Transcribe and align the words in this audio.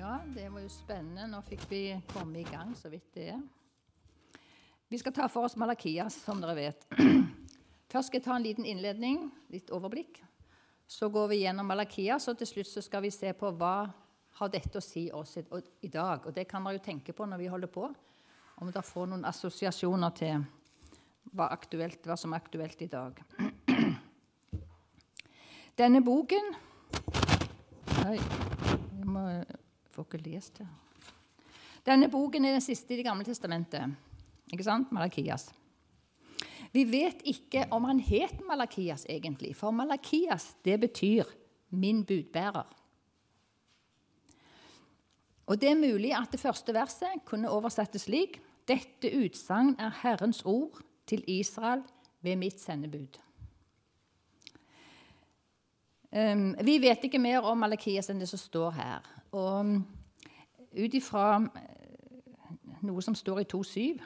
Ja, 0.00 0.20
det 0.34 0.48
var 0.48 0.62
jo 0.64 0.68
spennende. 0.72 1.26
Nå 1.28 1.42
fikk 1.44 1.66
vi 1.68 1.80
komme 2.08 2.38
i 2.40 2.44
gang, 2.48 2.70
så 2.76 2.88
vidt 2.88 3.10
det 3.12 3.26
er. 3.34 3.40
Vi 4.88 4.96
skal 4.98 5.12
ta 5.12 5.26
for 5.28 5.44
oss 5.44 5.58
Malakias, 5.60 6.14
som 6.24 6.40
dere 6.40 6.54
vet. 6.56 6.86
Først 7.92 8.08
skal 8.08 8.16
jeg 8.16 8.24
ta 8.24 8.38
en 8.38 8.46
liten 8.46 8.64
innledning, 8.64 9.26
litt 9.52 9.68
overblikk. 9.76 10.22
Så 10.88 11.10
går 11.12 11.28
vi 11.34 11.42
gjennom 11.42 11.68
Malakias, 11.68 12.30
og 12.32 12.40
til 12.40 12.48
slutt 12.48 12.72
skal 12.86 13.04
vi 13.04 13.12
se 13.12 13.34
på 13.36 13.52
hva 13.60 13.74
har 14.40 14.52
dette 14.54 14.80
å 14.80 14.86
si 14.86 15.04
oss 15.12 15.36
i, 15.36 15.44
dag. 15.92 16.24
Og 16.24 16.32
det 16.32 16.48
kan 16.48 16.64
dere 16.64 16.78
jo 16.78 16.86
tenke 16.88 17.12
på 17.12 17.28
når 17.28 17.44
vi 17.44 17.52
holder 17.52 17.74
på, 17.74 17.92
om 18.56 18.72
dere 18.72 18.86
får 18.94 19.12
noen 19.12 19.28
assosiasjoner 19.28 20.16
til 20.16 20.46
hva, 21.34 21.50
aktuelt, 21.50 22.00
hva 22.08 22.16
som 22.16 22.32
er 22.32 22.40
aktuelt 22.40 22.86
i 22.88 22.88
dag. 22.88 23.20
Denne 25.82 26.00
boken 26.00 26.54
Oi, 28.08 28.16
får 30.00 30.08
ikke 30.08 30.30
lest 30.30 30.58
det. 30.58 30.68
Denne 31.86 32.10
boken 32.12 32.44
er 32.44 32.56
den 32.56 32.64
siste 32.64 32.94
i 32.94 33.00
Det 33.00 33.06
gamle 33.06 33.24
testamentet. 33.24 33.96
Ikke 34.52 34.64
sant? 34.64 34.92
Malakias. 34.92 35.50
Vi 36.72 36.84
vet 36.86 37.22
ikke 37.26 37.66
om 37.74 37.84
han 37.84 38.00
het 38.00 38.40
Malakias 38.46 39.06
egentlig, 39.08 39.56
for 39.56 39.70
Malakias 39.70 40.54
det 40.64 40.80
betyr 40.80 41.24
'min 41.70 42.04
budbærer'. 42.04 42.76
Og 45.46 45.60
Det 45.60 45.70
er 45.70 45.74
mulig 45.74 46.14
at 46.14 46.32
det 46.32 46.40
første 46.40 46.74
verset 46.74 47.24
kunne 47.24 47.50
oversettes 47.50 48.02
slik.: 48.02 48.40
Dette 48.68 49.10
utsagn 49.24 49.76
er 49.78 49.90
Herrens 50.02 50.42
ord 50.44 50.80
til 51.06 51.24
Israel 51.26 51.82
ved 52.22 52.36
mitt 52.36 52.60
sendebud. 52.60 53.18
Um, 56.12 56.56
vi 56.64 56.78
vet 56.78 57.04
ikke 57.04 57.18
mer 57.18 57.40
om 57.40 57.58
Malakias 57.58 58.10
enn 58.10 58.18
det 58.18 58.28
som 58.28 58.38
står 58.38 58.70
her. 58.70 59.00
Og 59.32 59.82
ut 60.76 60.94
ifra 60.94 61.40
uh, 61.40 61.50
noe 62.86 63.02
som 63.04 63.14
står 63.14 63.42
i 63.42 63.48
2.7, 63.50 64.00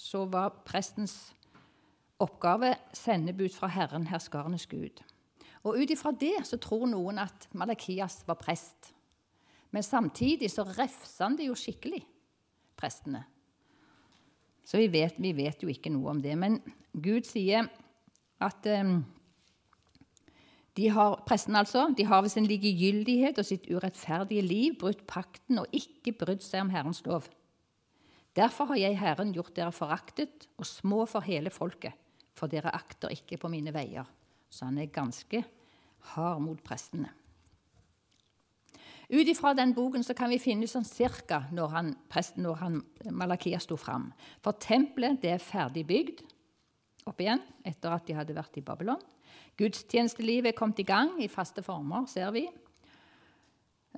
så 0.00 0.24
var 0.30 0.62
prestens 0.64 1.34
oppgave 2.20 2.74
sendebud 2.96 3.52
fra 3.54 3.68
Herren, 3.72 4.06
herskarenes 4.08 4.66
Gud. 4.70 5.02
Og 5.64 5.76
ut 5.76 5.92
ifra 5.92 6.12
det 6.16 6.38
så 6.48 6.56
tror 6.60 6.86
noen 6.88 7.20
at 7.20 7.48
Malakias 7.52 8.22
var 8.28 8.38
prest. 8.40 8.92
Men 9.70 9.84
samtidig 9.84 10.50
så 10.50 10.64
refsa 10.64 11.26
han 11.26 11.36
det 11.38 11.48
jo 11.50 11.56
skikkelig, 11.58 12.00
prestene. 12.76 13.24
Så 14.64 14.80
vi 14.80 14.88
vet, 14.92 15.18
vi 15.18 15.32
vet, 15.36 15.62
jo 15.62 15.68
ikke 15.68 15.92
noe 15.92 16.12
om 16.14 16.20
det. 16.22 16.36
Men 16.38 16.60
Gud 16.92 17.26
sier 17.28 17.68
at 18.40 18.66
um, 18.80 19.00
de 20.78 20.88
har, 20.94 21.18
presten 21.26 21.56
altså, 21.58 21.88
de 21.96 22.06
har 22.06 22.22
ved 22.22 22.30
sin 22.30 22.46
likegyldighet 22.46 23.38
og 23.38 23.46
sitt 23.46 23.66
urettferdige 23.70 24.44
liv 24.44 24.76
brutt 24.78 25.02
pakten 25.10 25.58
og 25.62 25.74
ikke 25.74 26.14
brydd 26.20 26.44
seg 26.46 26.64
om 26.64 26.72
Herrens 26.74 27.02
lov. 27.06 27.26
Derfor 28.38 28.70
har 28.70 28.78
jeg, 28.78 28.98
Herren, 29.00 29.32
gjort 29.34 29.56
dere 29.56 29.74
foraktet 29.74 30.46
og 30.56 30.68
små 30.68 31.02
for 31.10 31.26
hele 31.26 31.50
folket, 31.50 31.96
for 32.32 32.46
dere 32.50 32.70
akter 32.74 33.10
ikke 33.10 33.40
på 33.42 33.50
mine 33.50 33.74
veier. 33.74 34.06
Så 34.50 34.68
han 34.68 34.78
er 34.78 34.92
ganske 34.94 35.42
hard 36.14 36.44
mot 36.44 36.62
prestene. 36.62 37.10
Ut 39.10 39.26
ifra 39.26 39.50
den 39.58 39.72
boken 39.74 40.04
kan 40.14 40.30
vi 40.30 40.38
finne 40.38 40.68
sånn 40.70 40.86
cirka 40.86 41.42
når, 41.50 41.72
han, 41.74 41.94
presten, 42.08 42.44
når 42.46 42.60
han, 42.60 42.76
Malakia 43.10 43.58
sto 43.58 43.74
fram. 43.74 44.12
For 44.38 44.54
tempelet 44.54 45.18
det 45.18 45.32
er 45.34 45.42
ferdig 45.42 45.82
bygd 45.88 46.22
opp 47.10 47.18
igjen 47.18 47.42
etter 47.66 47.90
at 47.96 48.06
de 48.06 48.14
hadde 48.14 48.36
vært 48.36 48.60
i 48.60 48.62
Babylon. 48.62 49.02
Gudstjenestelivet 49.60 50.52
er 50.52 50.58
kommet 50.58 50.80
i 50.80 50.88
gang 50.88 51.16
i 51.22 51.28
faste 51.28 51.62
former, 51.62 52.06
ser 52.08 52.30
vi. 52.34 52.46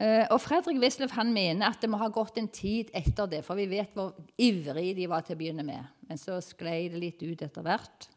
Eh, 0.00 0.24
og 0.32 0.40
Fredrik 0.40 0.80
Wisløff 0.80 1.14
mener 1.28 1.68
at 1.68 1.82
det 1.82 1.90
må 1.92 2.00
ha 2.00 2.08
gått 2.08 2.38
en 2.40 2.48
tid 2.48 2.90
etter 2.96 3.28
det, 3.28 3.42
for 3.44 3.60
vi 3.60 3.68
vet 3.68 3.92
hvor 3.94 4.14
ivrige 4.40 4.96
de 4.96 5.08
var 5.10 5.24
til 5.26 5.36
å 5.36 5.42
begynne 5.42 5.66
med. 5.66 5.84
Men 6.08 6.20
så 6.20 6.40
sklei 6.40 6.88
det 6.88 7.00
litt 7.02 7.22
ut 7.22 7.44
etter 7.44 7.64
hvert. 7.66 8.08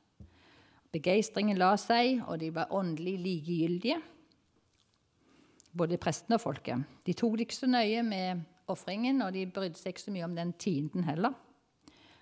Begeistringen 0.96 1.60
la 1.60 1.74
seg, 1.76 2.22
og 2.30 2.40
de 2.40 2.54
var 2.56 2.72
åndelig 2.72 3.18
likegyldige, 3.20 4.00
både 5.76 6.00
prestene 6.00 6.38
og 6.40 6.46
folket. 6.46 6.86
De 7.04 7.14
tok 7.14 7.36
det 7.36 7.50
ikke 7.50 7.58
så 7.58 7.68
nøye 7.68 8.04
med 8.08 8.46
ofringen, 8.72 9.20
og 9.26 9.34
de 9.36 9.44
brydde 9.52 9.76
seg 9.76 9.92
ikke 9.92 10.06
så 10.06 10.14
mye 10.16 10.30
om 10.30 10.38
den 10.38 10.54
tienden 10.56 11.04
heller. 11.04 11.36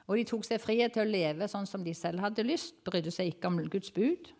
Og 0.09 0.17
de 0.17 0.25
tok 0.28 0.44
seg 0.47 0.59
frihet 0.59 0.96
til 0.96 1.06
å 1.06 1.12
leve 1.12 1.47
sånn 1.47 1.69
som 1.69 1.84
de 1.85 1.94
selv 1.96 2.23
hadde 2.25 2.44
lyst, 2.47 2.81
brydde 2.84 3.13
seg 3.13 3.29
ikke 3.31 3.51
om 3.51 3.62
Guds 3.72 3.94
bud. 3.94 4.34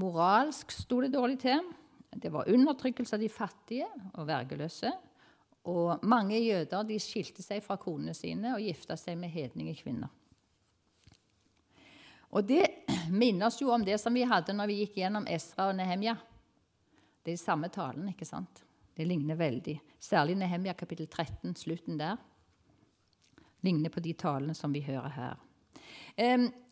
Moralsk 0.00 0.72
sto 0.74 1.00
det 1.04 1.12
dårlig 1.14 1.38
til. 1.44 1.62
Det 2.14 2.30
var 2.32 2.50
undertrykkelse 2.50 3.16
av 3.16 3.22
de 3.22 3.30
fattige 3.30 3.86
og 4.14 4.26
vergeløse. 4.28 4.90
Og 5.70 6.02
mange 6.04 6.38
jøder 6.42 6.84
de 6.86 6.98
skilte 7.00 7.42
seg 7.42 7.62
fra 7.64 7.78
konene 7.80 8.14
sine 8.16 8.52
og 8.56 8.62
gifta 8.62 8.98
seg 9.00 9.16
med 9.20 9.32
hedninge 9.32 9.76
kvinner. 9.78 10.10
Og 12.34 12.44
det 12.46 12.66
minner 13.14 13.48
oss 13.48 13.60
jo 13.62 13.72
om 13.72 13.84
det 13.86 13.96
som 14.02 14.14
vi 14.14 14.26
hadde 14.28 14.56
når 14.56 14.70
vi 14.70 14.80
gikk 14.82 14.98
gjennom 15.00 15.28
Esra 15.30 15.70
og 15.70 15.78
Nehemja. 15.78 16.16
Det 17.24 17.32
er 17.32 17.38
de 17.38 17.40
samme 17.40 17.70
talene, 17.72 18.12
ikke 18.12 18.28
sant? 18.28 18.60
Det 18.94 19.06
ligner 19.08 19.38
veldig. 19.38 19.78
Særlig 20.02 20.36
Nehemja 20.38 20.74
kapittel 20.78 21.08
13, 21.08 21.54
slutten 21.58 21.98
der. 21.98 22.18
Ligner 23.64 23.90
på 23.90 24.02
de 24.04 24.12
talene 24.18 24.54
som 24.54 24.74
vi 24.74 24.84
hører 24.84 25.14
her. 25.14 25.40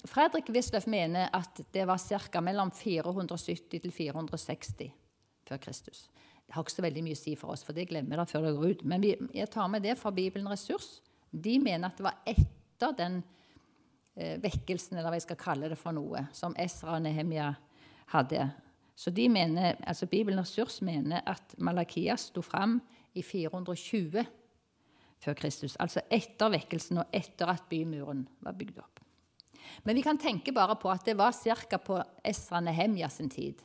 Fredrik 0.06 0.50
Wisløff 0.54 0.86
mener 0.90 1.30
at 1.34 1.60
det 1.74 1.86
var 1.88 1.98
ca. 1.98 2.40
mellom 2.40 2.70
470 2.70 3.80
til 3.82 3.92
460 3.92 4.92
før 5.48 5.60
Kristus. 5.62 6.08
Det 6.46 6.54
har 6.54 6.64
ikke 6.64 6.74
så 6.74 6.84
veldig 6.84 7.02
mye 7.06 7.16
å 7.16 7.20
si 7.22 7.34
for 7.38 7.54
oss, 7.54 7.62
for 7.64 7.76
det 7.76 7.88
glemmer 7.90 8.18
dere 8.18 8.28
før 8.28 8.46
det 8.46 8.56
går 8.56 8.72
ut. 8.74 8.84
Men 8.84 9.04
vi, 9.04 9.14
jeg 9.34 9.50
tar 9.50 9.70
med 9.72 9.84
det 9.86 9.96
fra 9.98 10.12
Bibelen 10.14 10.50
Ressurs. 10.50 11.00
De 11.30 11.56
mener 11.62 11.88
at 11.88 11.96
det 11.96 12.04
var 12.04 12.18
etter 12.28 12.96
den 12.98 13.22
eh, 14.14 14.36
vekkelsen, 14.42 14.98
eller 14.98 15.08
hva 15.08 15.20
jeg 15.20 15.26
skal 15.26 15.40
kalle 15.40 15.70
det 15.72 15.78
for 15.80 15.96
noe, 15.96 16.26
som 16.36 16.56
Esra 16.60 16.98
og 16.98 17.06
Nehemia 17.06 17.52
hadde. 18.12 18.50
Så 18.98 19.10
de 19.10 19.28
mener, 19.32 19.78
altså 19.88 20.06
Bibelen 20.06 20.42
Ressurs 20.42 20.82
mener 20.84 21.24
at 21.26 21.54
Malakias 21.58 22.28
sto 22.30 22.44
fram 22.44 22.80
i 23.14 23.24
420 23.24 24.26
før 25.22 25.38
Kristus. 25.38 25.76
Altså 25.80 26.04
etter 26.12 26.52
vekkelsen 26.52 27.00
og 27.02 27.16
etter 27.16 27.50
at 27.54 27.64
bymuren 27.70 28.26
var 28.44 28.58
bygd 28.58 28.82
opp. 28.82 29.01
Men 29.82 29.96
vi 29.96 30.02
kan 30.02 30.18
tenke 30.18 30.54
bare 30.54 30.76
på 30.80 30.90
at 30.90 31.04
det 31.04 31.16
var 31.18 31.32
ca. 31.32 31.78
på 31.78 32.02
Esra 32.24 32.60
Nehemja 32.60 33.08
sin 33.08 33.30
tid 33.30 33.62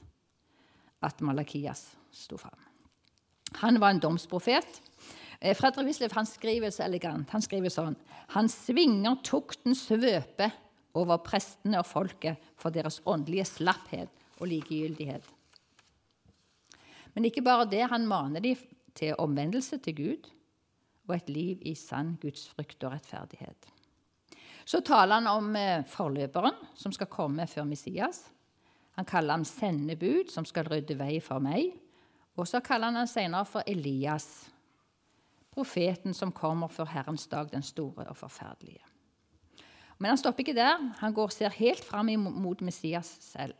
at 1.02 1.22
Malakias 1.22 1.96
sto 2.12 2.38
fram. 2.38 2.58
Han 3.62 3.80
var 3.80 3.90
en 3.90 4.00
domsprofet. 4.00 4.81
Eh, 5.40 5.56
Fredrik 5.56 5.88
Wisløff 5.88 6.18
skriver 6.28 6.72
så 6.72 6.84
elegant. 6.84 7.30
Han 7.30 7.41
skriver 7.41 7.69
sånn 7.69 7.96
Han 8.36 8.50
svinger 8.50 9.22
tuktens 9.24 9.86
svøpe 9.88 10.52
over 10.97 11.22
prestene 11.22 11.80
og 11.80 11.88
folket 11.88 12.41
for 12.57 12.74
deres 12.74 13.00
åndelige 13.06 13.46
slapphet 13.46 14.09
og 14.40 14.50
likegyldighet. 14.50 15.24
Men 17.13 17.25
ikke 17.25 17.46
bare 17.46 17.69
det. 17.69 17.86
Han 17.90 18.07
maner 18.09 18.44
dem 18.44 18.57
til 18.97 19.16
omvendelse 19.18 19.78
til 19.78 19.96
Gud 19.96 20.30
og 21.07 21.16
et 21.16 21.30
liv 21.30 21.62
i 21.66 21.74
sann 21.78 22.18
gudsfrykt 22.22 22.84
og 22.84 22.97
rettferdighet. 22.97 23.77
Så 24.68 24.82
taler 24.84 25.22
han 25.22 25.28
om 25.32 25.56
eh, 25.56 25.86
forløperen 25.88 26.58
som 26.76 26.92
skal 26.92 27.08
komme 27.08 27.48
før 27.48 27.64
Messias. 27.70 28.26
Han 29.00 29.06
kaller 29.08 29.38
ham 29.38 29.46
sendebud, 29.48 30.28
som 30.34 30.46
skal 30.46 30.68
rydde 30.68 30.98
vei 31.00 31.22
for 31.24 31.40
meg. 31.40 31.72
Og 32.36 32.48
så 32.50 32.60
kaller 32.60 32.92
han 32.92 33.00
han 33.00 33.08
senere 33.08 33.48
for 33.48 33.64
Elias, 33.68 34.50
profeten 35.54 36.14
som 36.14 36.34
kommer 36.36 36.68
før 36.68 36.90
Herrens 36.92 37.28
dag, 37.32 37.48
den 37.52 37.64
store 37.64 38.10
og 38.10 38.18
forferdelige. 38.18 38.84
Men 39.98 40.12
han 40.12 40.18
stopper 40.18 40.44
ikke 40.44 40.58
der. 40.58 40.84
Han 41.00 41.14
går 41.14 41.32
ser 41.34 41.50
helt 41.50 41.84
fram 41.84 42.12
mot 42.20 42.62
Messias 42.62 43.18
selv. 43.22 43.56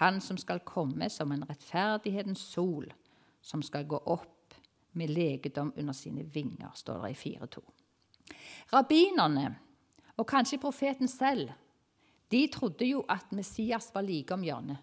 Han 0.00 0.20
som 0.20 0.36
skal 0.36 0.64
komme 0.64 1.10
som 1.10 1.32
en 1.32 1.44
rettferdighetens 1.48 2.40
sol, 2.40 2.88
som 3.42 3.62
skal 3.62 3.86
gå 3.86 4.00
opp 4.06 4.54
med 4.92 5.10
legedom 5.10 5.72
under 5.76 5.92
sine 5.92 6.24
vinger, 6.24 6.70
står 6.74 7.02
det 7.02 7.10
i 7.10 7.36
4.2. 7.36 7.60
Rabbinerne 8.72 9.54
og 10.16 10.26
kanskje 10.28 10.60
profeten 10.62 11.10
selv. 11.10 11.50
De 12.30 12.46
trodde 12.52 12.86
jo 12.86 13.04
at 13.10 13.32
Messias 13.34 13.90
var 13.94 14.06
like 14.06 14.34
om 14.34 14.44
hjørnet. 14.44 14.78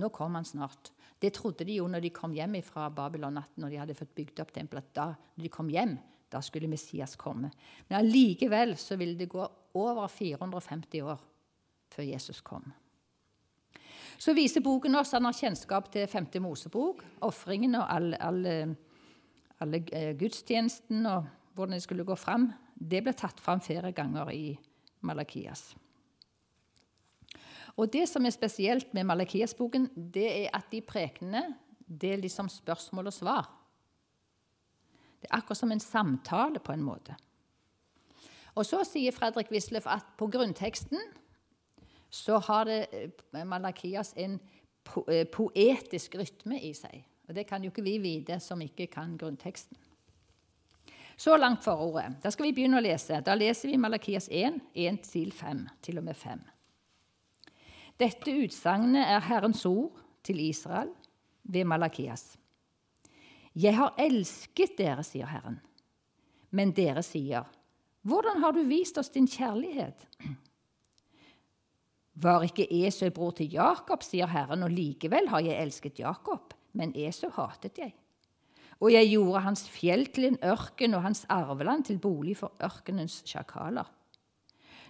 Nå 0.00 0.10
kom 0.10 0.34
han 0.34 0.46
snart. 0.46 0.90
Det 1.22 1.32
trodde 1.36 1.64
de 1.64 1.78
jo 1.78 1.86
når 1.88 2.02
de 2.02 2.10
kom 2.14 2.32
hjem 2.34 2.58
fra 2.66 2.88
Babylon, 2.90 3.38
at 3.38 3.50
når 3.56 3.70
de 3.70 3.78
hadde 3.78 3.96
fått 3.98 4.14
bygd 4.14 4.42
opp 4.42 4.50
tempelet, 4.52 4.90
da 4.92 5.12
når 5.14 5.46
de 5.46 5.52
kom 5.52 5.70
hjem, 5.70 5.94
da 6.30 6.40
skulle 6.42 6.68
Messias 6.68 7.14
komme. 7.16 7.52
Men 7.88 8.00
allikevel 8.00 8.74
så 8.80 8.98
ville 8.98 9.14
det 9.18 9.30
gå 9.30 9.44
over 9.78 10.08
450 10.10 11.04
år 11.06 11.22
før 11.94 12.08
Jesus 12.08 12.40
kom. 12.42 12.66
Så 14.18 14.34
viser 14.34 14.62
boken 14.62 14.98
oss 14.98 15.14
han 15.14 15.26
har 15.26 15.34
kjennskap 15.34 15.90
til 15.94 16.10
femte 16.10 16.42
Mosebok, 16.42 17.02
ofringene 17.26 17.80
og 17.82 17.94
alle, 17.94 18.18
alle, 18.22 18.54
alle 19.62 19.80
eh, 19.94 20.12
gudstjenesten 20.18 21.06
og 21.10 21.30
hvordan 21.54 21.78
det 21.78 21.86
skulle 21.86 22.06
gå 22.06 22.18
fram 22.18 22.50
det 22.74 23.02
ble 23.04 23.14
tatt 23.16 23.40
fram 23.40 23.62
flere 23.62 23.92
ganger 23.92 24.30
i 24.34 24.58
Malakias. 25.04 25.74
Og 27.76 27.90
Det 27.92 28.06
som 28.08 28.26
er 28.26 28.30
spesielt 28.30 28.94
med 28.94 29.04
Malakias-boken, 29.04 29.88
det 29.96 30.28
er 30.44 30.50
at 30.54 30.70
de 30.70 30.80
prekenene 30.80 31.42
det 31.84 32.12
er 32.12 32.22
liksom 32.22 32.48
spørsmål 32.48 33.06
og 33.06 33.12
svar. 33.12 33.50
Det 35.20 35.28
er 35.30 35.36
akkurat 35.36 35.58
som 35.58 35.72
en 35.72 35.80
samtale, 35.80 36.60
på 36.60 36.72
en 36.72 36.82
måte. 36.82 37.16
Og 38.54 38.66
så 38.66 38.84
sier 38.86 39.12
Fredrik 39.12 39.50
Wisløff 39.50 39.86
at 39.90 40.06
på 40.18 40.28
grunnteksten 40.30 41.00
så 42.10 42.38
har 42.38 42.64
det 42.64 42.86
eh, 42.92 43.44
Malakias 43.44 44.12
en 44.16 44.38
eh, 45.08 45.26
poetisk 45.26 46.14
rytme 46.14 46.60
i 46.62 46.70
seg. 46.76 47.02
Og 47.28 47.34
det 47.34 47.46
kan 47.48 47.64
jo 47.64 47.72
ikke 47.72 47.82
vi 47.82 47.98
vite 47.98 48.38
som 48.40 48.60
ikke 48.62 48.86
kan 48.92 49.16
grunnteksten. 49.18 49.76
Så 51.16 51.36
langt 51.36 51.64
forordet. 51.64 52.18
Da 52.22 52.30
skal 52.30 52.48
vi 52.48 52.54
begynne 52.56 52.80
å 52.80 52.84
lese. 52.84 53.20
Da 53.24 53.36
leser 53.38 53.70
vi 53.70 53.78
Malakias 53.78 54.28
1, 54.30 54.58
1 54.74 55.02
til 55.06 55.32
5, 55.32 55.64
til 55.82 56.00
og 56.00 56.08
med 56.08 56.18
5. 56.18 56.42
Dette 58.00 58.32
utsagnet 58.42 59.06
er 59.06 59.22
Herrens 59.28 59.62
ord 59.70 60.00
til 60.26 60.40
Israel 60.42 60.90
ved 61.42 61.68
Malakias. 61.70 62.32
Jeg 63.54 63.76
har 63.78 63.94
elsket 64.02 64.74
dere, 64.78 65.04
sier 65.06 65.30
Herren. 65.30 65.60
Men 66.54 66.72
dere 66.74 67.04
sier, 67.06 67.46
hvordan 68.02 68.42
har 68.42 68.54
du 68.54 68.64
vist 68.66 68.98
oss 68.98 69.12
din 69.14 69.28
kjærlighet? 69.30 70.08
Var 72.14 72.46
ikke 72.46 72.66
Esau 72.82 73.10
bror 73.14 73.34
til 73.38 73.54
Jakob, 73.54 74.02
sier 74.06 74.30
Herren, 74.30 74.62
og 74.66 74.74
likevel 74.74 75.30
har 75.30 75.42
jeg 75.46 75.62
elsket 75.62 76.02
Jakob, 76.02 76.54
men 76.74 76.94
Esau 76.98 77.30
hatet 77.34 77.78
jeg. 77.78 77.94
Og 78.80 78.90
jeg 78.92 79.10
gjorde 79.12 79.44
hans 79.44 79.68
fjell 79.70 80.06
til 80.14 80.28
en 80.30 80.40
ørken 80.44 80.96
og 80.96 81.04
hans 81.06 81.24
arveland 81.30 81.84
til 81.88 82.00
bolig 82.02 82.36
for 82.40 82.52
ørkenens 82.62 83.22
sjakaler. 83.28 83.86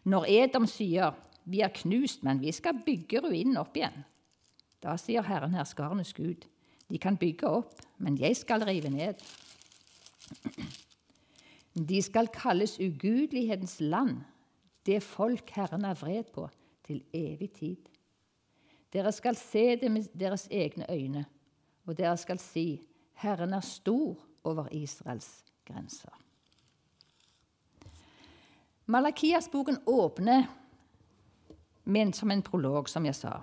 Når 0.04 0.26
Edom 0.28 0.66
sier, 0.68 1.14
vi 1.44 1.60
er 1.64 1.72
knust, 1.72 2.24
men 2.24 2.40
vi 2.40 2.52
skal 2.52 2.80
bygge 2.84 3.20
ruinen 3.24 3.56
opp 3.60 3.76
igjen, 3.76 4.04
da 4.84 4.96
sier 5.00 5.24
Herren 5.24 5.56
herskarenes 5.56 6.12
Gud, 6.16 6.44
de 6.90 7.00
kan 7.00 7.16
bygge 7.16 7.48
opp, 7.48 7.80
men 7.98 8.18
jeg 8.20 8.36
skal 8.36 8.64
rive 8.68 8.90
ned. 8.92 9.20
De 11.74 12.00
skal 12.04 12.28
kalles 12.32 12.76
ugudelighetens 12.78 13.78
land, 13.80 14.20
det 14.84 15.00
folk 15.02 15.48
Herren 15.56 15.86
er 15.88 15.96
vred 15.96 16.28
på, 16.32 16.48
til 16.84 17.00
evig 17.16 17.50
tid. 17.56 17.88
Dere 18.92 19.12
skal 19.12 19.36
se 19.40 19.72
det 19.80 19.90
med 19.90 20.12
deres 20.12 20.46
egne 20.52 20.86
øyne, 20.92 21.24
og 21.86 21.96
dere 21.98 22.16
skal 22.20 22.38
si, 22.38 22.82
Herren 23.22 23.54
er 23.54 23.64
stor 23.64 24.16
over 24.44 24.68
Israels 24.74 25.44
grenser. 25.64 26.12
Malakias-boken 28.84 29.78
åpner 29.86 30.44
men 31.84 32.12
som 32.12 32.30
en 32.30 32.42
prolog, 32.42 32.88
som 32.88 33.04
jeg 33.06 33.16
sa. 33.16 33.34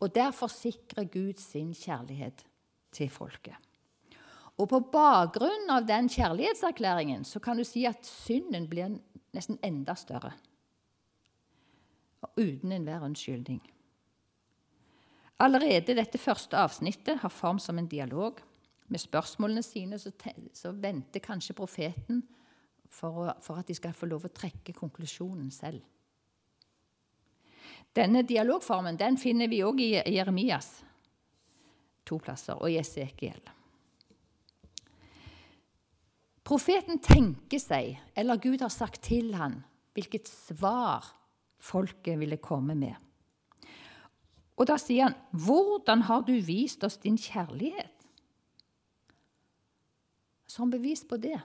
Og 0.00 0.12
der 0.14 0.32
forsikrer 0.36 1.08
Gud 1.12 1.40
sin 1.40 1.72
kjærlighet 1.76 2.44
til 2.92 3.10
folket. 3.12 3.56
Og 4.60 4.68
på 4.68 4.80
bakgrunn 4.92 5.72
av 5.72 5.86
den 5.88 6.08
kjærlighetserklæringen 6.12 7.24
så 7.24 7.40
kan 7.40 7.56
du 7.56 7.64
si 7.64 7.86
at 7.88 8.04
synden 8.04 8.68
blir 8.68 8.98
nesten 9.36 9.58
enda 9.64 9.96
større. 9.96 10.34
Uten 12.36 12.72
enhver 12.72 13.04
unnskyldning. 13.04 13.62
Allerede 15.40 15.96
dette 15.96 16.20
første 16.20 16.56
avsnittet 16.56 17.22
har 17.22 17.32
form 17.32 17.58
som 17.58 17.78
en 17.80 17.88
dialog. 17.88 18.42
Med 18.90 19.00
spørsmålene 19.00 19.62
sine 19.62 19.98
så, 20.02 20.10
så 20.52 20.74
venter 20.74 21.22
kanskje 21.22 21.56
profeten 21.56 22.24
for, 22.90 23.22
å, 23.22 23.32
for, 23.42 23.60
at 23.60 23.70
de 23.70 23.76
skal 23.78 23.94
få 23.94 24.10
lov 24.10 24.26
å 24.26 24.34
trekke 24.34 24.74
konklusjonen 24.74 25.50
selv. 25.54 25.80
Denne 27.94 28.22
dialogformen 28.26 28.98
den 28.98 29.16
finner 29.18 29.50
vi 29.50 29.62
òg 29.66 29.80
i 29.82 29.92
Jeremias 29.94 30.80
to 32.10 32.18
plasser, 32.22 32.58
og 32.58 32.70
i 32.70 32.78
Esekiel. 32.80 33.40
Profeten 36.46 36.98
tenker 37.02 37.62
seg, 37.62 37.94
eller 38.18 38.40
Gud 38.42 38.62
har 38.64 38.72
sagt 38.74 39.04
til 39.06 39.34
han, 39.38 39.60
hvilket 39.94 40.30
svar 40.30 41.06
folket 41.60 42.18
ville 42.18 42.40
komme 42.42 42.74
med. 42.74 42.96
Og 44.58 44.66
da 44.68 44.76
sier 44.76 45.08
han, 45.08 45.14
'Hvordan 45.32 46.02
har 46.02 46.20
du 46.22 46.34
vist 46.40 46.84
oss 46.84 46.96
din 46.96 47.16
kjærlighet?' 47.16 47.99
Som 50.50 50.70
bevis 50.72 51.04
på 51.06 51.18
det 51.22 51.38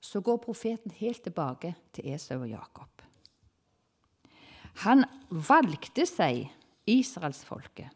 så 0.00 0.20
går 0.22 0.40
profeten 0.42 0.94
helt 0.98 1.22
tilbake 1.26 1.74
til 1.94 2.10
Esau 2.14 2.40
og 2.40 2.50
Jakob. 2.50 3.02
Han 4.82 5.04
valgte 5.30 6.06
seg 6.06 6.46
israelsfolket 6.88 7.94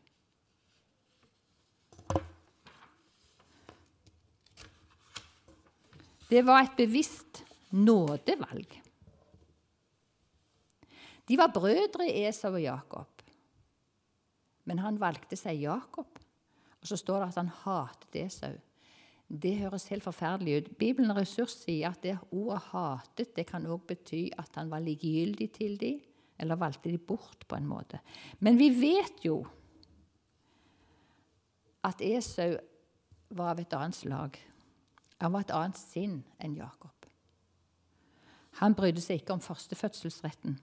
Det 6.32 6.40
var 6.48 6.62
et 6.64 6.76
bevisst 6.78 7.42
nådevalg. 7.76 8.70
De 11.28 11.36
var 11.36 11.52
brødre 11.52 12.06
Esau 12.22 12.54
og 12.54 12.62
Jakob. 12.62 13.22
Men 14.64 14.80
han 14.80 15.00
valgte 15.00 15.36
seg 15.36 15.60
Jakob. 15.60 16.08
Og 16.80 16.88
så 16.88 16.96
står 16.96 17.20
det 17.20 17.26
at 17.28 17.40
han 17.42 17.50
hatet 17.66 18.16
Esau. 18.22 18.54
Det 19.32 19.54
høres 19.62 19.88
helt 19.88 20.04
forferdelig 20.04 20.56
ut. 20.58 20.70
Bibelen 20.78 21.14
Ressurs 21.16 21.54
sier 21.62 21.88
at 21.90 22.02
det 22.04 22.18
ordet 22.30 22.60
'hatet' 22.68 23.36
det 23.36 23.46
kan 23.46 23.66
også 23.66 23.86
bety 23.86 24.28
at 24.38 24.50
han 24.54 24.70
var 24.70 24.84
likegyldig 24.84 25.52
til 25.52 25.80
dem, 25.80 26.00
eller 26.38 26.60
valgte 26.60 26.90
de 26.90 26.98
bort 26.98 27.44
på 27.48 27.56
en 27.56 27.66
måte. 27.66 28.00
Men 28.40 28.58
vi 28.58 28.68
vet 28.68 29.24
jo 29.24 29.46
at 31.84 32.00
Esau 32.00 32.56
var 33.30 33.50
av 33.50 33.60
et 33.60 33.72
annet 33.72 33.96
slag. 33.96 34.36
Han 35.20 35.32
var 35.32 35.40
et 35.40 35.54
annet 35.54 35.78
sinn 35.78 36.24
enn 36.38 36.56
Jakob. 36.56 36.90
Han 38.60 38.74
brydde 38.74 39.00
seg 39.00 39.22
ikke 39.22 39.32
om 39.32 39.40
førstefødselsretten. 39.40 40.58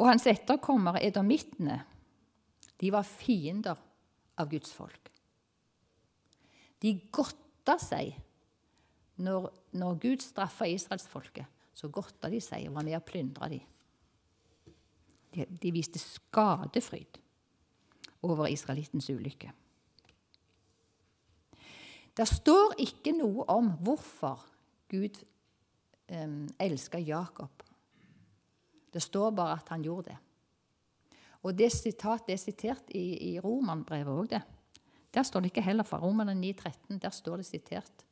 Og 0.00 0.08
hans 0.08 0.26
etterkommere, 0.26 1.02
edomittene, 1.04 1.82
de 2.80 2.90
var 2.92 3.06
fiender 3.06 3.76
av 4.40 4.48
Guds 4.50 4.72
folk. 4.72 5.10
De 6.80 6.94
godta 7.12 7.76
seg 7.80 8.14
når, 9.20 9.50
når 9.76 9.98
Gud 10.00 10.24
straffa 10.24 10.68
israelsfolket. 10.70 11.46
Så 11.74 11.88
godta 11.92 12.28
de 12.32 12.40
seg 12.44 12.68
og 12.68 12.76
var 12.76 12.86
med 12.86 12.98
å 12.98 13.04
plyndre 13.04 13.48
dem. 13.52 13.66
De, 15.30 15.46
de 15.46 15.70
viste 15.72 16.00
skadefryd 16.02 17.20
over 18.26 18.50
israelittens 18.50 19.08
ulykke. 19.12 19.52
Det 22.16 22.26
står 22.26 22.74
ikke 22.82 23.14
noe 23.16 23.46
om 23.54 23.70
hvorfor 23.80 24.42
Gud 24.90 25.20
um, 26.10 26.48
elska 26.58 26.98
Jakob. 26.98 27.62
Det 28.90 29.02
står 29.02 29.30
bare 29.30 29.60
at 29.60 29.70
han 29.70 29.84
gjorde 29.86 30.10
det. 30.10 30.18
Og 31.46 31.54
det 31.56 31.70
sitatet 31.72 32.34
er 32.34 32.40
sitert 32.42 32.90
i, 32.92 33.30
i 33.30 33.38
Romanbrevet 33.40 34.12
òg, 34.12 34.26
det. 34.34 34.42
Der 35.14 35.22
står 35.22 35.40
det 35.40 35.50
ikke 35.50 35.62
heller 35.62 35.82
fra 35.82 35.98
Romerne 35.98 36.32
9,13. 36.32 36.98
Der 36.98 37.10
står 37.10 37.36
det 37.36 37.46
sitert. 37.46 38.06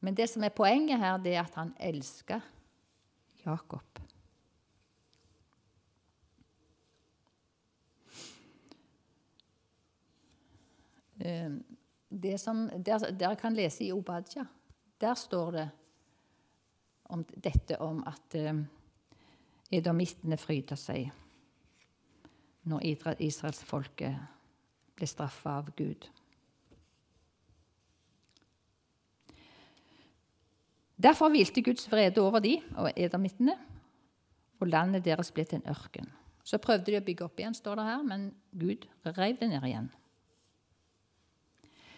Men 0.00 0.16
det 0.16 0.28
som 0.30 0.44
er 0.44 0.48
poenget 0.48 0.98
her, 0.98 1.16
det 1.16 1.34
er 1.34 1.42
at 1.42 1.54
han 1.54 1.74
elsker 1.80 2.40
Jakob. 3.46 4.00
Um, 11.24 11.64
det 12.10 12.40
som 12.40 12.68
der, 12.86 13.10
Dere 13.10 13.36
kan 13.36 13.54
lese 13.54 13.84
i 13.84 13.92
Obadja. 13.92 14.44
Der 15.00 15.14
står 15.14 15.50
det 15.50 15.70
om 17.04 17.24
dette 17.24 17.80
om 17.80 18.02
at 18.06 18.34
eh, 18.34 18.54
edomittene 19.72 20.36
fryder 20.40 20.78
seg 20.78 21.10
når 22.64 22.80
israelsfolket 23.20 24.33
ble 24.94 25.08
straffa 25.08 25.58
av 25.60 25.70
Gud. 25.76 26.08
Derfor 30.94 31.32
hvilte 31.34 31.62
Guds 31.64 31.88
vrede 31.90 32.22
over 32.22 32.40
de 32.40 32.56
og 32.78 32.92
edomittene, 32.96 33.56
og 34.62 34.70
landet 34.70 35.04
deres 35.04 35.32
ble 35.34 35.44
til 35.44 35.60
en 35.60 35.72
ørken. 35.74 36.06
Så 36.44 36.60
prøvde 36.62 36.92
de 36.92 36.98
å 37.00 37.04
bygge 37.04 37.26
opp 37.26 37.40
igjen, 37.40 37.56
står 37.56 37.80
det 37.80 37.86
her, 37.88 38.02
men 38.06 38.28
Gud 38.54 38.86
reiv 39.16 39.40
det 39.40 39.50
ned 39.50 39.64
igjen. 39.66 39.90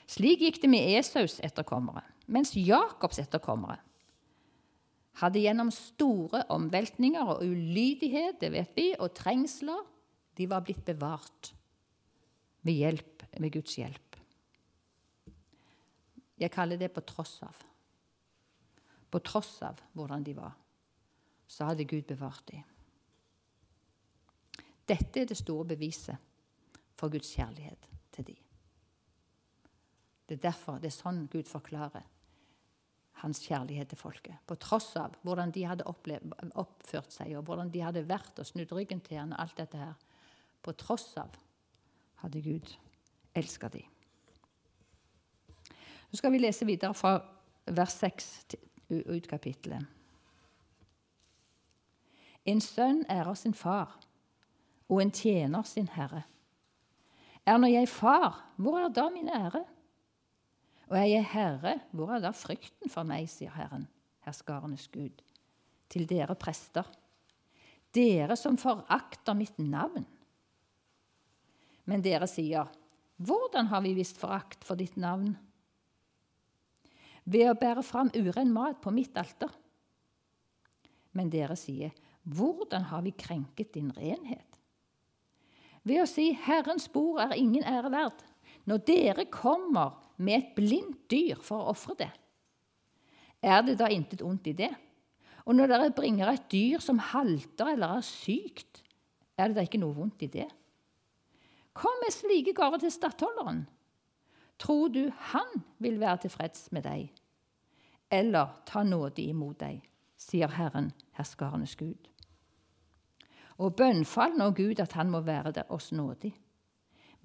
Slik 0.06 0.44
gikk 0.44 0.60
det 0.62 0.70
med 0.70 0.86
Esaus 0.96 1.40
etterkommere, 1.44 2.04
mens 2.30 2.54
Jakobs 2.56 3.18
etterkommere 3.22 3.80
hadde 5.20 5.40
gjennom 5.40 5.70
store 5.72 6.42
omveltninger 6.52 7.24
og 7.24 7.44
ulydighet 7.44 8.40
det 8.42 8.50
vet 8.52 8.72
vi, 8.76 8.90
og 9.00 9.14
trengsler 9.16 9.84
de 10.36 10.48
var 10.50 10.64
blitt 10.64 10.84
bevart 10.84 11.54
med 12.66 12.75
hjelp, 12.75 13.25
med 13.38 13.52
Guds 13.54 13.76
hjelp. 13.78 14.16
Jeg 16.37 16.52
kaller 16.52 16.80
det 16.80 16.90
på 16.92 17.04
tross 17.06 17.38
av. 17.46 17.61
På 19.11 19.20
tross 19.25 19.61
av 19.64 19.78
hvordan 19.96 20.25
de 20.26 20.35
var, 20.37 20.56
så 21.46 21.70
hadde 21.70 21.87
Gud 21.88 22.04
bevart 22.08 22.42
dem. 22.50 22.64
Dette 24.87 25.23
er 25.23 25.30
det 25.30 25.38
store 25.38 25.66
beviset 25.73 26.18
for 26.99 27.11
Guds 27.12 27.30
kjærlighet 27.35 27.88
til 28.14 28.28
dem. 28.32 28.42
Det 30.26 30.37
er 30.37 30.44
derfor 30.49 30.82
det 30.82 30.90
er 30.90 30.96
sånn 30.96 31.25
Gud 31.30 31.46
forklarer 31.49 32.04
hans 33.23 33.40
kjærlighet 33.46 33.88
til 33.92 34.00
folket. 34.00 34.42
På 34.46 34.58
tross 34.61 34.90
av 35.00 35.14
hvordan 35.25 35.52
de 35.54 35.64
hadde 35.64 35.87
oppført 35.88 37.14
seg, 37.14 37.32
og 37.38 37.46
hvordan 37.49 37.70
de 37.73 37.82
hadde 37.85 38.04
vært 38.08 38.42
og 38.42 38.49
snudd 38.49 38.75
ryggen 38.76 39.00
til 39.06 39.23
han, 39.23 39.32
og 39.32 39.40
alt 39.40 39.56
dette 39.62 39.80
her. 39.80 39.94
På 40.62 40.75
tross 40.76 41.14
av 41.23 41.38
hadde 42.26 42.42
Gud 42.42 42.73
elska 43.37 43.71
dem. 43.73 43.87
Så 46.11 46.21
skal 46.21 46.33
vi 46.33 46.40
lese 46.42 46.66
videre 46.66 46.95
fra 46.95 47.18
vers 47.66 47.99
6 48.00 48.47
ut 48.90 49.28
kapittelet. 49.28 49.87
En 52.47 52.62
sønn 52.62 53.02
ærer 53.11 53.35
sin 53.35 53.54
far, 53.54 53.97
og 54.87 55.02
en 55.02 55.11
tjener 55.11 55.66
sin 55.66 55.88
herre. 55.97 56.23
Er 57.47 57.59
nå 57.59 57.71
jeg 57.71 57.88
far, 57.90 58.38
hvor 58.59 58.78
er 58.78 58.92
da 58.95 59.09
min 59.11 59.30
ære? 59.30 59.64
Og 60.87 60.99
er 60.99 61.09
jeg 61.11 61.26
herre, 61.33 61.76
hvor 61.90 62.14
er 62.14 62.23
da 62.23 62.30
frykten 62.35 62.90
for 62.90 63.06
meg, 63.06 63.26
sier 63.30 63.50
Herren, 63.54 63.88
herskarenes 64.26 64.87
Gud, 64.95 65.23
til 65.90 66.06
dere 66.06 66.35
prester, 66.38 66.87
dere 67.95 68.37
som 68.38 68.59
forakter 68.59 69.35
mitt 69.35 69.59
navn. 69.59 70.06
Men 71.86 72.02
dere 72.02 72.26
sier, 72.30 72.66
hvordan 73.16 73.70
har 73.70 73.82
vi 73.84 73.94
visst 73.96 74.18
forakt 74.20 74.64
for 74.66 74.78
ditt 74.78 74.98
navn? 75.00 75.32
Ved 77.26 77.48
å 77.50 77.58
bære 77.58 77.82
fram 77.86 78.10
uren 78.14 78.52
mat 78.54 78.82
på 78.82 78.92
mitt 78.94 79.16
alter. 79.18 79.50
Men 81.16 81.30
dere 81.32 81.56
sier, 81.58 81.94
hvordan 82.26 82.88
har 82.90 83.02
vi 83.06 83.14
krenket 83.16 83.72
din 83.74 83.90
renhet? 83.94 84.58
Ved 85.86 86.02
å 86.02 86.08
si, 86.10 86.32
Herrens 86.34 86.88
bord 86.90 87.22
er 87.22 87.36
ingen 87.38 87.64
ære 87.66 87.92
verd. 87.94 88.24
Når 88.66 88.82
dere 88.86 89.26
kommer 89.30 89.94
med 90.18 90.40
et 90.40 90.54
blindt 90.56 91.06
dyr 91.10 91.38
for 91.42 91.62
å 91.62 91.74
ofre 91.74 91.94
det, 92.02 92.10
er 93.46 93.62
det 93.62 93.76
da 93.78 93.86
intet 93.92 94.24
ondt 94.26 94.48
i 94.50 94.56
det? 94.58 94.72
Og 95.46 95.54
når 95.54 95.70
dere 95.70 95.94
bringer 95.94 96.32
et 96.32 96.48
dyr 96.50 96.82
som 96.82 96.98
halter 97.12 97.70
eller 97.76 98.00
er 98.00 98.06
sykt, 98.06 98.82
er 99.38 99.52
det 99.52 99.60
da 99.60 99.66
ikke 99.66 99.78
noe 99.78 99.94
vondt 99.94 100.24
i 100.26 100.30
det? 100.32 100.48
Kom 101.76 102.00
med 102.00 102.14
slike 102.14 102.54
gaver 102.56 102.80
til 102.80 102.92
stattholderen. 102.92 103.66
Tror 104.59 104.88
du 104.88 105.11
han 105.33 105.62
vil 105.78 106.00
være 106.00 106.25
tilfreds 106.25 106.71
med 106.73 106.87
deg? 106.88 107.11
Eller 108.11 108.54
ta 108.64 108.85
nådig 108.87 109.28
imot 109.35 109.59
deg, 109.61 109.83
sier 110.16 110.52
Herren, 110.56 110.92
herskarenes 111.18 111.75
Gud. 111.76 112.09
Og 113.61 113.75
bønnfall 113.76 114.37
nå 114.38 114.50
Gud 114.56 114.80
at 114.80 114.97
han 114.97 115.11
må 115.12 115.21
være 115.26 115.66
oss 115.73 115.90
nådig. 115.92 116.33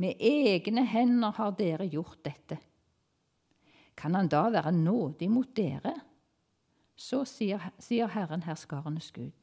Med 0.02 0.20
egne 0.20 0.84
hender 0.88 1.36
har 1.38 1.56
dere 1.56 1.88
gjort 1.88 2.20
dette. 2.26 2.58
Kan 3.96 4.16
han 4.16 4.28
da 4.32 4.48
være 4.50 4.72
nådig 4.72 5.30
mot 5.30 5.52
dere? 5.56 5.94
Så 6.96 7.24
sier, 7.26 7.72
sier 7.80 8.10
Herren 8.12 8.44
herskarenes 8.44 9.12
Gud. 9.12 9.36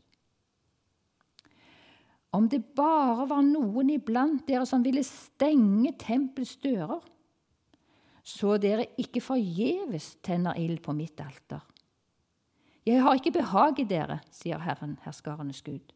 Om 2.37 2.49
det 2.53 2.61
bare 2.77 3.25
var 3.31 3.45
noen 3.45 3.91
iblant 3.95 4.45
dere 4.49 4.67
som 4.69 4.83
ville 4.85 5.05
stenge 5.07 5.95
tempels 6.01 6.57
dører, 6.61 7.01
så 8.29 8.59
dere 8.61 8.91
ikke 9.01 9.23
forgjeves 9.25 10.19
tenner 10.25 10.59
ild 10.61 10.83
på 10.85 10.93
mitt 10.93 11.21
alter. 11.25 11.63
Jeg 12.85 13.01
har 13.05 13.17
ikke 13.17 13.37
behag 13.39 13.81
i 13.81 13.87
dere, 13.89 14.19
sier 14.33 14.61
Herren, 14.65 14.99
herskarenes 15.05 15.63
Gud. 15.65 15.95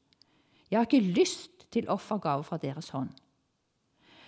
Jeg 0.70 0.78
har 0.78 0.88
ikke 0.88 1.12
lyst 1.20 1.66
til 1.72 1.88
offergave 1.92 2.44
fra 2.44 2.56
deres 2.60 2.88
hånd. 2.92 3.12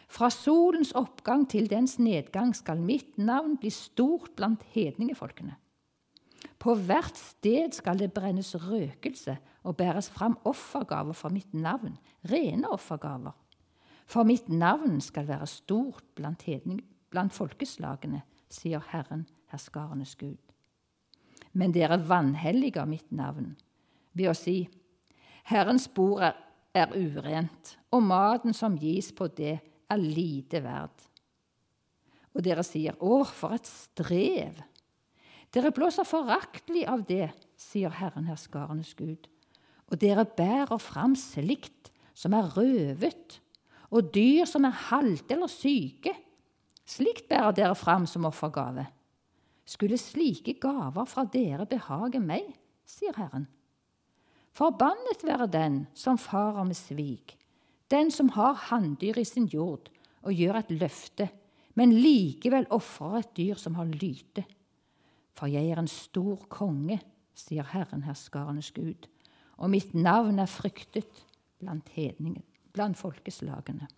Fra 0.09 0.29
solens 0.33 0.93
oppgang 0.97 1.47
til 1.49 1.69
dens 1.71 1.97
nedgang 1.99 2.53
skal 2.57 2.81
mitt 2.81 3.17
navn 3.19 3.57
bli 3.61 3.73
stort 3.73 4.35
blant 4.37 4.63
hedningefolkene. 4.75 5.57
På 6.61 6.77
hvert 6.77 7.17
sted 7.17 7.73
skal 7.77 7.99
det 8.01 8.13
brennes 8.13 8.53
røkelse 8.61 9.39
og 9.65 9.77
bæres 9.77 10.11
fram 10.13 10.37
offergaver 10.45 11.17
for 11.17 11.33
mitt 11.33 11.55
navn, 11.55 11.97
rene 12.31 12.69
offergaver. 12.73 13.33
For 14.07 14.25
mitt 14.29 14.49
navn 14.49 15.01
skal 15.01 15.29
være 15.29 15.47
stort 15.49 16.05
blant, 16.15 16.43
hedning, 16.43 16.83
blant 17.11 17.33
folkeslagene, 17.33 18.23
sier 18.53 18.85
Herren, 18.93 19.25
herskarenes 19.53 20.15
Gud. 20.21 20.41
Men 21.55 21.73
dere 21.73 21.99
vanhelliger 22.09 22.85
mitt 22.85 23.13
navn 23.13 23.55
ved 24.13 24.31
å 24.31 24.37
si:" 24.37 24.69
Herrens 25.45 25.89
bord 25.89 26.23
er, 26.23 26.37
er 26.75 26.93
urent, 26.97 27.79
og 27.93 28.03
maten 28.03 28.55
som 28.57 28.79
gis 28.81 29.13
på 29.13 29.29
det, 29.29 29.59
er 29.91 30.01
lite 30.01 30.63
verd. 30.65 31.05
Og 32.35 32.43
dere 32.43 32.65
sier, 32.65 32.97
'Å, 32.99 33.25
for 33.27 33.55
et 33.55 33.67
strev'. 33.67 34.63
Dere 35.53 35.71
blåser 35.71 36.05
foraktelig 36.05 36.87
av 36.89 37.05
det, 37.07 37.31
sier 37.57 37.91
Herren 37.91 38.25
herskarenes 38.27 38.95
Gud. 38.95 39.29
Og 39.93 40.01
dere 40.01 40.25
bærer 40.25 40.81
fram 40.81 41.17
slikt 41.19 41.91
som 42.15 42.35
er 42.37 42.49
røvet, 42.57 43.41
og 43.95 44.11
dyr 44.15 44.47
som 44.49 44.65
er 44.67 44.77
halte 44.89 45.37
eller 45.37 45.51
syke. 45.51 46.15
Slikt 46.87 47.29
bærer 47.29 47.55
dere 47.57 47.75
fram 47.79 48.07
som 48.07 48.27
offergave. 48.29 48.87
Skulle 49.65 49.99
slike 49.99 50.59
gaver 50.61 51.07
fra 51.09 51.25
dere 51.25 51.67
behage 51.67 52.21
meg, 52.21 52.51
sier 52.85 53.17
Herren. 53.17 53.47
Forbannet 54.55 55.25
være 55.27 55.49
den 55.51 55.79
som 55.99 56.19
farer 56.21 56.67
med 56.69 56.77
svik, 56.79 57.35
den 57.91 58.13
som 58.15 58.29
har 58.37 58.55
hanndyr 58.69 59.19
i 59.19 59.27
sin 59.27 59.49
jord 59.51 59.89
og 60.23 60.37
gjør 60.37 60.61
et 60.61 60.71
løfte, 60.79 61.29
men 61.75 61.95
likevel 61.97 62.69
ofrer 62.73 63.19
et 63.23 63.33
dyr 63.37 63.59
som 63.59 63.75
har 63.81 63.89
lyte. 63.91 64.45
For 65.35 65.51
jeg 65.51 65.73
er 65.73 65.81
en 65.83 65.91
stor 65.91 66.45
konge, 66.53 67.01
sier 67.35 67.67
Herren 67.73 68.05
herskarenes 68.07 68.71
Gud, 68.77 69.09
og 69.57 69.71
mitt 69.71 69.95
navn 69.95 70.39
er 70.43 70.51
fryktet 70.51 71.25
blant 71.61 71.89
hedningen, 71.95 72.43
blant 72.73 72.99
folkeslagene. 72.99 73.89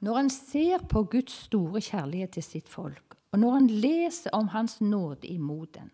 Når 0.00 0.18
en 0.18 0.30
ser 0.30 0.84
på 0.88 1.02
Guds 1.10 1.34
store 1.48 1.80
kjærlighet 1.82 2.36
til 2.36 2.46
sitt 2.46 2.68
folk, 2.70 3.16
og 3.32 3.40
når 3.42 3.56
en 3.56 3.70
leser 3.82 4.30
om 4.32 4.48
Hans 4.54 4.80
nåde 4.80 5.26
imot 5.26 5.74
den, 5.74 5.90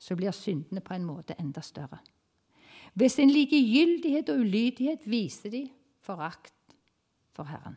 så 0.00 0.16
blir 0.16 0.32
syndene 0.32 0.80
på 0.80 0.94
en 0.96 1.04
måte 1.04 1.36
enda 1.38 1.60
større. 1.60 2.00
Ved 2.94 3.08
sin 3.08 3.30
likegyldighet 3.30 4.28
og 4.32 4.40
ulydighet 4.40 5.04
viser 5.04 5.50
de 5.50 5.68
forakt 6.02 6.54
for 7.36 7.44
Herren. 7.44 7.76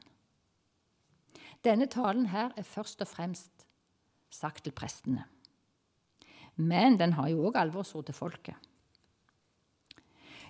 Denne 1.64 1.86
talen 1.86 2.26
her 2.26 2.52
er 2.58 2.64
først 2.64 3.02
og 3.02 3.08
fremst 3.08 3.68
sagt 4.32 4.64
til 4.64 4.74
prestene. 4.74 5.24
Men 6.56 7.00
den 7.00 7.14
har 7.18 7.32
jo 7.32 7.48
òg 7.50 7.58
alvorsord 7.58 8.06
til 8.06 8.16
folket. 8.18 8.56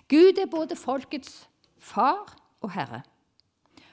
Gud 0.08 0.38
er 0.38 0.50
både 0.50 0.76
folkets 0.76 1.48
far 1.78 2.36
og 2.60 2.72
herre. 2.76 3.02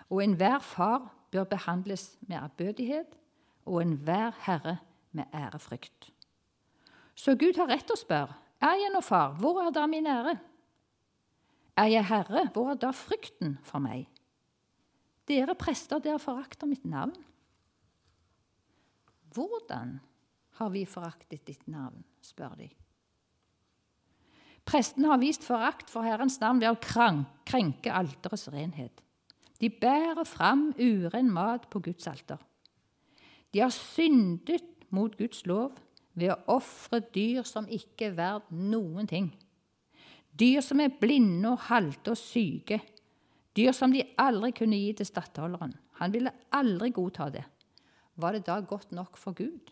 Og 0.09 0.23
enhver 0.23 0.59
far 0.59 1.07
bør 1.31 1.43
behandles 1.43 2.17
med 2.27 2.35
ærbødighet, 2.35 3.15
og 3.65 3.81
enhver 3.81 4.31
herre 4.43 4.77
med 5.11 5.23
ærefrykt. 5.33 6.11
Så 7.15 7.35
Gud 7.35 7.55
har 7.55 7.69
rett 7.71 7.85
til 7.87 7.95
å 7.95 8.01
spørre, 8.01 8.35
er 8.61 8.77
jeg 8.77 8.91
nå 8.93 9.01
far, 9.01 9.35
hvor 9.39 9.61
er 9.63 9.71
da 9.73 9.87
min 9.89 10.07
ære? 10.07 10.35
Er 11.77 11.89
jeg 11.89 12.05
herre, 12.05 12.45
hvor 12.53 12.71
er 12.71 12.79
da 12.79 12.91
frykten 12.91 13.55
for 13.63 13.79
meg? 13.79 14.05
Dere 15.29 15.55
prester, 15.55 16.01
dere 16.03 16.19
forakter 16.19 16.67
mitt 16.67 16.85
navn. 16.85 17.15
Hvordan 19.31 19.99
har 20.61 20.71
vi 20.73 20.85
foraktet 20.85 21.45
ditt 21.47 21.67
navn, 21.71 22.03
spør 22.21 22.55
de. 22.59 22.69
Prestene 24.67 25.09
har 25.09 25.21
vist 25.21 25.45
forakt 25.45 25.89
for 25.89 26.05
Herrens 26.05 26.37
navn 26.41 26.61
ved 26.61 26.69
å 26.69 26.81
krenke 27.45 27.93
alterets 27.93 28.47
renhet. 28.53 29.01
De 29.61 29.69
bærer 29.69 30.25
fram 30.25 30.69
uren 30.77 31.31
mat 31.33 31.67
på 31.69 31.81
Guds 31.85 32.07
alter. 32.09 32.39
De 33.51 33.61
har 33.61 33.73
syndet 33.73 34.85
mot 34.93 35.13
Guds 35.17 35.43
lov 35.49 35.75
ved 36.13 36.31
å 36.33 36.57
ofre 36.57 37.01
dyr 37.13 37.45
som 37.47 37.67
ikke 37.69 38.09
er 38.09 38.17
verdt 38.17 38.53
noen 38.53 39.09
ting. 39.09 39.31
Dyr 40.31 40.63
som 40.63 40.79
er 40.81 40.93
blinde 41.01 41.51
og 41.51 41.67
halte 41.67 42.13
og 42.13 42.19
syke. 42.19 42.79
Dyr 43.57 43.73
som 43.75 43.91
de 43.91 44.05
aldri 44.21 44.53
kunne 44.55 44.79
gi 44.79 44.93
til 44.97 45.09
stattholderen. 45.09 45.73
Han 45.99 46.13
ville 46.13 46.31
aldri 46.55 46.93
godta 46.95 47.27
det. 47.33 47.43
Var 48.21 48.37
det 48.37 48.45
da 48.47 48.59
godt 48.63 48.93
nok 48.95 49.19
for 49.19 49.35
Gud? 49.35 49.71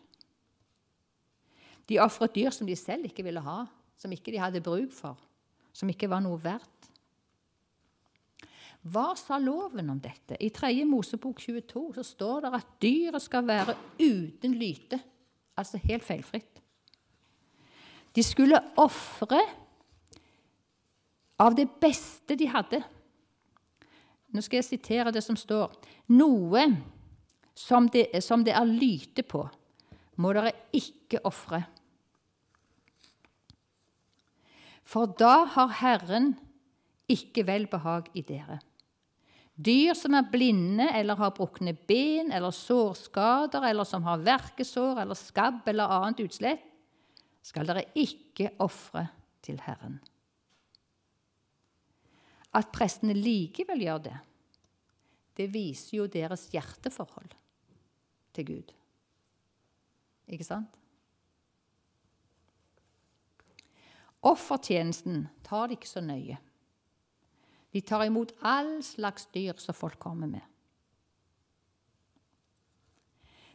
De 1.90 1.98
ofret 2.02 2.36
dyr 2.36 2.54
som 2.54 2.68
de 2.68 2.76
selv 2.78 3.08
ikke 3.08 3.24
ville 3.26 3.42
ha, 3.42 3.64
som 3.98 4.12
ikke 4.14 4.32
de 4.32 4.40
hadde 4.40 4.62
bruk 4.64 4.92
for, 4.94 5.18
som 5.74 5.90
ikke 5.90 6.08
var 6.10 6.22
noe 6.24 6.38
verdt. 6.40 6.90
Hva 8.80 9.10
sa 9.18 9.36
loven 9.36 9.90
om 9.92 9.98
dette? 10.00 10.38
I 10.40 10.48
3. 10.54 10.72
Mosebok 10.88 11.42
22 11.42 11.82
så 11.98 12.04
står 12.06 12.46
det 12.46 12.52
at 12.56 12.70
dyret 12.80 13.22
skal 13.22 13.44
være 13.48 13.76
uten 14.00 14.56
lyte 14.56 15.00
Altså 15.60 15.76
helt 15.82 16.04
feilfritt. 16.06 16.60
De 18.16 18.22
skulle 18.24 18.56
ofre 18.80 19.42
av 21.36 21.52
det 21.58 21.66
beste 21.82 22.36
de 22.38 22.48
hadde. 22.48 22.80
Nå 24.32 24.40
skal 24.40 24.60
jeg 24.60 24.68
sitere 24.70 25.12
det 25.12 25.20
som 25.26 25.36
står. 25.36 25.74
Noe 26.16 26.64
som 27.52 27.90
det, 27.92 28.06
som 28.24 28.44
det 28.46 28.54
er 28.56 28.72
lyte 28.72 29.26
på, 29.26 29.42
må 30.16 30.32
dere 30.36 30.54
ikke 30.72 31.20
ofre. 31.28 31.60
For 34.90 35.10
da 35.18 35.44
har 35.54 35.70
Herren 35.78 36.32
ikke 37.10 37.44
velbehag 37.46 38.10
i 38.18 38.24
dere. 38.26 38.58
Dyr 39.60 39.94
som 39.98 40.16
er 40.16 40.30
blinde 40.32 40.86
eller 40.96 41.18
har 41.20 41.34
brukne 41.36 41.74
ben 41.74 42.32
eller 42.32 42.54
sårskader, 42.54 43.66
eller 43.68 43.84
som 43.84 44.06
har 44.08 44.22
verkesår 44.24 45.02
eller 45.02 45.18
skabb 45.18 45.68
eller 45.68 45.92
annet 46.00 46.22
utslett, 46.24 46.64
skal 47.44 47.68
dere 47.68 47.86
ikke 47.98 48.50
ofre 48.60 49.06
til 49.44 49.60
Herren. 49.64 49.98
At 52.56 52.72
prestene 52.74 53.14
likevel 53.14 53.84
gjør 53.84 54.02
det, 54.08 54.16
det 55.38 55.46
viser 55.52 56.00
jo 56.00 56.08
deres 56.10 56.48
hjerteforhold 56.52 57.30
til 58.34 58.48
Gud. 58.48 58.74
Ikke 60.30 60.46
sant? 60.46 60.79
Offertjenesten 64.26 65.28
tar 65.46 65.68
de 65.68 65.78
ikke 65.78 65.88
så 65.88 66.02
nøye. 66.04 66.36
De 67.72 67.80
tar 67.80 68.04
imot 68.04 68.32
all 68.42 68.80
slags 68.84 69.28
dyr 69.34 69.56
som 69.62 69.76
folk 69.76 69.98
kommer 69.98 70.28
med. 70.28 70.42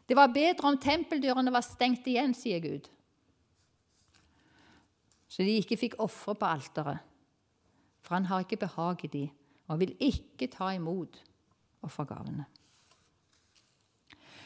Det 0.06 0.16
var 0.16 0.34
bedre 0.34 0.70
om 0.70 0.78
tempeldørene 0.78 1.54
var 1.54 1.66
stengt 1.66 2.06
igjen, 2.08 2.34
sier 2.38 2.62
Gud, 2.62 2.90
så 5.28 5.44
de 5.44 5.58
ikke 5.60 5.78
fikk 5.82 5.98
ofre 6.00 6.36
på 6.38 6.48
alteret. 6.48 7.02
For 8.06 8.14
han 8.16 8.28
har 8.30 8.44
ikke 8.46 8.62
behag 8.62 9.02
i 9.04 9.10
de, 9.10 9.24
og 9.68 9.80
vil 9.82 9.96
ikke 10.00 10.48
ta 10.54 10.70
imot 10.76 11.18
offergavene. 11.84 12.46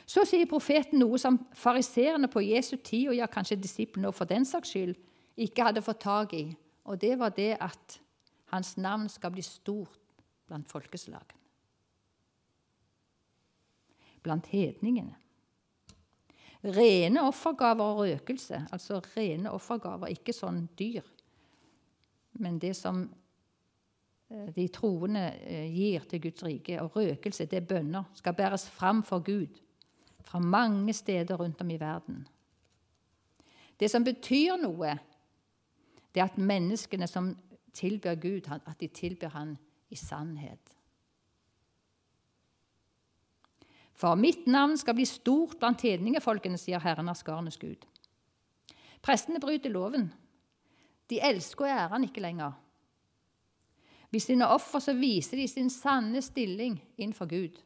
Så 0.09 0.23
sier 0.25 0.47
profeten 0.49 1.03
noe 1.03 1.19
som 1.21 1.37
fariseerne 1.53 2.31
på 2.31 2.41
Jesu 2.41 2.77
tid, 2.77 3.11
og 3.11 3.19
ja, 3.19 3.27
kanskje 3.29 3.59
disiplene 3.59 4.13
for 4.15 4.25
den 4.25 4.47
saks 4.47 4.71
skyld, 4.71 4.95
ikke 5.39 5.69
hadde 5.69 5.83
fått 5.85 6.03
tak 6.03 6.35
i. 6.37 6.45
Og 6.89 6.99
det 7.01 7.15
var 7.19 7.33
det 7.35 7.53
at 7.61 7.99
hans 8.53 8.75
navn 8.77 9.09
skal 9.11 9.33
bli 9.35 9.43
stort 9.45 9.99
blant 10.49 10.69
folkeslagene. 10.69 11.37
Blant 14.25 14.49
hedningene. 14.51 15.15
Rene 16.59 17.21
offergaver 17.23 17.93
og 17.93 18.01
røkelse, 18.03 18.65
altså 18.75 18.97
rene 19.13 19.51
offergaver, 19.55 20.11
ikke 20.11 20.35
sånn 20.35 20.65
dyr, 20.75 21.05
men 22.43 22.57
det 22.59 22.73
som 22.75 23.05
eh, 23.07 24.49
de 24.55 24.65
troende 24.67 25.23
eh, 25.39 25.69
gir 25.71 26.03
til 26.09 26.21
Guds 26.25 26.43
rike. 26.43 26.81
Og 26.83 26.97
røkelse, 26.99 27.47
det 27.47 27.61
er 27.61 27.69
bønner, 27.69 28.09
skal 28.17 28.35
bæres 28.35 28.67
fram 28.75 28.99
for 29.07 29.23
Gud 29.23 29.61
fra 30.19 30.41
mange 30.43 30.93
steder 30.93 31.39
rundt 31.39 31.61
om 31.61 31.71
i 31.71 31.79
verden. 31.79 32.27
Det 33.79 33.87
som 33.87 34.03
betyr 34.03 34.59
noe, 34.59 34.97
det 36.15 36.23
at 36.23 36.37
menneskene 36.37 37.07
som 37.07 37.33
tilber 37.73 38.15
Gud, 38.15 38.49
at 38.49 38.79
de 38.79 38.87
tilber 38.87 39.29
Han 39.29 39.57
i 39.89 39.95
sannhet. 39.95 40.75
For 43.93 44.15
mitt 44.15 44.47
navn 44.47 44.77
skal 44.79 44.95
bli 44.95 45.05
stort 45.05 45.57
blant 45.59 45.81
hedningefolkene, 45.83 46.57
sier 46.57 46.79
Herren 46.79 47.09
av 47.11 47.17
skarenes 47.19 47.59
Gud. 47.59 47.83
Prestene 49.03 49.41
bryter 49.43 49.73
loven. 49.73 50.07
De 51.09 51.19
elsker 51.19 51.65
og 51.65 51.71
ærer 51.73 51.95
han 51.95 52.05
ikke 52.07 52.23
lenger. 52.23 52.53
Ved 54.09 54.23
sine 54.23 54.47
offer 54.47 54.81
så 54.81 54.95
viser 54.97 55.37
de 55.37 55.47
sin 55.47 55.69
sanne 55.69 56.21
stilling 56.25 56.79
innenfor 56.97 57.27
Gud. 57.29 57.59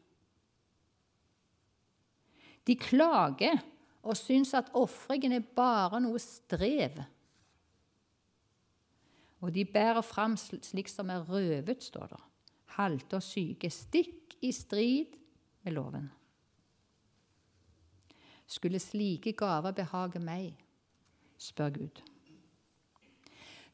De 2.67 2.75
klager 2.79 3.61
og 4.03 4.17
syns 4.17 4.53
at 4.57 4.71
ofringen 4.75 5.35
er 5.35 5.45
bare 5.55 6.01
noe 6.03 6.19
strev 6.19 7.03
og 9.43 9.51
de 9.51 9.65
bærer 9.67 10.01
fram 10.01 10.37
slik 10.39 10.87
som 10.87 11.09
er 11.11 11.25
røvet, 11.27 11.83
står 11.83 12.07
det. 12.13 12.19
Halte 12.77 13.19
og 13.19 13.23
syke, 13.23 13.69
stikk 13.69 14.37
i 14.41 14.51
strid 14.55 15.17
med 15.63 15.75
loven. 15.75 16.05
Skulle 18.47 18.79
slike 18.79 19.33
gaver 19.35 19.75
behage 19.75 20.21
meg, 20.23 20.53
spør 21.37 21.73
Gud. 21.75 21.99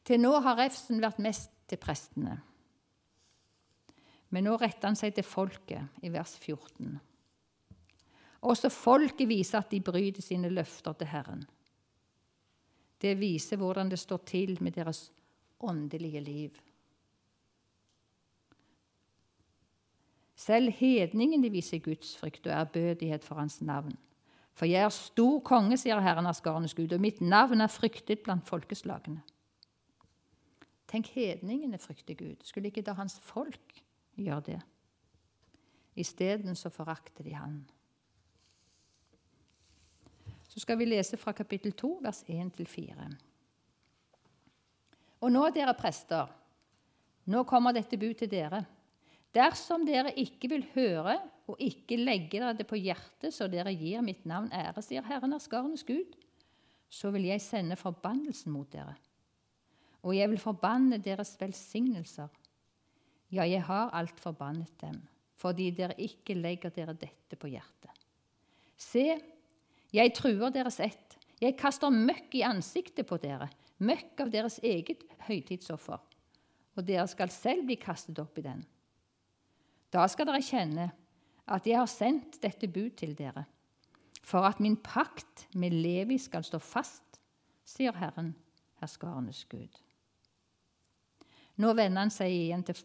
Til 0.04 0.18
nå 0.18 0.32
har 0.42 0.58
refsen 0.58 0.98
vært 1.02 1.22
mest 1.22 1.54
til 1.70 1.78
prestene. 1.78 2.40
Men 4.30 4.46
nå 4.46 4.56
retter 4.58 4.90
han 4.90 4.98
seg 4.98 5.14
til 5.14 5.26
folket, 5.26 6.02
i 6.02 6.10
vers 6.10 6.34
14. 6.38 6.98
Også 8.50 8.72
folket 8.74 9.28
viser 9.28 9.60
at 9.60 9.70
de 9.70 9.82
bryter 9.84 10.22
sine 10.24 10.50
løfter 10.50 10.98
til 10.98 11.12
Herren. 11.12 11.46
Det 13.00 13.14
viser 13.20 13.60
hvordan 13.60 13.90
det 13.90 13.98
står 13.98 14.22
til 14.26 14.56
med 14.60 14.74
deres 14.74 15.10
åndelige 15.60 16.20
liv. 16.20 16.50
Selv 20.40 20.72
hedningene 20.72 21.50
viser 21.52 21.82
gudsfrykt 21.84 22.46
og 22.46 22.52
ærbødighet 22.52 23.24
for 23.24 23.34
hans 23.34 23.60
navn. 23.62 23.92
For 24.56 24.66
jeg 24.66 24.82
er 24.82 24.94
stor 24.94 25.38
konge, 25.44 25.76
sier 25.76 26.00
Herren 26.00 26.26
Askarenes 26.26 26.74
Gud, 26.74 26.92
og 26.92 27.00
mitt 27.00 27.20
navn 27.20 27.60
er 27.60 27.70
fryktet 27.70 28.24
blant 28.24 28.48
folkeslagene. 28.48 29.20
Tenk, 30.90 31.12
hedningene 31.14 31.78
frykter 31.78 32.16
Gud. 32.18 32.40
Skulle 32.44 32.72
ikke 32.72 32.82
da 32.82 32.96
hans 32.98 33.20
folk 33.22 33.82
gjøre 34.16 34.40
det? 34.48 34.60
Isteden 35.96 36.56
så 36.56 36.72
forakter 36.72 37.24
de 37.24 37.34
han. 37.34 37.60
Så 40.48 40.60
skal 40.60 40.78
vi 40.78 40.88
lese 40.88 41.16
fra 41.16 41.32
kapittel 41.32 41.72
2, 41.72 41.98
vers 42.02 42.24
1-4. 42.26 43.10
Og 45.20 45.32
nå, 45.32 45.42
dere 45.52 45.76
prester, 45.76 46.30
nå 47.28 47.42
kommer 47.48 47.76
dette 47.76 47.98
bud 48.00 48.16
til 48.22 48.30
dere. 48.32 48.62
Dersom 49.34 49.84
dere 49.86 50.14
ikke 50.18 50.48
vil 50.50 50.64
høre 50.72 51.18
og 51.50 51.60
ikke 51.62 51.98
legge 52.00 52.38
dere 52.38 52.54
det 52.56 52.66
på 52.66 52.78
hjertet, 52.80 53.34
så 53.34 53.46
dere 53.50 53.74
gir 53.74 54.02
mitt 54.02 54.24
navn 54.26 54.50
ære, 54.54 54.82
sier 54.82 55.06
Herren 55.06 55.36
av 55.36 55.42
skarenes 55.44 55.84
Gud, 55.86 56.16
så 56.90 57.12
vil 57.14 57.28
jeg 57.28 57.42
sende 57.44 57.78
forbannelsen 57.78 58.50
mot 58.54 58.70
dere. 58.72 58.96
Og 60.02 60.16
jeg 60.16 60.30
vil 60.32 60.40
forbanne 60.40 60.98
deres 61.02 61.36
velsignelser. 61.38 62.30
Ja, 63.30 63.44
jeg 63.44 63.62
har 63.68 63.92
alt 63.94 64.18
forbannet 64.18 64.72
dem, 64.80 64.96
fordi 65.38 65.68
dere 65.76 65.94
ikke 66.00 66.34
legger 66.34 66.72
dere 66.74 66.96
dette 66.98 67.38
på 67.38 67.50
hjertet. 67.52 67.92
Se, 68.80 69.06
jeg 69.92 70.14
truer 70.16 70.50
deres 70.54 70.80
ett. 70.82 71.18
Jeg 71.40 71.58
kaster 71.60 71.92
møkk 71.92 72.34
i 72.40 72.46
ansiktet 72.48 73.06
på 73.08 73.20
dere 73.20 73.46
møkk 73.80 74.24
av 74.24 74.32
deres 74.32 74.58
eget 74.62 75.04
høytidsoffer, 75.26 76.00
og 76.76 76.86
dere 76.86 77.06
skal 77.10 77.32
selv 77.32 77.66
bli 77.68 77.76
kastet 77.80 78.18
opp 78.22 78.38
i 78.38 78.44
den. 78.44 78.62
Da 79.90 80.06
skal 80.08 80.28
dere 80.28 80.44
kjenne 80.44 80.90
at 81.50 81.66
jeg 81.66 81.80
har 81.80 81.90
sendt 81.90 82.38
dette 82.42 82.68
bud 82.70 82.94
til 83.00 83.16
dere, 83.18 83.44
for 84.22 84.46
at 84.46 84.60
min 84.62 84.76
pakt 84.76 85.48
med 85.58 85.74
Levi 85.74 86.18
skal 86.20 86.44
stå 86.46 86.60
fast, 86.62 87.18
sier 87.66 87.96
Herren, 87.96 88.34
herskarenes 88.80 89.44
Gud. 89.50 89.80
Nå 91.60 91.72
vender 91.76 92.04
han 92.04 92.12
seg 92.14 92.32
igjen 92.32 92.62
til, 92.64 92.78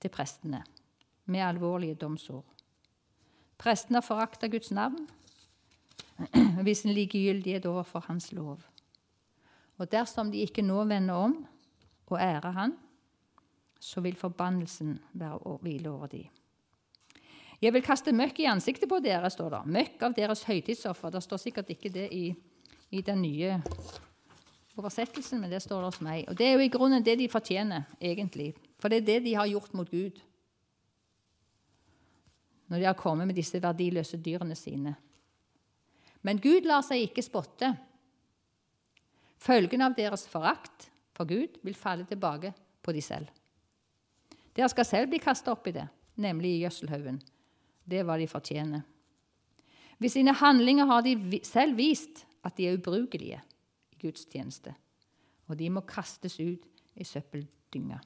til 0.00 0.12
prestene 0.12 0.62
med 1.28 1.44
alvorlige 1.44 1.98
domsord. 2.00 2.46
Prestene 3.60 4.00
har 4.00 4.06
forakta 4.06 4.48
Guds 4.50 4.72
navn 4.74 5.04
hvis 6.62 6.84
en 6.86 6.94
likegyldighet 6.94 7.66
overfor 7.66 8.04
Hans 8.06 8.30
lov. 8.32 8.60
Og 9.82 9.90
dersom 9.90 10.30
de 10.30 10.44
ikke 10.46 10.62
nå 10.62 10.84
vender 10.86 11.18
om 11.18 11.34
og 12.12 12.20
ærer 12.20 12.52
Han, 12.54 12.76
så 13.80 14.02
vil 14.04 14.14
forbannelsen 14.14 14.98
være 15.18 15.38
å 15.48 15.56
hvile 15.62 15.90
over 15.90 16.10
dem. 16.12 16.28
Jeg 17.62 17.72
vil 17.74 17.82
kaste 17.82 18.12
møkk 18.14 18.40
i 18.42 18.48
ansiktet 18.50 18.90
på 18.90 18.98
dere, 19.02 19.30
står 19.30 19.54
det. 19.54 19.60
Møkk 19.74 20.02
av 20.06 20.14
deres 20.14 20.42
høytidsoffer. 20.44 21.12
Det 21.14 21.22
står 21.22 21.40
sikkert 21.40 21.70
ikke 21.72 21.90
det 21.94 22.08
i, 22.14 22.24
i 22.90 23.02
den 23.06 23.22
nye 23.22 23.56
oversettelsen, 24.76 25.40
men 25.40 25.50
det 25.50 25.62
står 25.62 25.80
det 25.80 25.90
hos 25.90 26.00
meg. 26.04 26.26
Og 26.28 26.38
Det 26.38 26.46
er 26.46 26.56
jo 26.56 26.66
i 26.66 26.72
grunnen 26.72 27.06
det 27.06 27.16
de 27.18 27.28
fortjener, 27.30 27.86
egentlig. 28.00 28.52
For 28.82 28.90
det 28.90 29.02
er 29.02 29.08
det 29.08 29.20
de 29.24 29.34
har 29.38 29.50
gjort 29.50 29.74
mot 29.78 29.90
Gud. 29.90 30.18
Når 32.68 32.78
de 32.78 32.88
har 32.90 32.98
kommet 32.98 33.30
med 33.30 33.38
disse 33.38 33.62
verdiløse 33.62 34.18
dyrene 34.18 34.58
sine. 34.58 34.94
Men 36.22 36.42
Gud 36.42 36.66
lar 36.66 36.84
seg 36.86 37.06
ikke 37.06 37.24
spotte. 37.24 37.72
Følgen 39.42 39.82
av 39.82 39.96
deres 39.98 40.26
forakt 40.30 40.88
for 41.16 41.26
Gud 41.26 41.58
vil 41.66 41.74
falle 41.74 42.06
tilbake 42.06 42.52
på 42.82 42.94
de 42.94 43.02
selv. 43.02 43.30
Dere 44.54 44.68
skal 44.70 44.86
selv 44.86 45.10
bli 45.10 45.18
kasta 45.22 45.54
opp 45.54 45.66
i 45.66 45.74
det, 45.74 45.86
nemlig 46.20 46.52
i 46.52 46.60
gjødselhaugen. 46.62 47.18
Det 47.88 47.98
er 47.98 48.06
hva 48.06 48.18
de 48.20 48.28
fortjener. 48.30 48.84
Ved 49.98 50.12
sine 50.12 50.34
handlinger 50.36 50.86
har 50.86 51.02
de 51.06 51.40
selv 51.46 51.76
vist 51.78 52.24
at 52.46 52.56
de 52.58 52.68
er 52.68 52.78
ubrukelige 52.78 53.40
i 53.94 53.98
Guds 54.02 54.26
tjeneste, 54.30 54.74
og 55.48 55.58
de 55.58 55.70
må 55.70 55.82
kastes 55.86 56.38
ut 56.40 56.66
i 56.98 57.06
søppeldynga. 57.06 57.98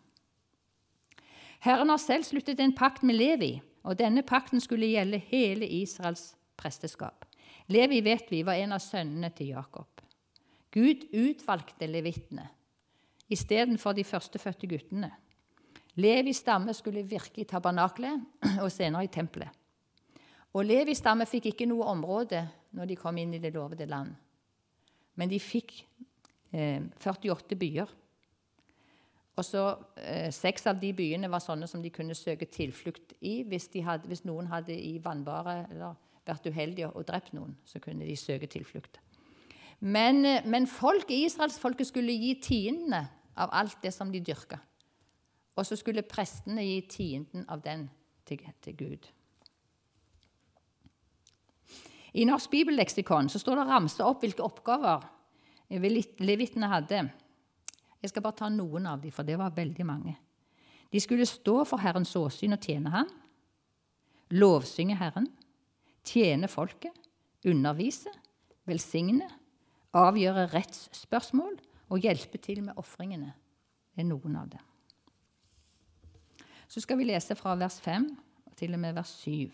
Herren 1.64 1.90
har 1.90 2.00
selv 2.00 2.24
sluttet 2.28 2.60
en 2.60 2.76
pakt 2.76 3.02
med 3.02 3.16
Levi, 3.16 3.56
og 3.84 3.98
denne 3.98 4.22
pakten 4.26 4.60
skulle 4.60 4.88
gjelde 4.92 5.22
hele 5.30 5.68
Israels 5.82 6.34
presteskap. 6.56 7.24
Levi 7.72 8.00
vet 8.04 8.30
vi 8.30 8.44
var 8.46 8.60
en 8.60 8.76
av 8.76 8.82
sønnene 8.84 9.32
til 9.34 9.54
Jakob. 9.56 9.95
Gud 10.74 11.06
utvalgte 11.14 11.88
levittene 11.88 12.48
istedenfor 13.32 13.92
de 13.96 14.04
førstefødte 14.04 14.68
guttene. 14.70 15.10
Levis 15.96 16.36
stamme 16.36 16.74
skulle 16.74 17.02
virke 17.02 17.40
i 17.40 17.48
tabernaklet 17.48 18.20
og 18.64 18.70
senere 18.72 19.04
i 19.04 19.12
tempelet. 19.12 19.50
Og 20.56 20.64
Levis 20.64 21.02
stamme 21.02 21.26
fikk 21.28 21.50
ikke 21.50 21.68
noe 21.68 21.88
område 21.90 22.46
når 22.76 22.88
de 22.88 22.96
kom 22.96 23.16
inn 23.20 23.34
i 23.36 23.40
det 23.42 23.52
lovede 23.54 23.86
land. 23.88 24.12
Men 25.16 25.30
de 25.32 25.40
fikk 25.40 25.72
eh, 26.52 26.82
48 27.00 27.56
byer. 27.56 27.92
Og 29.36 29.44
så 29.44 29.64
eh, 30.00 30.30
Seks 30.32 30.68
av 30.68 30.80
de 30.80 30.92
byene 30.96 31.28
var 31.32 31.44
sånne 31.44 31.68
som 31.68 31.82
de 31.84 31.92
kunne 31.92 32.16
søke 32.16 32.48
tilflukt 32.48 33.16
i 33.20 33.42
hvis, 33.48 33.68
hadde, 33.84 34.08
hvis 34.08 34.24
noen 34.28 34.48
hadde 34.52 34.76
i 34.76 34.96
vannbare 35.04 35.62
eller 35.70 35.96
vært 36.26 36.48
uheldige 36.48 36.88
og 36.92 37.04
drept 37.08 37.36
noen. 37.36 37.56
Så 37.64 37.80
kunne 37.80 38.08
de 38.08 38.16
søke 38.16 38.48
tilflukt. 38.48 39.00
Men, 39.80 40.24
eh, 40.24 40.46
men 40.46 40.66
folk, 40.66 41.10
israelsfolket 41.10 41.86
skulle 41.86 42.12
gi 42.12 42.34
tiendene 42.42 43.02
av 43.36 43.52
alt 43.52 43.82
det 43.82 43.92
som 43.94 44.12
de 44.12 44.20
dyrka. 44.20 44.58
Og 45.56 45.66
så 45.66 45.76
skulle 45.76 46.02
prestene 46.02 46.64
gi 46.64 46.80
tienden 46.88 47.44
av 47.48 47.62
den 47.64 47.88
til, 48.24 48.40
til 48.60 48.76
Gud. 48.76 49.06
I 52.16 52.24
Norsk 52.24 52.50
bibelleksikon 52.50 53.28
så 53.28 53.38
står 53.38 53.60
det 53.60 53.68
ramsa 53.68 54.06
opp 54.08 54.22
hvilke 54.24 54.44
oppgaver 54.44 55.04
levittene 55.68 56.68
hadde. 56.70 57.02
Jeg 58.00 58.12
skal 58.12 58.22
bare 58.24 58.38
ta 58.38 58.48
noen 58.48 58.86
av 58.86 59.02
dem, 59.02 59.12
for 59.12 59.26
det 59.26 59.36
var 59.38 59.54
veldig 59.56 59.86
mange. 59.86 60.14
De 60.92 61.00
skulle 61.02 61.26
stå 61.28 61.64
for 61.66 61.82
Herrens 61.82 62.14
åsyn 62.16 62.54
og 62.54 62.62
tjene 62.62 62.92
ham, 62.92 63.08
lovsynge 64.30 64.96
Herren, 64.96 65.26
tjene 66.06 66.48
folket, 66.48 66.94
undervise, 67.46 68.12
velsigne, 68.66 69.28
avgjøre 69.94 70.48
rettsspørsmål 70.54 71.58
og 71.90 72.02
hjelpe 72.02 72.38
til 72.42 72.62
med 72.64 72.78
ofringene. 72.80 73.32
Det 73.94 74.04
er 74.04 74.08
noen 74.10 74.36
av 74.36 74.48
det. 74.50 74.62
Så 76.68 76.82
skal 76.82 76.98
vi 76.98 77.06
lese 77.06 77.36
fra 77.38 77.54
vers 77.58 77.78
5 77.80 78.08
til 78.58 78.74
og 78.74 78.82
med 78.82 78.96
vers 78.96 79.12
7. 79.22 79.52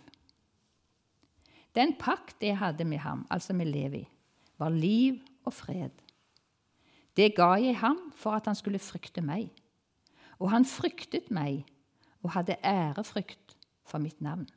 Den 1.77 1.95
pakt 2.01 2.43
jeg 2.45 2.59
hadde 2.59 2.85
med 2.85 2.99
ham, 3.05 3.27
altså 3.31 3.53
med 3.53 3.67
Levi, 3.73 4.09
var 4.59 4.69
liv 4.69 5.21
og 5.45 5.53
fred. 5.53 5.93
Det 7.17 7.35
ga 7.37 7.55
jeg 7.61 7.77
ham 7.79 8.13
for 8.17 8.37
at 8.37 8.47
han 8.49 8.57
skulle 8.57 8.81
frykte 8.81 9.21
meg. 9.25 9.51
Og 10.41 10.51
han 10.51 10.65
fryktet 10.65 11.31
meg 11.31 11.65
og 12.23 12.33
hadde 12.37 12.57
ærefrykt 12.65 13.57
for 13.85 13.99
mitt 13.99 14.21
navn. 14.21 14.49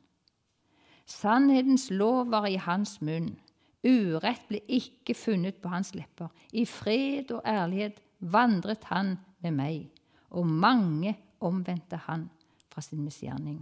Sannhetens 1.06 1.90
lov 1.90 2.30
var 2.30 2.46
i 2.46 2.56
hans 2.56 3.00
munn. 3.00 3.36
Urett 3.84 4.46
ble 4.48 4.62
ikke 4.72 5.14
funnet 5.14 5.60
på 5.62 5.70
hans 5.70 5.92
lepper. 5.94 6.30
I 6.52 6.64
fred 6.64 7.30
og 7.34 7.42
ærlighet 7.46 8.00
vandret 8.20 8.88
han 8.90 9.16
med 9.44 9.56
meg, 9.58 9.86
og 10.30 10.46
mange 10.46 11.16
omvendte 11.44 11.98
han 12.08 12.28
fra 12.72 12.82
sin 12.82 13.04
misgjerning. 13.04 13.60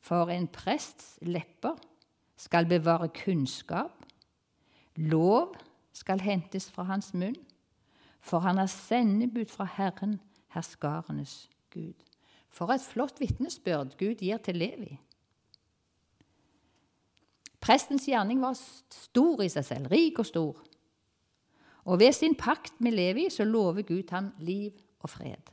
For 0.00 0.32
en 0.32 0.48
prests 0.48 1.18
lepper 1.22 1.76
skal 2.40 2.68
bevare 2.68 3.10
kunnskap, 3.12 3.92
lov 4.96 5.54
skal 5.92 6.22
hentes 6.24 6.70
fra 6.72 6.86
hans 6.88 7.12
munn, 7.14 7.36
for 8.20 8.44
han 8.44 8.58
har 8.60 8.68
sendebud 8.72 9.48
fra 9.52 9.66
Herren, 9.76 10.18
herskarenes 10.54 11.50
Gud. 11.72 11.96
For 12.50 12.72
et 12.72 12.84
flott 12.84 13.20
vitnesbyrd 13.20 13.94
Gud 14.00 14.20
gir 14.24 14.40
til 14.42 14.58
Levi. 14.60 14.96
Prestens 17.70 18.08
gjerning 18.08 18.40
var 18.42 18.56
stor 18.58 19.44
i 19.44 19.48
seg 19.52 19.62
selv, 19.62 19.92
rik 19.92 20.18
og 20.18 20.26
stor. 20.26 20.56
Og 21.86 22.00
ved 22.00 22.10
sin 22.16 22.34
pakt 22.34 22.80
med 22.82 22.96
Levi 22.96 23.28
så 23.30 23.44
lover 23.46 23.84
Gud 23.86 24.10
ham 24.10 24.32
liv 24.42 24.74
og 24.98 25.10
fred. 25.12 25.52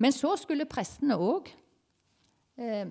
Men 0.00 0.14
så 0.16 0.32
skulle 0.40 0.64
prestene 0.64 1.18
òg 1.20 1.50
eh, 2.56 2.86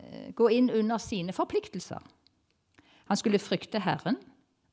eh, 0.00 0.30
gå 0.32 0.48
inn 0.56 0.70
under 0.72 0.96
sine 0.96 1.34
forpliktelser. 1.36 2.00
Han 3.12 3.20
skulle 3.20 3.40
frykte 3.42 3.82
Herren 3.84 4.16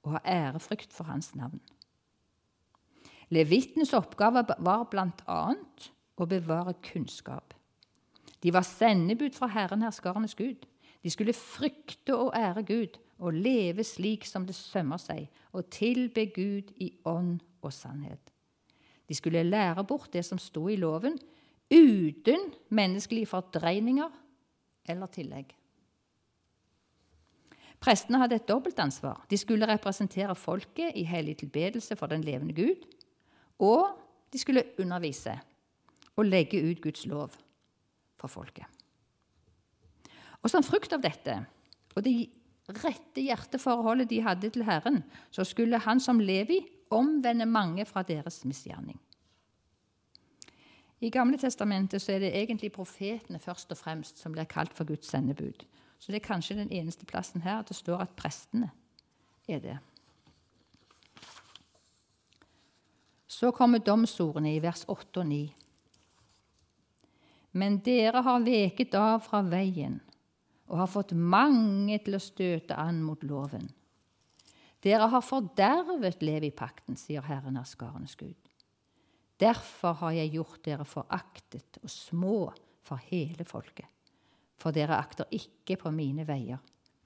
og 0.06 0.16
ha 0.16 0.22
ærefrykt 0.24 0.96
for 0.96 1.12
hans 1.12 1.34
navn. 1.36 1.60
Levitenes 3.28 3.92
oppgave 3.98 4.46
var 4.64 4.88
bl.a. 4.88 5.42
å 6.16 6.30
bevare 6.32 6.78
kunnskap. 6.94 7.58
De 8.40 8.56
var 8.56 8.64
sendebud 8.64 9.36
fra 9.36 9.52
Herren 9.52 9.84
herskarenes 9.84 10.38
Gud. 10.40 10.64
De 11.06 11.12
skulle 11.14 11.38
frykte 11.38 12.16
og 12.18 12.32
ære 12.34 12.64
Gud 12.66 12.98
og 13.22 13.36
leve 13.38 13.84
slik 13.86 14.26
som 14.26 14.48
det 14.48 14.56
sømmer 14.58 14.98
seg, 14.98 15.28
og 15.54 15.70
tilbe 15.70 16.26
Gud 16.34 16.72
i 16.82 16.90
ånd 17.06 17.38
og 17.62 17.74
sannhet. 17.74 18.32
De 19.06 19.14
skulle 19.14 19.44
lære 19.46 19.86
bort 19.86 20.10
det 20.14 20.26
som 20.26 20.42
sto 20.42 20.66
i 20.68 20.80
loven, 20.82 21.20
uten 21.70 22.50
menneskelige 22.74 23.30
fordreininger 23.30 24.10
eller 24.90 25.14
tillegg. 25.14 25.54
Prestene 27.80 28.18
hadde 28.18 28.40
et 28.40 28.50
dobbeltansvar. 28.50 29.26
De 29.30 29.38
skulle 29.38 29.70
representere 29.70 30.34
folket 30.36 30.98
i 30.98 31.06
hellig 31.06 31.38
tilbedelse 31.44 31.96
for 31.96 32.10
den 32.10 32.26
levende 32.26 32.56
Gud, 32.58 32.82
og 33.62 33.94
de 34.34 34.42
skulle 34.42 34.66
undervise 34.82 35.38
og 36.16 36.26
legge 36.26 36.64
ut 36.66 36.82
Guds 36.82 37.06
lov 37.06 37.30
for 38.18 38.28
folket. 38.28 38.75
Og 40.46 40.52
som 40.54 40.64
frukt 40.66 40.94
av 40.94 41.02
dette 41.02 41.40
og 41.96 42.04
det 42.06 42.14
rette 42.84 43.24
hjerteforholdet 43.24 44.10
de 44.10 44.22
hadde 44.22 44.52
til 44.54 44.66
Herren, 44.68 45.02
så 45.32 45.46
skulle 45.48 45.80
han 45.82 46.00
som 46.00 46.20
Levi 46.22 46.60
omvende 46.94 47.48
mange 47.50 47.86
fra 47.86 48.04
deres 48.06 48.44
misgjerning. 48.46 49.00
I 51.02 51.10
Gamle 51.10 51.38
testamentet 51.38 52.02
så 52.02 52.14
er 52.16 52.24
det 52.24 52.36
egentlig 52.36 52.72
profetene 52.72 53.40
først 53.40 53.72
og 53.72 53.78
fremst 53.78 54.22
som 54.22 54.34
blir 54.36 54.48
kalt 54.50 54.74
for 54.74 54.88
Guds 54.88 55.10
sendebud. 55.10 55.66
Så 56.00 56.12
det 56.12 56.22
er 56.22 56.28
kanskje 56.28 56.58
den 56.60 56.72
eneste 56.72 57.06
plassen 57.06 57.42
her 57.42 57.60
at 57.60 57.70
det 57.70 57.78
står 57.78 58.06
at 58.06 58.16
prestene 58.18 58.70
er 59.48 59.60
det. 59.60 59.78
Så 63.28 63.52
kommer 63.52 63.80
domsordene 63.84 64.56
i 64.56 64.62
vers 64.64 64.86
8 64.88 65.20
og 65.20 65.28
9. 65.28 65.44
Men 67.52 67.80
dere 67.86 68.22
har 68.22 68.46
veket 68.46 68.96
av 68.96 69.24
fra 69.26 69.42
veien 69.42 70.00
og 70.68 70.80
har 70.82 70.90
fått 70.90 71.14
mange 71.14 71.98
til 72.04 72.18
å 72.18 72.24
støte 72.24 72.78
an 72.80 73.02
mot 73.06 73.22
loven. 73.24 73.68
Dere 74.86 75.08
har 75.10 75.24
fordervet 75.26 76.22
Levipakten, 76.22 76.98
sier 76.98 77.26
Herren 77.26 77.58
av 77.58 77.66
skarenes 77.70 78.16
Gud. 78.18 78.38
Derfor 79.42 79.98
har 80.00 80.16
jeg 80.16 80.36
gjort 80.38 80.62
dere 80.64 80.86
foraktet 80.88 81.80
og 81.82 81.92
små 81.92 82.38
for 82.86 83.02
hele 83.10 83.46
folket. 83.48 83.90
For 84.62 84.76
dere 84.76 84.98
akter 84.98 85.28
ikke 85.36 85.78
på 85.82 85.92
mine 85.92 86.24
veier, 86.28 86.62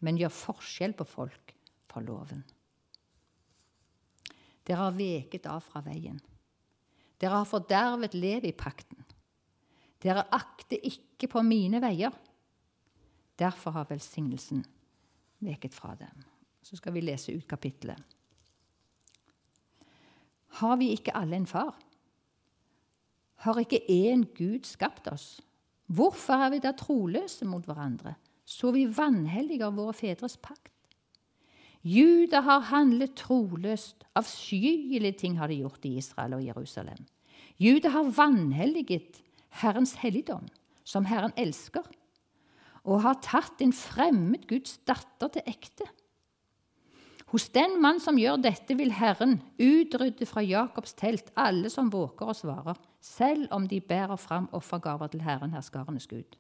men 0.06 0.20
gjør 0.20 0.36
forskjell 0.36 0.94
på 1.00 1.08
folk 1.08 1.56
for 1.90 2.06
loven. 2.06 2.44
Dere 4.68 4.84
har 4.86 4.98
veket 5.00 5.48
av 5.50 5.64
fra 5.66 5.82
veien. 5.82 6.20
Dere 7.20 7.40
har 7.42 7.48
fordervet 7.50 8.14
Levipakten. 8.14 9.02
Dere 10.00 10.28
akter 10.36 10.84
ikke 10.86 11.28
på 11.32 11.42
mine 11.44 11.82
veier 11.84 12.14
Derfor 13.40 13.72
har 13.72 13.88
velsignelsen 13.90 14.64
veket 15.40 15.74
fra 15.74 15.96
dem. 15.96 16.24
Så 16.62 16.76
skal 16.76 16.94
vi 16.94 17.02
lese 17.02 17.32
ut 17.32 17.48
kapittelet. 17.48 18.00
Har 20.60 20.76
vi 20.78 20.92
ikke 20.92 21.16
alle 21.16 21.38
en 21.40 21.48
far? 21.48 21.78
Har 23.46 23.60
ikke 23.62 23.86
én 23.88 24.26
Gud 24.36 24.66
skapt 24.68 25.08
oss? 25.08 25.40
Hvorfor 25.88 26.44
er 26.44 26.52
vi 26.54 26.60
da 26.62 26.74
troløse 26.78 27.48
mot 27.48 27.66
hverandre, 27.66 28.14
så 28.46 28.74
vi 28.76 28.86
vanhelliger 28.86 29.72
våre 29.74 29.94
fedres 29.96 30.36
pakt? 30.38 30.74
Juda 31.82 32.42
har 32.44 32.68
handlet 32.68 33.16
troløst, 33.16 34.04
avskyelige 34.20 35.16
ting 35.22 35.38
har 35.40 35.48
de 35.48 35.62
gjort 35.62 35.86
i 35.88 35.96
Israel 35.98 36.36
og 36.36 36.44
Jerusalem. 36.44 37.00
Juda 37.60 37.90
har 37.94 38.12
vanhelliget 38.12 39.22
Herrens 39.62 39.96
helligdom, 40.04 40.50
som 40.84 41.08
Herren 41.08 41.34
elsker 41.38 41.88
og 42.88 43.04
har 43.04 43.20
tatt 43.24 43.62
en 43.64 43.74
fremmed 43.76 44.46
Guds 44.50 44.78
datter 44.88 45.32
til 45.34 45.50
ekte. 45.50 45.88
Hos 47.30 47.46
den 47.54 47.76
mann 47.82 48.00
som 48.02 48.18
gjør 48.18 48.40
dette, 48.42 48.74
vil 48.74 48.92
Herren 48.98 49.38
utrydde 49.62 50.26
fra 50.26 50.42
Jakobs 50.42 50.96
telt 50.98 51.30
alle 51.38 51.70
som 51.70 51.92
våker 51.94 52.32
og 52.32 52.38
svarer, 52.40 52.80
selv 53.00 53.52
om 53.54 53.68
de 53.70 53.78
bærer 53.82 54.18
fram 54.18 54.48
offergaver 54.56 55.12
til 55.14 55.22
Herren 55.22 55.54
herskarenes 55.54 56.10
Gud. 56.10 56.40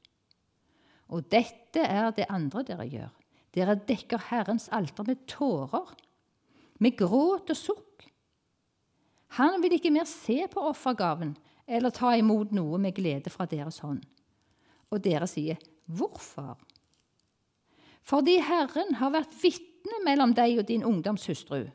Og 1.13 1.25
dette 1.29 1.83
er 1.85 2.09
det 2.17 2.29
andre 2.29 2.63
dere 2.65 2.87
gjør. 2.89 3.13
Dere 3.53 3.77
dekker 3.77 4.29
Herrens 4.29 4.67
alter 4.73 5.05
med 5.05 5.25
tårer, 5.29 5.93
med 6.79 6.97
gråt 6.97 7.49
og 7.53 7.57
sukk. 7.57 8.05
Han 9.37 9.61
vil 9.61 9.77
ikke 9.77 9.93
mer 9.93 10.09
se 10.09 10.41
på 10.49 10.63
offergaven 10.71 11.35
eller 11.69 11.93
ta 11.93 12.15
imot 12.17 12.53
noe 12.55 12.79
med 12.81 12.95
glede 12.97 13.29
fra 13.29 13.45
deres 13.49 13.81
hånd. 13.85 14.01
Og 14.89 15.03
dere 15.05 15.27
sier, 15.29 15.59
Hvorfor? 15.89 16.59
Fordi 18.05 18.37
Herren 18.45 18.95
har 19.01 19.13
vært 19.13 19.33
vitne 19.41 20.01
mellom 20.05 20.33
deg 20.37 20.61
og 20.61 20.67
din 20.69 20.85
ungdomshustru. 20.85 21.65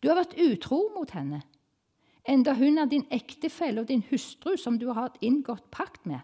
Du 0.00 0.08
har 0.08 0.16
vært 0.22 0.38
utro 0.40 0.80
mot 0.94 1.10
henne, 1.12 1.42
enda 2.24 2.54
hun 2.56 2.80
er 2.80 2.88
din 2.88 3.04
ektefelle 3.12 3.82
og 3.82 3.88
din 3.88 4.04
hustru 4.10 4.56
som 4.56 4.78
du 4.80 4.88
har 4.88 5.02
hatt 5.02 5.20
inngått 5.20 5.68
pakt 5.72 6.06
med. 6.08 6.20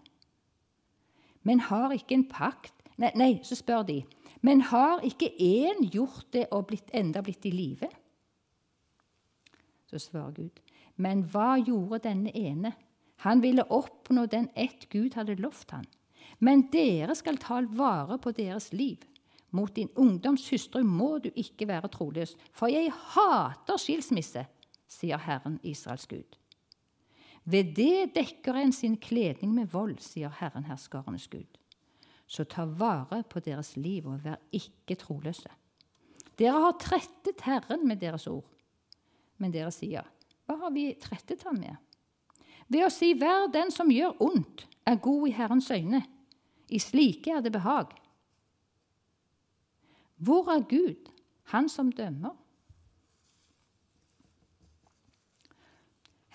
Men 1.44 1.60
har 1.68 1.92
ikke 1.94 2.16
en 2.16 2.28
pakt 2.28 2.72
Nei, 2.96 3.10
nei 3.12 3.32
så 3.44 3.56
spør 3.58 3.82
de. 3.84 4.00
Men 4.40 4.62
har 4.70 5.02
ikke 5.04 5.28
én 5.42 5.82
gjort 5.92 6.30
det 6.32 6.46
og 6.54 6.68
blitt, 6.70 6.88
enda 6.96 7.20
blitt 7.20 7.44
i 7.44 7.52
live? 7.52 7.90
Så 9.90 10.00
svarer 10.00 10.32
Gud. 10.32 10.62
Men 10.96 11.26
hva 11.32 11.56
gjorde 11.60 12.06
denne 12.08 12.32
ene? 12.32 12.72
Han 13.24 13.42
ville 13.44 13.66
oppnå 13.72 14.26
den 14.32 14.48
ett 14.56 14.88
Gud 14.92 15.16
hadde 15.16 15.36
lovt 15.40 15.76
han. 15.76 15.84
Men 16.38 16.66
dere 16.72 17.14
skal 17.16 17.38
ta 17.40 17.62
vare 17.76 18.18
på 18.18 18.32
deres 18.36 18.72
liv. 18.72 19.04
Mot 19.50 19.72
din 19.76 19.88
ungdoms 19.96 20.48
hustru 20.50 20.82
må 20.84 21.18
du 21.24 21.30
ikke 21.34 21.68
være 21.68 21.88
troløs, 21.88 22.34
for 22.52 22.68
jeg 22.68 22.92
hater 22.92 23.78
skilsmisse, 23.80 24.42
sier 24.86 25.22
Herren 25.22 25.60
Israels 25.62 26.06
Gud. 26.06 26.36
Ved 27.46 27.76
det 27.76 28.14
dekker 28.16 28.58
en 28.58 28.72
sin 28.74 28.96
kledning 28.98 29.54
med 29.54 29.70
vold, 29.72 30.00
sier 30.02 30.32
Herren 30.40 30.66
herskarenes 30.66 31.28
Gud. 31.30 31.46
Så 32.26 32.44
ta 32.44 32.64
vare 32.66 33.22
på 33.30 33.40
deres 33.40 33.76
liv 33.76 34.06
og 34.10 34.24
vær 34.24 34.40
ikke 34.52 34.98
troløse. 34.98 35.50
Dere 36.36 36.58
har 36.60 36.76
trettet 36.82 37.44
Herren 37.46 37.86
med 37.86 38.02
deres 38.02 38.26
ord. 38.26 38.44
Men 39.38 39.54
dere 39.54 39.70
sier, 39.70 40.04
hva 40.46 40.58
har 40.64 40.74
vi 40.74 40.90
trettet 41.00 41.44
ham 41.46 41.60
med? 41.60 41.76
Ved 42.66 42.82
å 42.82 42.90
si 42.90 43.12
hver 43.14 43.46
den 43.54 43.70
som 43.70 43.92
gjør 43.94 44.18
ondt, 44.26 44.66
er 44.86 44.98
god 45.02 45.28
i 45.28 45.34
Herrens 45.34 45.70
øyne. 45.70 46.02
I 46.68 46.80
slike 46.82 47.30
er 47.30 47.44
det 47.44 47.52
behag. 47.54 47.92
Hvor 50.16 50.48
er 50.50 50.64
Gud, 50.68 51.10
han 51.52 51.68
som 51.68 51.92
dømmer? 51.92 52.34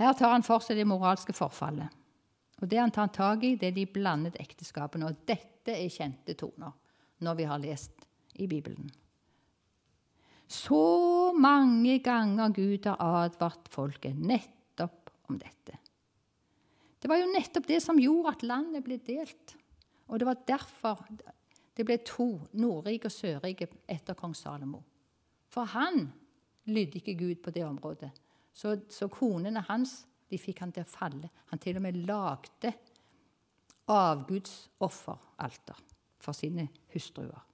Her 0.02 0.14
tar 0.18 0.34
han 0.34 0.46
for 0.46 0.64
seg 0.64 0.80
det 0.80 0.88
moralske 0.90 1.34
forfallet. 1.36 1.90
Og 2.62 2.70
Det 2.70 2.78
han 2.78 2.94
tar 2.94 3.10
tak 3.14 3.44
i, 3.44 3.56
det 3.56 3.72
er 3.72 3.76
de 3.76 3.86
blandede 3.90 4.40
ekteskapene. 4.42 5.10
Og 5.10 5.26
dette 5.26 5.74
er 5.74 5.90
kjente 5.90 6.38
toner 6.38 6.74
når 7.26 7.38
vi 7.38 7.46
har 7.50 7.62
lest 7.62 8.06
i 8.42 8.48
Bibelen. 8.48 8.90
Så 10.52 11.32
mange 11.38 12.00
ganger 12.04 12.54
Gud 12.54 12.86
har 12.86 13.00
advart 13.00 13.70
folket 13.72 14.18
nettopp 14.18 15.10
om 15.30 15.38
dette. 15.40 15.78
Det 17.02 17.10
var 17.10 17.22
jo 17.22 17.32
nettopp 17.32 17.70
det 17.70 17.80
som 17.82 18.00
gjorde 18.02 18.36
at 18.36 18.44
landet 18.46 18.84
ble 18.86 19.00
delt. 19.02 19.56
Og 20.12 20.20
det 20.20 20.28
var 20.28 20.42
derfor 20.48 21.06
det 21.78 21.86
ble 21.88 21.98
to, 22.04 22.28
Nordrike 22.60 23.08
og 23.08 23.16
Sørrike, 23.16 23.70
etter 23.90 24.18
kong 24.20 24.36
Salomo. 24.36 24.82
For 25.52 25.64
han 25.72 26.10
lydde 26.68 27.00
ikke 27.00 27.16
Gud 27.20 27.40
på 27.44 27.54
det 27.56 27.64
området. 27.66 28.12
Så, 28.54 28.76
så 28.92 29.08
konene 29.08 29.64
hans 29.70 30.02
de 30.32 30.40
fikk 30.40 30.60
han 30.64 30.72
til 30.76 30.84
å 30.84 30.92
falle. 30.92 31.30
Han 31.52 31.60
til 31.60 31.80
og 31.80 31.86
med 31.86 32.04
lagde 32.08 32.74
avgudsofferalter 33.92 35.80
for 36.22 36.36
sine 36.38 36.68
hustruer. 36.94 37.48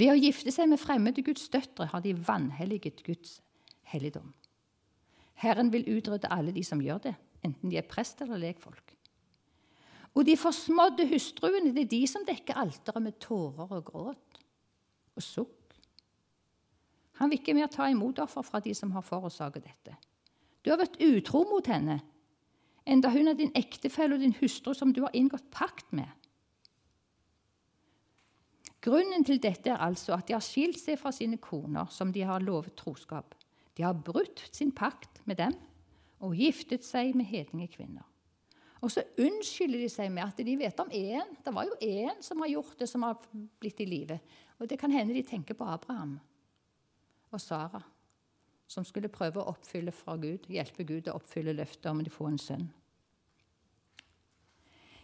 Ved 0.00 0.12
å 0.12 0.18
gifte 0.18 0.52
seg 0.54 0.68
med 0.70 0.80
fremmede 0.80 1.24
Guds 1.26 1.48
døtre 1.52 1.88
har 1.90 2.04
de 2.04 2.14
vanhelliget 2.14 3.02
Guds 3.06 3.40
helligdom. 3.90 4.32
Herren 5.40 5.72
vil 5.72 5.88
utrydde 5.96 6.30
alle 6.30 6.52
de 6.54 6.64
som 6.66 6.80
gjør 6.84 7.02
det, 7.08 7.14
enten 7.46 7.70
de 7.72 7.78
er 7.80 7.88
prest 7.88 8.20
eller 8.24 8.40
lekfolk. 8.40 8.96
Og 10.18 10.26
de 10.26 10.34
forsmådde 10.38 11.06
hustruene 11.12 11.72
det 11.74 11.86
er 11.86 11.92
de 11.92 12.02
som 12.10 12.26
dekker 12.26 12.58
alteret 12.58 13.02
med 13.02 13.18
tårer 13.22 13.70
og 13.78 13.84
gråt 13.86 14.40
og 15.16 15.22
sukk. 15.24 15.56
Han 17.20 17.30
vil 17.30 17.38
ikke 17.38 17.54
mer 17.54 17.70
ta 17.70 17.86
imot 17.92 18.18
offer 18.22 18.42
fra 18.42 18.62
de 18.64 18.72
som 18.74 18.94
har 18.96 19.04
forårsaket 19.06 19.66
dette. 19.66 19.96
Du 20.64 20.72
har 20.72 20.80
vært 20.80 20.98
utro 21.04 21.44
mot 21.48 21.66
henne, 21.68 22.00
enda 22.88 23.12
hun 23.12 23.30
er 23.30 23.36
din 23.38 23.52
ektefelle 23.56 24.16
og 24.16 24.24
din 24.24 24.36
hustru 24.40 24.72
som 24.76 24.92
du 24.92 25.02
har 25.04 25.14
inngått 25.16 25.46
pakt 25.52 25.92
med. 25.96 26.08
Grunnen 28.80 29.24
til 29.28 29.40
dette 29.40 29.68
er 29.68 29.82
altså 29.84 30.16
at 30.16 30.26
de 30.28 30.34
har 30.34 30.44
skilt 30.44 30.80
seg 30.80 30.96
fra 31.00 31.12
sine 31.12 31.36
koner, 31.36 31.90
som 31.92 32.12
de 32.12 32.24
har 32.24 32.40
lovet 32.40 32.72
troskap. 32.80 33.34
De 33.76 33.84
har 33.84 33.94
brutt 33.94 34.46
sin 34.56 34.72
pakt 34.72 35.20
med 35.28 35.36
dem 35.40 35.56
og 36.20 36.36
giftet 36.36 36.84
seg 36.84 37.14
med 37.16 37.28
hedningekvinner. 37.30 38.06
Og 38.80 38.92
så 38.92 39.04
unnskylder 39.20 39.82
de 39.82 39.88
seg 39.92 40.08
med 40.12 40.24
at 40.24 40.40
de 40.44 40.56
vet 40.56 40.80
om 40.80 40.88
én. 40.88 41.34
Det 41.44 41.52
var 41.52 41.68
jo 41.68 41.76
én 41.84 42.22
som 42.24 42.40
har 42.40 42.48
gjort 42.48 42.78
det, 42.80 42.88
som 42.88 43.04
har 43.04 43.18
blitt 43.60 43.80
i 43.84 43.88
live. 43.88 44.16
Og 44.58 44.68
det 44.68 44.78
kan 44.80 44.92
hende 44.92 45.14
de 45.16 45.22
tenker 45.22 45.56
på 45.56 45.68
Abraham 45.68 46.18
og 47.30 47.40
Sara, 47.40 47.82
som 48.66 48.84
skulle 48.84 49.12
prøve 49.12 49.42
å 49.42 49.52
oppfylle 49.52 49.92
fra 49.92 50.16
Gud, 50.16 50.48
hjelpe 50.48 50.86
Gud 50.88 51.08
å 51.08 51.18
oppfylle 51.18 51.54
løftet 51.56 51.90
om 51.92 52.00
å 52.00 52.12
få 52.12 52.30
en 52.30 52.40
sønn. 52.40 52.68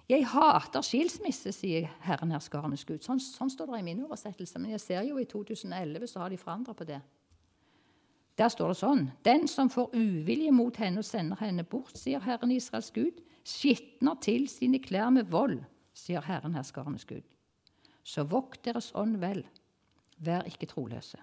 Jeg 0.06 0.22
hater 0.30 0.84
skilsmisse, 0.86 1.50
sier 1.50 1.88
Herren 2.06 2.30
herskarenes 2.30 2.84
Gud. 2.86 3.02
Sånn, 3.02 3.18
sånn, 3.18 3.50
står 3.50 3.72
det 3.72 3.80
i 3.80 3.86
min 3.88 4.04
oversettelse, 4.06 4.60
men 4.62 4.76
jeg 4.76 4.84
ser 4.84 5.06
jo 5.08 5.18
i 5.18 5.26
2011 5.26 6.12
så 6.12 6.22
har 6.22 6.30
de 6.30 6.38
forandra 6.38 6.76
på 6.78 6.86
det. 6.86 7.00
Der 8.36 8.50
står 8.52 8.72
det 8.72 8.80
sånn.: 8.80 9.06
Den 9.24 9.46
som 9.48 9.70
får 9.72 9.94
uvilje 9.96 10.52
mot 10.52 10.76
henne 10.76 11.00
og 11.00 11.08
sender 11.08 11.40
henne 11.40 11.64
bort, 11.64 11.96
sier 11.96 12.20
Herren 12.20 12.52
Israels 12.52 12.90
Gud, 12.92 13.22
skitner 13.46 14.18
til 14.20 14.48
sine 14.50 14.80
klær 14.82 15.10
med 15.14 15.30
vold, 15.32 15.62
sier 15.96 16.24
Herren 16.26 16.54
herskarenes 16.54 17.06
Gud. 17.08 17.24
Så 18.04 18.26
vokt 18.28 18.64
deres 18.66 18.92
ånd 18.94 19.16
vel, 19.22 19.44
vær 20.18 20.44
ikke 20.46 20.68
troløse. 20.68 21.18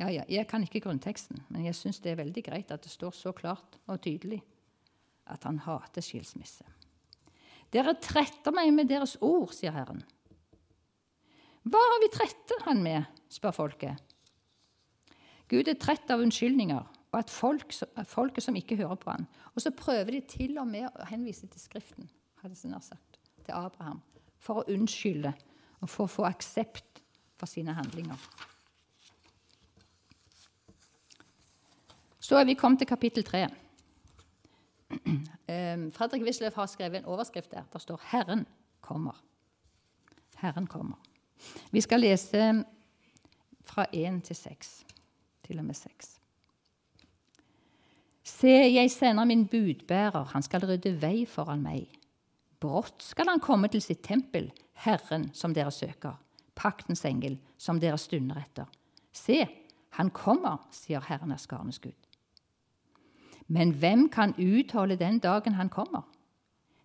Ja, 0.00 0.08
ja, 0.08 0.24
jeg 0.28 0.46
kan 0.48 0.62
ikke 0.64 0.80
grunnteksten, 0.84 1.42
men 1.48 1.64
jeg 1.66 1.76
syns 1.76 2.00
det 2.00 2.14
er 2.14 2.22
veldig 2.22 2.44
greit 2.44 2.70
at 2.72 2.84
det 2.84 2.92
står 2.92 3.12
så 3.16 3.32
klart 3.36 3.76
og 3.86 4.00
tydelig 4.00 4.40
at 5.28 5.44
han 5.44 5.60
hater 5.64 6.04
skilsmisse. 6.04 6.64
Dere 7.70 7.94
tretter 8.02 8.54
meg 8.54 8.72
med 8.74 8.88
deres 8.90 9.16
ord, 9.20 9.52
sier 9.54 9.74
Herren. 9.76 10.00
Hva 11.68 11.80
har 11.84 12.00
vi 12.02 12.08
trettet 12.14 12.64
han 12.64 12.80
med, 12.82 13.04
spør 13.30 13.54
folket. 13.54 14.09
Gud 15.50 15.68
er 15.68 15.78
trett 15.82 16.10
av 16.12 16.22
unnskyldninger 16.22 16.82
og 17.10 17.16
at 17.18 17.30
folk, 17.30 17.74
folket 18.06 18.44
som 18.44 18.56
ikke 18.56 18.76
hører 18.78 18.98
på 19.00 19.10
ham. 19.10 19.26
Og 19.54 19.64
så 19.64 19.72
prøver 19.74 20.14
de 20.14 20.20
til 20.30 20.58
og 20.62 20.68
med 20.70 20.86
å 20.86 21.08
henvise 21.10 21.48
til 21.50 21.60
Skriften, 21.60 22.06
hadde 22.42 22.54
Sinar 22.54 22.84
sagt, 22.86 23.18
til 23.42 23.56
Abraham, 23.56 23.98
for 24.38 24.62
å 24.62 24.68
unnskylde 24.70 25.32
og 25.80 25.90
for 25.90 26.06
å 26.06 26.12
få 26.12 26.28
aksept 26.28 27.02
for 27.40 27.50
sine 27.50 27.74
handlinger. 27.74 28.14
Så 32.20 32.38
er 32.38 32.46
vi 32.46 32.54
kommet 32.54 32.78
til 32.78 32.86
kapittel 32.86 33.26
3. 33.26 33.48
Ehm, 35.50 35.88
Fredrik 35.90 36.22
Wisløff 36.22 36.54
har 36.54 36.66
skrevet 36.70 37.00
en 37.00 37.10
overskrift 37.10 37.50
der. 37.50 37.62
Der 37.72 37.78
står 37.78 38.00
'Herren 38.12 38.46
kommer'. 38.82 39.18
Herren 40.36 40.66
kommer. 40.66 40.96
Vi 41.70 41.80
skal 41.80 42.00
lese 42.00 42.64
fra 43.64 43.86
1 43.92 44.22
til 44.24 44.36
6. 44.36 44.86
Til 45.50 45.58
og 45.58 45.66
med 45.66 45.74
6. 45.74 46.10
Se, 48.22 48.50
jeg 48.70 48.90
sender 48.90 49.24
min 49.26 49.48
budbærer, 49.50 50.28
han 50.30 50.44
skal 50.46 50.62
rydde 50.62 50.92
vei 51.02 51.24
foran 51.26 51.64
meg. 51.64 51.88
Brått 52.62 53.02
skal 53.02 53.26
han 53.32 53.42
komme 53.42 53.66
til 53.72 53.82
sitt 53.82 54.04
tempel, 54.06 54.52
Herren 54.84 55.26
som 55.34 55.50
dere 55.56 55.72
søker, 55.74 56.14
paktens 56.54 57.02
engel 57.08 57.34
som 57.58 57.80
dere 57.82 57.98
stunder 57.98 58.38
etter. 58.38 58.68
Se, 59.10 59.40
han 59.98 60.12
kommer, 60.14 60.62
sier 60.70 61.02
Herren 61.08 61.34
av 61.34 61.42
skarenes 61.42 61.82
Gud. 61.82 61.98
Men 63.50 63.74
hvem 63.74 64.06
kan 64.14 64.36
utholde 64.38 65.00
den 65.00 65.18
dagen 65.18 65.58
han 65.58 65.72
kommer? 65.72 66.06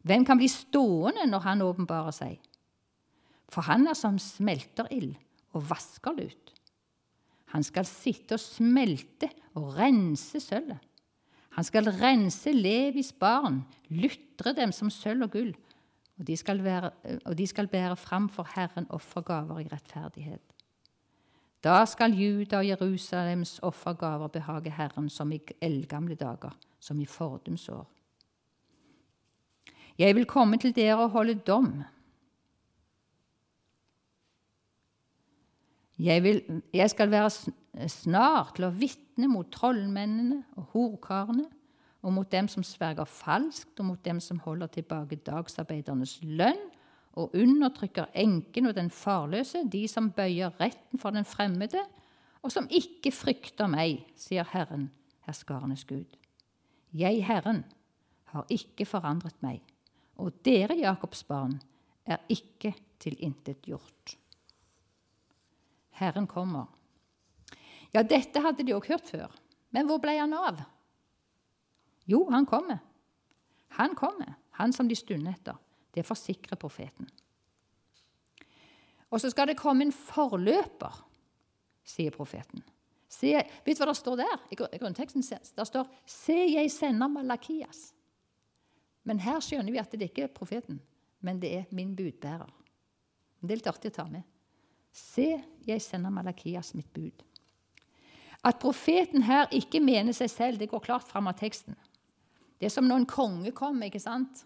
Hvem 0.01 0.25
kan 0.25 0.41
bli 0.41 0.49
stående 0.49 1.29
når 1.29 1.45
han 1.45 1.61
åpenbarer 1.61 2.17
seg? 2.17 2.41
For 3.45 3.69
han 3.69 3.85
er 3.85 3.93
som 3.93 4.17
smelterild 4.17 5.13
og 5.53 5.69
vasker 5.69 6.17
lut. 6.17 6.54
Han 7.55 7.63
skal 7.63 7.87
sitte 7.87 8.35
og 8.35 8.43
smelte 8.43 9.29
og 9.55 9.77
rense 9.77 10.41
sølvet. 10.43 10.81
Han 11.55 11.63
skal 11.63 11.87
rense 11.87 12.51
Levis 12.51 13.13
barn, 13.15 13.61
lutre 13.87 14.51
dem 14.57 14.73
som 14.75 14.89
sølv 14.91 15.23
og 15.23 15.31
gull, 15.37 15.53
og 16.19 16.27
de 16.27 16.35
skal, 16.35 16.59
være, 16.63 16.91
og 17.23 17.37
de 17.37 17.47
skal 17.47 17.69
bære 17.71 17.95
fram 17.95 18.27
for 18.29 18.47
Herren 18.55 18.87
offergaver 18.91 19.63
i 19.63 19.69
rettferdighet. 19.71 20.43
Da 21.63 21.79
skal 21.87 22.13
Juda 22.13 22.59
og 22.59 22.67
Jerusalems 22.67 23.59
offergaver 23.63 24.27
behage 24.27 24.75
Herren 24.75 25.07
som 25.09 25.31
i 25.31 25.39
eldgamle 25.61 26.15
dager, 26.15 26.51
som 26.79 26.99
i 26.99 27.07
fordums 27.07 27.69
år. 27.69 27.87
Jeg 29.97 30.15
vil 30.15 30.27
komme 30.27 30.59
til 30.59 30.75
dere 30.75 30.99
og 31.07 31.09
holde 31.15 31.39
dom. 31.39 31.83
Jeg, 35.99 36.23
vil, 36.23 36.61
jeg 36.73 36.89
skal 36.91 37.11
være 37.11 37.29
snar 37.87 38.51
til 38.55 38.67
å 38.67 38.73
vitne 38.75 39.29
mot 39.31 39.47
trollmennene 39.51 40.41
og 40.59 40.71
horkarene, 40.73 41.45
og 42.05 42.13
mot 42.13 42.29
dem 42.29 42.47
som 42.51 42.63
sverger 42.63 43.07
falskt, 43.09 43.79
og 43.79 43.87
mot 43.87 44.01
dem 44.05 44.19
som 44.21 44.41
holder 44.43 44.69
tilbake 44.69 45.17
dagsarbeidernes 45.25 46.19
lønn, 46.21 46.59
og 47.15 47.31
undertrykker 47.33 48.11
enken 48.19 48.67
og 48.69 48.75
den 48.75 48.91
farløse, 48.91 49.63
de 49.71 49.85
som 49.87 50.11
bøyer 50.11 50.51
retten 50.59 50.99
for 50.99 51.15
den 51.15 51.25
fremmede, 51.25 51.81
og 52.43 52.51
som 52.53 52.67
ikke 52.69 53.13
frykter 53.15 53.71
meg, 53.71 54.03
sier 54.19 54.45
Herren, 54.51 54.89
herskarenes 55.25 55.87
Gud. 55.89 56.19
Jeg, 56.93 57.23
Herren, 57.25 57.63
har 58.35 58.45
ikke 58.51 58.85
forandret 58.85 59.39
meg, 59.41 59.63
og 60.19 60.35
dere, 60.45 60.75
Jakobs 60.77 61.23
barn, 61.25 61.57
er 62.05 62.21
ikke 62.29 62.75
tilintetgjort. 63.01 64.17
Herren 65.99 66.27
kommer. 66.27 66.67
Ja, 67.95 68.03
dette 68.03 68.41
hadde 68.43 68.65
de 68.67 68.75
òg 68.75 68.87
hørt 68.91 69.07
før, 69.07 69.31
men 69.71 69.87
hvor 69.87 70.01
ble 70.03 70.17
han 70.17 70.35
av? 70.35 70.59
Jo, 72.05 72.25
han 72.29 72.45
kommer. 72.45 72.81
Han 73.79 73.95
kommer, 73.95 74.35
han 74.59 74.73
som 74.75 74.87
de 74.87 74.97
stunder 74.97 75.33
etter. 75.35 75.57
Det 75.95 76.03
forsikrer 76.05 76.59
profeten. 76.59 77.07
Og 79.09 79.21
så 79.21 79.31
skal 79.31 79.47
det 79.47 79.59
komme 79.59 79.87
en 79.87 79.95
forløper, 79.95 80.99
sier 81.87 82.11
profeten. 82.11 82.63
Se, 83.07 83.31
vet 83.37 83.77
du 83.77 83.83
hva 83.83 83.93
det 83.93 83.99
står 83.99 84.19
der? 84.19 84.45
I 84.51 84.57
grunnteksten 84.59 85.23
der 85.23 85.67
står 85.67 85.87
'Se, 86.05 86.35
jeg 86.51 86.71
sender 86.71 87.07
Malakias'. 87.07 87.93
Men 89.03 89.19
her 89.19 89.39
skjønner 89.39 89.71
vi 89.71 89.79
at 89.79 89.91
det 89.91 90.09
ikke 90.09 90.23
er 90.23 90.33
profeten, 90.33 90.81
men 91.21 91.39
det 91.39 91.53
er 91.55 91.65
min 91.71 91.95
budbærer. 91.95 92.51
Det 93.41 93.51
er 93.51 93.55
litt 93.55 93.67
artig 93.67 93.91
å 93.91 93.95
ta 93.95 94.07
med. 94.09 94.23
Se, 94.95 95.27
jeg 95.67 95.81
sender 95.83 96.13
Malakias 96.13 96.73
mitt 96.75 96.87
bud. 96.93 97.23
At 98.45 98.61
profeten 98.61 99.25
her 99.25 99.49
ikke 99.51 99.81
mener 99.83 100.15
seg 100.15 100.29
selv, 100.31 100.59
det 100.61 100.69
går 100.71 100.83
klart 100.85 101.07
fram 101.09 101.27
av 101.27 101.35
teksten. 101.39 101.75
Det 102.59 102.69
er 102.69 102.73
som 102.73 102.85
når 102.87 103.01
en 103.01 103.09
konge 103.09 103.51
kommer 103.51 103.89
ikke 103.89 104.03
sant? 104.03 104.45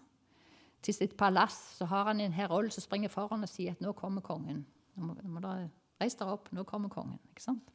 til 0.80 0.94
sitt 0.96 1.16
palass, 1.16 1.58
så 1.76 1.84
har 1.84 2.06
han 2.08 2.20
en 2.20 2.32
herold 2.32 2.70
som 2.72 2.80
springer 2.80 3.12
foran 3.12 3.42
og 3.44 3.48
sier 3.48 3.72
at 3.72 3.80
'nå 3.80 3.92
kommer 3.92 4.20
kongen'. 4.20 4.64
Nå 4.96 5.04
må, 5.04 5.14
nå 5.22 5.28
må 5.28 5.40
dere 5.40 5.70
reise 6.00 6.18
dere 6.18 6.32
opp, 6.32 6.48
nå 6.52 6.64
kommer 6.64 6.88
kongen. 6.88 7.18
ikke 7.28 7.42
sant? 7.42 7.70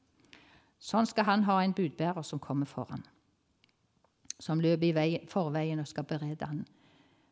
Sånn 0.79 1.05
skal 1.05 1.25
han 1.25 1.43
ha 1.43 1.59
en 1.63 1.73
budbærer 1.73 2.23
som 2.23 2.39
kommer 2.39 2.65
foran. 2.65 3.03
Som 4.39 4.59
løper 4.59 4.87
i 4.87 4.91
vei, 4.91 5.27
forveien 5.27 5.79
og 5.79 5.87
skal 5.87 6.03
berede 6.03 6.45
han, 6.45 6.65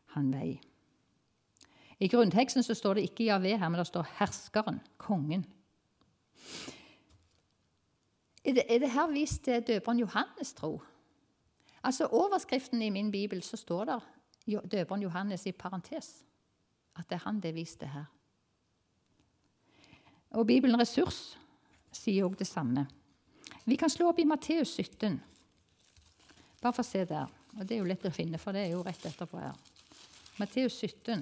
han 0.06 0.32
vei. 0.34 0.60
I 2.00 2.08
grunnteksten 2.08 2.64
så 2.64 2.74
står 2.74 2.94
det 2.94 3.04
ikke 3.08 3.28
Javé 3.28 3.58
her, 3.58 3.70
men 3.70 3.80
det 3.80 3.88
står 3.88 4.08
'herskeren', 4.20 4.80
kongen. 4.98 5.46
Er 8.46 8.54
det, 8.54 8.64
er 8.76 8.80
det 8.80 8.92
her 8.92 9.12
vist 9.12 9.44
til 9.44 9.64
døperen 9.68 10.00
Johannes 10.00 10.54
tro? 10.54 10.82
Altså 11.84 12.08
Overskriften 12.08 12.82
i 12.82 12.90
min 12.90 13.12
bibel 13.12 13.44
så 13.44 13.58
står 13.58 13.86
der 13.86 14.00
døperen 14.72 15.02
Johannes 15.02 15.46
i 15.46 15.52
parentes. 15.52 16.26
At 16.96 17.10
det 17.10 17.16
er 17.16 17.26
han 17.26 17.40
det 17.40 17.56
viste 17.56 17.86
her. 17.86 18.06
Og 20.32 20.48
Bibelen 20.48 20.80
Ressurs 20.80 21.38
sier 21.92 22.26
òg 22.26 22.38
det 22.40 22.48
samme. 22.48 22.88
Vi 23.66 23.76
kan 23.76 23.90
slå 23.90 24.10
opp 24.10 24.20
i 24.20 24.26
Matteus 24.26 24.76
17. 24.76 25.22
Bare 26.62 26.74
for 26.74 26.84
å 26.84 26.88
se 26.88 27.06
der. 27.06 27.30
Og 27.60 27.68
Det 27.68 27.76
er 27.76 27.80
jo 27.80 27.88
lett 27.88 28.06
å 28.06 28.12
finne, 28.14 28.38
for 28.38 28.52
det 28.52 28.66
er 28.66 28.72
jo 28.74 28.84
rett 28.84 29.06
etterpå 29.06 29.38
her. 29.38 29.54
Matteus 30.40 30.80
17. 30.82 31.22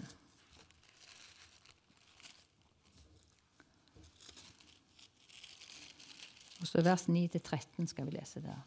Så 6.72 6.80
vers 6.86 7.10
9-13 7.12 7.90
skal 7.92 8.08
vi 8.08 8.16
lese 8.16 8.40
der. 8.40 8.60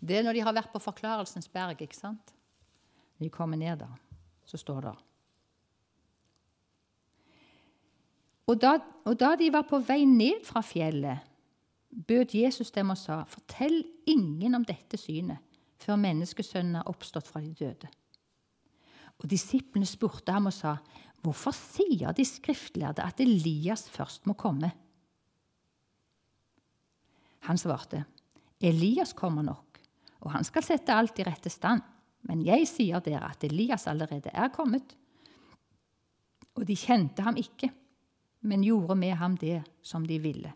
Det 0.00 0.16
er 0.16 0.24
når 0.24 0.38
de 0.38 0.44
har 0.46 0.54
vært 0.54 0.70
på 0.72 0.80
Forklarelsens 0.80 1.50
berg. 1.50 1.82
ikke 1.82 1.98
sant? 1.98 2.34
Når 3.18 3.26
de 3.26 3.30
kommer 3.34 3.58
ned 3.58 3.82
der, 3.82 3.96
så 4.46 4.56
står 4.56 4.80
det 4.86 4.98
og 8.50 8.58
da, 8.58 8.72
og 9.06 9.14
da 9.14 9.36
de 9.38 9.46
var 9.54 9.62
på 9.68 9.78
vei 9.86 10.02
ned 10.08 10.42
fra 10.42 10.58
fjellet, 10.66 11.22
bød 11.90 12.34
Jesus 12.34 12.72
dem 12.74 12.90
og 12.90 12.98
sa.: 12.98 13.22
Fortell 13.30 13.84
ingen 14.10 14.56
om 14.58 14.64
dette 14.66 14.98
synet 14.98 15.38
før 15.80 15.96
menneskesønnen 15.96 16.80
er 16.80 16.88
oppstått 16.90 17.28
fra 17.30 17.40
de 17.40 17.52
døde. 17.54 17.88
Og 19.22 19.30
Disiplene 19.30 19.86
spurte 19.86 20.32
ham 20.34 20.50
og 20.50 20.56
sa, 20.56 20.76
Hvorfor 21.22 21.52
sier 21.52 22.14
de 22.16 22.24
skriftlærde 22.24 23.04
at 23.04 23.20
Elias 23.20 23.86
først 23.92 24.26
må 24.26 24.32
komme? 24.32 24.72
Han 27.48 27.58
svarte, 27.58 28.04
Elias 28.60 29.12
kommer 29.16 29.42
nok 29.42 29.70
og 30.20 30.32
han 30.34 30.44
skal 30.44 30.64
sette 30.64 30.94
alt 30.94 31.20
i 31.20 31.26
rette 31.26 31.52
stand. 31.52 31.82
Men 32.28 32.42
jeg 32.44 32.66
sier 32.68 33.00
dere 33.04 33.30
at 33.32 33.44
Elias 33.48 33.86
allerede 33.88 34.32
er 34.32 34.50
kommet. 34.52 34.92
Og 36.58 36.66
de 36.68 36.76
kjente 36.76 37.24
ham 37.24 37.38
ikke, 37.40 37.70
men 38.44 38.64
gjorde 38.64 38.96
med 39.00 39.14
ham 39.16 39.38
det 39.40 39.62
som 39.82 40.04
de 40.06 40.18
ville. 40.20 40.52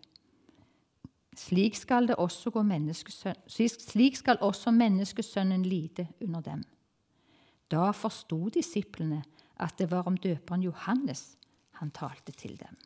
Slik 1.34 1.74
skal, 1.74 2.12
også 2.20 2.52
slik 3.48 4.16
skal 4.20 4.38
også 4.44 4.70
menneskesønnen 4.70 5.64
lide 5.66 6.06
under 6.22 6.44
dem. 6.44 6.62
Da 7.70 7.90
forsto 7.96 8.50
disiplene 8.54 9.22
at 9.56 9.78
det 9.78 9.90
var 9.90 10.06
om 10.06 10.16
døperen 10.16 10.62
Johannes 10.62 11.36
han 11.80 11.90
talte 11.90 12.32
til 12.32 12.58
dem. 12.60 12.76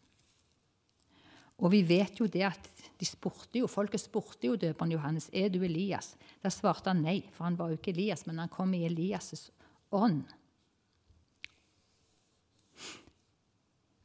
Og 1.59 1.73
vi 1.73 1.83
vet 1.83 2.21
jo 2.21 2.29
det 2.31 2.45
at 2.47 2.69
de 2.99 3.07
spurte 3.07 3.59
jo, 3.59 3.67
folket 3.71 4.03
spurte 4.03 4.47
jo 4.47 4.57
døperen 4.59 4.93
Johannes 4.95 5.29
er 5.35 5.51
du 5.51 5.61
Elias. 5.67 6.13
Da 6.43 6.51
svarte 6.55 6.93
han 6.93 7.03
nei, 7.03 7.21
for 7.35 7.49
han 7.49 7.59
var 7.59 7.73
jo 7.73 7.79
ikke 7.79 7.93
Elias, 7.95 8.25
men 8.27 8.39
han 8.39 8.51
kom 8.53 8.75
i 8.75 8.85
Elias' 8.87 9.51
ånd. 9.95 10.23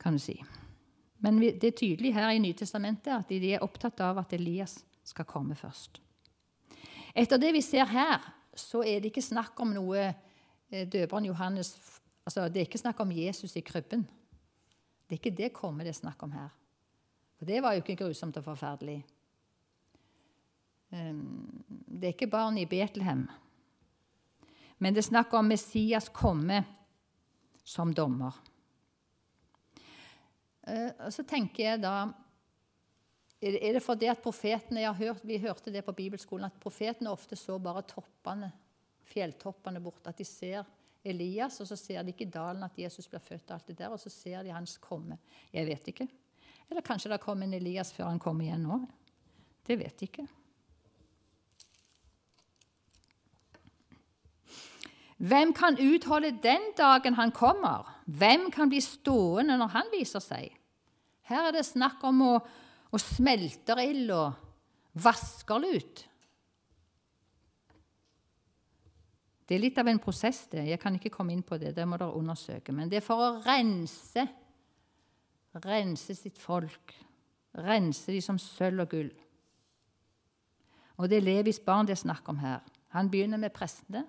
Kan 0.02 0.18
du 0.18 0.22
si. 0.22 0.36
Men 1.24 1.39
det 1.39 1.63
er 1.63 1.78
tydelig 1.78 2.13
her 2.18 2.34
i 2.34 2.42
Nytestamentet 2.44 3.13
at 3.16 3.30
de 3.32 3.54
er 3.54 3.63
opptatt 3.63 4.02
av 4.04 4.20
at 4.20 4.34
Elias 4.36 4.82
skal 5.08 5.28
komme 5.30 5.56
først. 5.56 6.02
Etter 7.16 7.39
det 7.39 7.54
vi 7.54 7.62
ser 7.63 7.86
her, 7.88 8.26
så 8.58 8.82
er 8.82 9.00
det 9.00 9.13
ikke 9.13 9.24
snakk 9.24 9.60
om 9.62 9.72
noe 9.76 10.02
eh, 10.10 10.88
døperen 10.89 11.30
Johannes 11.30 11.76
altså 12.24 12.48
Det 12.48 12.62
er 12.62 12.68
ikke 12.68 12.80
snakk 12.80 13.00
om 13.04 13.12
Jesus 13.12 13.56
i 13.60 13.63
krybben. 13.66 14.06
Det 15.08 15.16
er 15.16 15.22
ikke 15.22 15.38
det 15.38 15.54
komme 15.54 15.84
det 15.84 15.92
er 15.92 16.02
snakk 16.02 16.22
om 16.24 16.32
her. 16.32 16.52
For 17.43 17.47
det 17.51 17.60
var 17.60 17.73
jo 17.75 17.82
ikke 17.82 17.97
grusomt 17.99 18.38
og 18.39 18.45
forferdelig. 18.45 19.01
Ehm, 20.95 21.63
det 21.67 22.08
er 22.08 22.13
ikke 22.13 22.29
barn 22.32 22.56
i 22.56 22.63
Betlehem. 22.71 23.25
Men 24.79 24.95
det 24.95 25.01
er 25.03 25.10
snakk 25.10 25.36
om 25.36 25.51
Messias 25.51 26.08
komme 26.08 26.62
som 27.67 27.91
dommer. 27.91 28.39
Eh, 30.63 30.95
og 31.03 31.12
så 31.12 31.27
tenker 31.27 31.65
jeg 31.65 31.84
da 31.84 32.13
Er 33.43 33.73
det 33.75 33.84
fordi 33.84 34.08
at 34.08 34.23
profetene 34.23 34.93
hørt, 34.93 35.19
Vi 35.27 35.38
hørte 35.38 35.71
det 35.71 35.84
på 35.84 35.91
bibelskolen, 35.91 36.45
at 36.45 36.63
profetene 36.63 37.12
ofte 37.12 37.36
så 37.36 37.60
bare 37.60 37.82
toppene, 37.82 38.53
fjelltoppene 39.03 39.82
borte. 39.82 40.10
At 40.10 40.17
de 40.17 40.23
ser 40.23 40.63
Elias, 41.03 41.60
og 41.60 41.67
så 41.67 41.75
ser 41.75 42.03
de 42.03 42.15
ikke 42.15 42.32
dalen 42.32 42.63
at 42.63 42.79
Jesus 42.79 43.08
blir 43.08 43.19
født, 43.19 43.51
og 43.51 43.56
alt 43.56 43.67
det 43.67 43.77
der, 43.77 43.89
og 43.89 43.99
så 43.99 44.10
ser 44.10 44.43
de 44.43 44.49
hans 44.49 44.77
komme. 44.77 45.17
Jeg 45.51 45.67
vet 45.67 45.88
ikke. 45.88 46.08
Eller 46.69 46.86
kanskje 46.86 47.12
det 47.12 47.21
kom 47.23 47.43
en 47.43 47.54
Elias 47.54 47.91
før 47.95 48.12
han 48.12 48.21
kom 48.21 48.41
igjen 48.41 48.63
nå. 48.65 48.80
Det 49.63 49.78
vet 49.80 50.02
jeg 50.02 50.12
ikke. 50.12 50.28
Hvem 55.23 55.54
kan 55.56 55.78
utholde 55.80 56.34
den 56.43 56.73
dagen 56.78 57.15
han 57.15 57.32
kommer? 57.32 57.88
Hvem 58.06 58.49
kan 58.52 58.71
bli 58.71 58.82
stående 58.84 59.56
når 59.60 59.71
han 59.78 59.92
viser 59.94 60.23
seg? 60.23 60.50
Her 61.29 61.48
er 61.48 61.56
det 61.56 61.63
snakk 61.63 62.04
om 62.04 62.25
å, 62.25 62.33
å 62.92 63.00
smelte 63.00 63.77
ild 63.85 64.12
og 64.12 64.33
vaskerlut. 65.00 66.04
Det 69.48 69.56
er 69.56 69.63
litt 69.63 69.79
av 69.79 69.88
en 69.92 70.02
prosess, 70.02 70.46
det. 70.52 70.65
Jeg 70.71 70.79
kan 70.81 70.96
ikke 70.98 71.12
komme 71.13 71.33
inn 71.35 71.44
på 71.46 71.60
det. 71.62 71.71
Det 71.75 71.85
må 71.88 72.00
dere 72.00 72.15
undersøke. 72.19 72.75
Men 72.75 72.92
det 72.92 73.00
er 73.00 73.06
for 73.06 73.21
å 73.21 73.31
rense 73.44 74.25
rense 75.62 76.15
sitt 76.15 76.39
folk, 76.39 76.95
rense 77.58 78.12
de 78.12 78.21
som 78.21 78.39
sølv 78.41 78.85
og 78.85 78.89
gull. 78.89 79.12
Og 80.97 81.10
det 81.10 81.19
er 81.19 81.25
Levis 81.25 81.60
barn 81.60 81.87
det 81.87 81.97
er 81.97 82.04
snakk 82.04 82.29
om 82.29 82.41
her. 82.41 82.60
Han 82.93 83.10
begynner 83.10 83.37
med 83.37 83.54
prestene. 83.54 84.06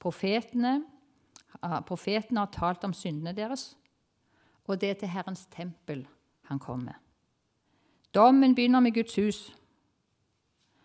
Profetene, 0.00 0.82
profetene 1.86 2.40
har 2.40 2.50
talt 2.52 2.84
om 2.84 2.92
syndene 2.92 3.32
deres, 3.36 3.76
og 4.66 4.80
det 4.80 4.90
er 4.90 4.98
til 5.00 5.08
Herrens 5.08 5.46
tempel 5.46 6.06
han 6.50 6.58
kommer. 6.58 6.98
Dommen 8.14 8.54
begynner 8.54 8.80
med 8.80 8.94
Guds 8.94 9.14
hus. 9.16 9.56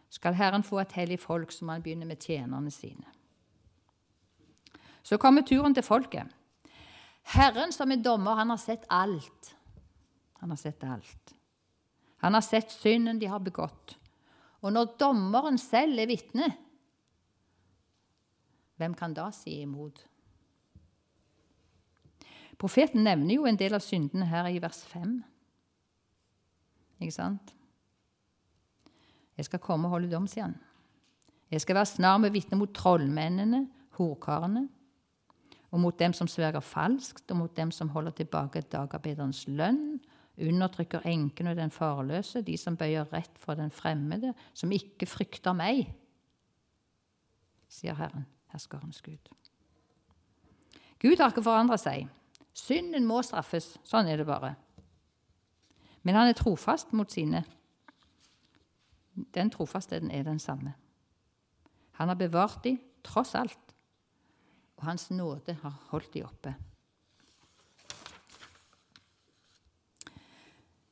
Skal 0.09 0.33
Herren 0.33 0.63
få 0.63 0.79
et 0.79 0.91
hellig 0.91 1.19
folk, 1.19 1.51
så 1.51 1.65
må 1.65 1.71
han 1.71 1.83
begynne 1.83 2.05
med 2.05 2.15
tjenerne 2.23 2.71
sine. 2.71 3.05
Så 5.03 5.17
kommer 5.17 5.41
turen 5.41 5.75
til 5.75 5.83
folket. 5.83 6.27
Herren 7.23 7.71
som 7.71 7.91
er 7.91 8.03
dommer, 8.03 8.35
han 8.35 8.49
har 8.49 8.59
sett 8.61 8.85
alt. 8.89 9.56
Han 10.41 10.53
har 10.53 10.59
sett 10.61 10.83
alt. 10.83 11.33
Han 12.17 12.33
har 12.33 12.41
sett 12.41 12.71
synden 12.71 13.19
de 13.19 13.29
har 13.29 13.39
begått. 13.39 13.97
Og 14.65 14.73
når 14.73 14.95
dommeren 14.99 15.57
selv 15.61 15.99
er 16.01 16.09
vitne, 16.09 16.49
hvem 18.77 18.93
kan 18.97 19.13
da 19.13 19.29
si 19.33 19.59
imot? 19.61 20.03
Profeten 22.57 23.05
nevner 23.05 23.37
jo 23.37 23.45
en 23.45 23.57
del 23.57 23.77
av 23.77 23.85
syndene 23.85 24.25
her 24.29 24.49
i 24.49 24.61
vers 24.61 24.81
5. 24.89 25.19
Ikke 26.97 27.13
sant? 27.13 27.53
Jeg 29.37 29.45
skal 29.45 29.61
komme 29.61 29.85
og 29.85 29.97
holde 29.97 30.09
dom, 30.09 30.25
sier 30.29 30.47
han. 30.47 30.57
Jeg 31.53 31.61
skal 31.61 31.77
være 31.77 31.89
snar 31.93 32.17
med 32.19 32.33
vitne 32.33 32.57
mot 32.59 32.73
trollmennene, 32.73 33.67
horkarene, 33.99 34.65
og 35.71 35.81
mot 35.83 35.99
dem 35.99 36.13
som 36.17 36.29
sverger 36.29 36.63
falskt, 36.65 37.29
og 37.31 37.37
mot 37.43 37.53
dem 37.57 37.71
som 37.71 37.91
holder 37.93 38.15
tilbake 38.17 38.65
dagarbeiderens 38.71 39.45
lønn, 39.47 39.99
undertrykker 40.37 41.05
enken 41.09 41.47
og 41.51 41.57
den 41.57 41.71
farløse, 41.73 42.41
de 42.45 42.57
som 42.57 42.77
bøyer 42.77 43.07
rett 43.13 43.39
for 43.41 43.57
den 43.57 43.71
fremmede, 43.73 44.33
som 44.53 44.71
ikke 44.71 45.09
frykter 45.09 45.55
meg, 45.57 45.87
sier 47.69 47.97
Herren, 47.97 48.27
herskerens 48.53 49.01
Gud. 49.01 49.33
Gud 51.01 51.19
har 51.19 51.33
ikke 51.33 51.45
forandra 51.45 51.77
seg. 51.81 52.07
Synden 52.57 53.05
må 53.05 53.19
straffes. 53.25 53.75
Sånn 53.85 54.09
er 54.09 54.17
det 54.17 54.25
bare. 54.29 54.55
Men 56.05 56.17
han 56.17 56.31
er 56.31 56.37
trofast 56.37 56.93
mot 56.97 57.11
sine. 57.11 57.43
Den 59.35 59.51
trofastheten 59.53 60.11
er 60.13 60.25
den 60.25 60.39
samme. 60.41 60.73
Han 61.97 62.09
har 62.09 62.17
bevart 62.17 62.63
dem 62.63 62.79
tross 63.05 63.33
alt, 63.35 63.73
og 64.77 64.85
hans 64.85 65.09
nåde 65.09 65.57
har 65.61 65.77
holdt 65.91 66.13
dem 66.13 66.27
oppe. 66.27 66.53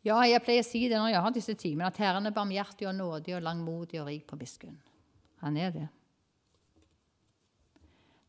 Ja, 0.06 0.20
jeg 0.30 0.43
pleier 0.45 0.62
å 0.62 0.68
si 0.68 0.84
det 0.86 0.99
når 1.01 1.16
jeg 1.16 1.26
har 1.26 1.34
disse 1.34 1.56
timene, 1.58 1.89
at 1.89 1.97
Herren 1.97 2.30
er 2.30 2.36
barmhjertig 2.36 2.86
og 2.86 2.93
nådig 2.93 3.34
og 3.39 3.45
langmodig 3.45 4.01
og 4.03 4.10
rik 4.12 4.28
på 4.30 4.38
miskunn. 4.38 4.78
Han 5.41 5.58
er 5.58 5.74
det. 5.74 5.88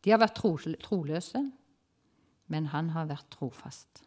De 0.04 0.12
har 0.14 0.22
vært 0.22 0.40
troløse, 0.86 1.42
men 2.46 2.68
han 2.72 2.92
har 2.94 3.08
vært 3.10 3.28
trofast. 3.34 4.04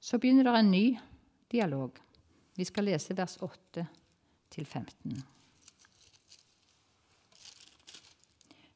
Så 0.00 0.18
begynner 0.18 0.48
det 0.48 0.54
en 0.58 0.72
ny 0.72 0.86
dialog. 1.52 1.96
Vi 2.56 2.66
skal 2.68 2.88
lese 2.90 3.16
vers 3.16 3.36
8 3.40 3.84
til 4.50 4.66
15. 4.66 5.20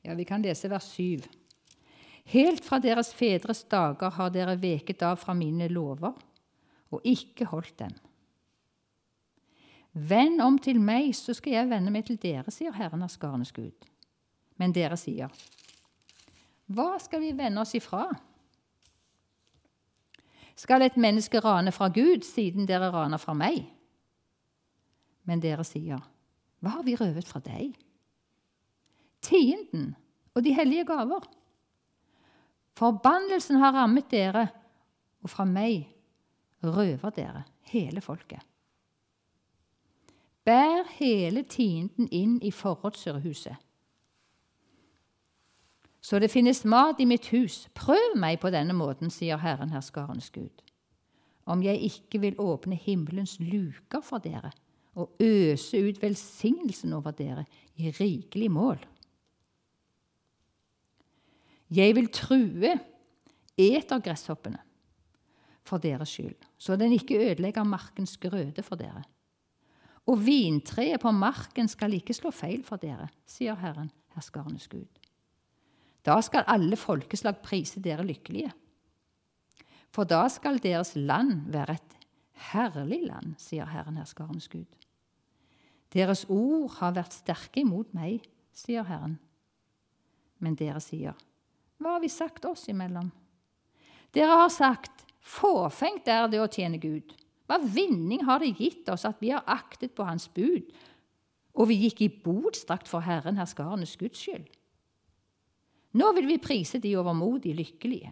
Ja, 0.05 0.15
vi 0.15 0.25
kan 0.29 0.45
lese 0.45 0.71
vers 0.71 0.89
7. 0.95 1.25
Helt 2.33 2.65
fra 2.65 2.81
deres 2.81 3.13
fedres 3.15 3.63
dager 3.69 4.15
har 4.17 4.33
dere 4.33 4.57
veket 4.61 5.03
av 5.05 5.19
fra 5.21 5.35
mine 5.37 5.69
lover 5.69 6.15
og 6.95 7.05
ikke 7.05 7.49
holdt 7.51 7.77
dem. 7.83 7.95
Vend 9.95 10.41
om 10.43 10.57
til 10.59 10.81
meg, 10.83 11.13
så 11.15 11.35
skal 11.37 11.55
jeg 11.55 11.71
vende 11.71 11.93
meg 11.95 12.07
til 12.09 12.19
dere, 12.19 12.51
sier 12.51 12.75
Herren 12.75 13.05
av 13.05 13.13
skarenes 13.13 13.53
Gud. 13.55 13.77
Men 14.59 14.73
dere 14.75 14.97
sier, 14.99 15.31
hva 16.67 16.95
skal 17.03 17.23
vi 17.23 17.35
vende 17.37 17.63
oss 17.63 17.75
ifra? 17.77 18.09
Skal 20.59 20.87
et 20.87 20.99
menneske 20.99 21.39
rane 21.43 21.71
fra 21.75 21.91
Gud, 21.93 22.25
siden 22.27 22.67
dere 22.67 22.91
raner 22.95 23.21
fra 23.23 23.35
meg? 23.39 23.61
Men 25.29 25.43
dere 25.43 25.67
sier, 25.67 26.01
hva 26.63 26.79
har 26.79 26.87
vi 26.87 26.97
røvet 26.99 27.29
fra 27.29 27.43
deg? 27.45 27.75
Tienden 29.25 29.93
og 30.35 30.43
de 30.45 30.55
hellige 30.57 30.87
gaver. 30.89 31.27
Forbannelsen 32.75 33.61
har 33.63 33.73
rammet 33.77 34.11
dere, 34.11 34.49
og 35.23 35.31
fra 35.31 35.47
meg 35.47 35.87
røver 36.65 37.11
dere 37.15 37.45
hele 37.71 38.01
folket. 38.01 38.43
Bær 40.45 40.85
hele 40.99 41.45
tienden 41.49 42.09
inn 42.13 42.41
i 42.43 42.51
forrådshuset. 42.53 43.57
Så 46.05 46.19
det 46.21 46.29
finnes 46.29 46.65
mat 46.69 47.01
i 47.01 47.07
mitt 47.09 47.31
hus. 47.33 47.63
Prøv 47.73 48.19
meg 48.21 48.43
på 48.43 48.51
denne 48.53 48.75
måten, 48.77 49.09
sier 49.11 49.41
Herren 49.41 49.73
herskarens 49.73 50.29
Gud. 50.35 50.61
Om 51.49 51.63
jeg 51.65 51.81
ikke 51.81 52.21
vil 52.21 52.37
åpne 52.41 52.77
himmelens 52.77 53.39
luker 53.41 54.05
for 54.05 54.21
dere 54.21 54.51
og 54.95 55.17
øse 55.21 55.81
ut 55.81 56.03
velsignelsen 56.03 56.93
over 56.93 57.11
dere 57.11 57.45
i 57.77 57.91
rikelig 57.91 58.51
mål. 58.51 58.79
Jeg 61.71 61.95
vil 61.97 62.11
true 62.13 62.75
etergresshoppene 63.57 64.61
for 65.65 65.81
deres 65.81 66.13
skyld, 66.13 66.37
så 66.59 66.77
den 66.77 66.93
ikke 66.93 67.17
ødelegger 67.17 67.65
markens 67.65 68.17
grøde 68.21 68.63
for 68.63 68.77
dere. 68.77 69.05
Og 70.07 70.21
vintreet 70.27 71.01
på 71.01 71.11
marken 71.11 71.69
skal 71.69 71.95
ikke 71.97 72.15
slå 72.15 72.31
feil 72.35 72.65
for 72.67 72.77
dere, 72.77 73.09
sier 73.25 73.57
Herren, 73.57 73.89
herskarenes 74.13 74.69
Gud. 74.69 74.89
Da 76.05 76.19
skal 76.21 76.45
alle 76.47 76.77
folkeslag 76.77 77.41
prise 77.41 77.81
dere 77.81 78.05
lykkelige. 78.05 78.53
For 79.95 80.05
da 80.05 80.27
skal 80.29 80.61
deres 80.61 80.93
land 80.97 81.47
være 81.55 81.79
et 81.79 81.95
herlig 82.51 83.01
land, 83.07 83.37
sier 83.41 83.69
Herren, 83.71 83.97
herskarenes 83.97 84.51
Gud. 84.53 84.69
Deres 85.95 86.25
ord 86.29 86.75
har 86.81 86.97
vært 86.97 87.15
sterke 87.15 87.63
imot 87.63 87.95
meg, 87.95 88.27
sier 88.53 88.85
Herren. 88.85 89.17
Men 90.43 90.59
dere 90.59 90.83
sier, 90.83 91.15
hva 91.85 91.99
har 91.99 92.03
vi 92.03 92.09
sagt 92.09 92.47
oss 92.49 92.65
imellom? 92.73 93.11
Dere 94.17 94.39
har 94.41 94.51
sagt, 94.53 95.05
fåfengt 95.21 96.09
er 96.09 96.31
det 96.33 96.41
å 96.41 96.49
tjene 96.49 96.81
Gud. 96.81 97.13
Hva 97.45 97.59
vinning 97.61 98.25
har 98.25 98.41
det 98.41 98.55
gitt 98.57 98.89
oss 98.89 99.05
at 99.05 99.21
vi 99.21 99.35
har 99.35 99.45
aktet 99.45 99.93
på 99.97 100.07
Hans 100.09 100.31
bud, 100.33 100.71
og 101.55 101.69
vi 101.69 101.83
gikk 101.85 102.01
i 102.07 102.13
bodstrakt 102.25 102.89
for 102.89 103.05
Herren 103.05 103.37
herskarenes 103.39 103.99
Guds 104.01 104.23
skyld? 104.25 104.49
Nå 105.95 106.09
vil 106.17 106.27
vi 106.27 106.41
prise 106.43 106.81
de 106.83 106.97
overmodig 106.99 107.53
lykkelige. 107.55 108.11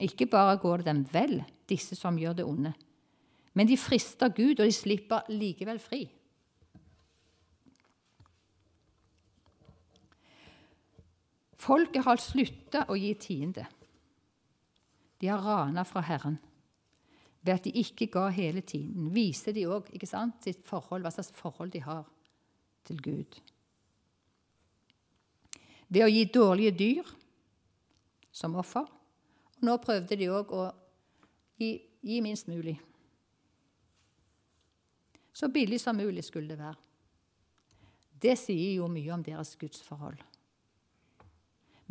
Ikke 0.00 0.30
bare 0.30 0.56
går 0.62 0.80
det 0.80 0.88
dem 0.88 1.02
vel, 1.12 1.34
disse 1.68 1.98
som 1.98 2.16
gjør 2.16 2.38
det 2.38 2.46
onde, 2.48 2.72
men 3.52 3.68
de 3.68 3.76
frister 3.76 4.30
Gud, 4.32 4.60
og 4.60 4.64
de 4.64 4.72
slipper 4.72 5.26
likevel 5.28 5.82
fri. 5.82 6.06
Folket 11.62 12.02
har 12.06 12.18
slutta 12.18 12.86
å 12.90 12.96
gi 12.98 13.12
tiende. 13.22 13.66
De 15.22 15.28
har 15.30 15.42
rana 15.44 15.84
fra 15.86 16.02
Herren. 16.02 16.40
Ved 17.42 17.54
at 17.54 17.66
de 17.66 17.72
ikke 17.78 18.08
ga 18.10 18.28
hele 18.34 18.62
tiden, 18.66 19.10
viser 19.14 19.54
de 19.54 19.66
òg 19.70 19.90
sitt 20.42 20.64
forhold, 20.66 21.02
hva 21.02 21.10
slags 21.10 21.30
forhold 21.34 21.72
de 21.74 21.82
har 21.82 22.04
til 22.86 22.98
Gud. 23.02 23.38
Ved 25.88 26.04
å 26.04 26.10
gi 26.10 26.24
dårlige 26.24 26.74
dyr 26.78 27.14
som 28.32 28.56
offer. 28.58 28.86
Og 29.58 29.66
nå 29.66 29.76
prøvde 29.78 30.18
de 30.18 30.30
òg 30.30 30.50
å 30.50 30.64
gi, 31.58 31.76
gi 32.02 32.20
minst 32.24 32.48
mulig. 32.48 32.78
Så 35.32 35.48
billig 35.48 35.78
som 35.80 35.96
mulig 35.96 36.24
skulle 36.24 36.48
det 36.48 36.58
være. 36.58 36.78
Det 38.22 38.36
sier 38.38 38.78
jo 38.78 38.90
mye 38.90 39.14
om 39.14 39.22
deres 39.22 39.54
gudsforhold. 39.58 40.31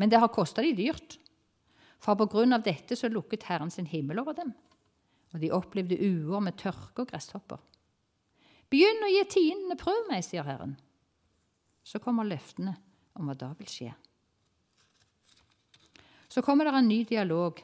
Men 0.02 0.10
det 0.10 0.18
har 0.18 0.34
kosta 0.34 0.64
de 0.66 0.74
dyrt. 0.74 1.20
For 2.02 2.18
på 2.18 2.26
grunn 2.34 2.56
av 2.58 2.64
dette 2.66 2.98
så 2.98 3.10
lukket 3.12 3.46
Herren 3.46 3.70
sin 3.70 3.86
himmel 3.86 4.24
over 4.24 4.34
dem, 4.34 4.56
og 5.32 5.42
de 5.44 5.52
opplevde 5.54 6.00
uår 6.02 6.42
med 6.42 6.58
tørke 6.58 7.04
og 7.04 7.12
gresshopper. 7.12 7.60
Begynn 8.72 9.06
å 9.06 9.10
gi 9.12 9.22
tiendene, 9.30 9.78
prøv 9.78 10.08
meg, 10.10 10.24
sier 10.26 10.48
Herren. 10.48 10.74
Så 11.86 12.02
kommer 12.02 12.26
løftene 12.26 12.74
om 13.20 13.30
hva 13.30 13.36
da 13.38 13.52
vil 13.60 13.70
skje. 13.70 13.92
Så 16.32 16.42
kommer 16.42 16.66
det 16.66 16.74
en 16.80 16.90
ny 16.90 17.04
dialog 17.06 17.60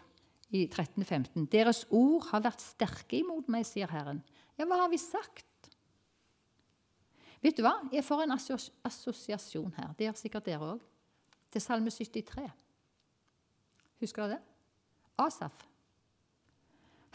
i 0.53 0.67
13.15. 0.67 1.47
Deres 1.49 1.85
ord 1.89 2.27
har 2.29 2.43
vært 2.45 2.61
sterke 2.61 3.17
imot 3.17 3.49
meg, 3.49 3.65
sier 3.65 3.89
Herren. 3.89 4.19
Ja, 4.59 4.67
hva 4.67 4.83
har 4.83 4.91
vi 4.91 4.99
sagt? 5.01 5.71
Vet 7.41 7.57
du 7.57 7.63
hva? 7.65 7.79
Jeg 7.93 8.05
får 8.05 8.25
en 8.25 8.35
assosiasjon 8.37 9.73
her. 9.79 9.95
Det 9.97 10.09
gjør 10.09 10.21
sikkert 10.21 10.51
dere 10.51 10.69
òg 10.75 10.85
til 11.51 11.63
Salme 11.63 11.91
73. 11.93 12.51
Husker 14.01 14.27
dere 14.27 14.37
det? 14.37 14.43
Asaf. 15.17 15.63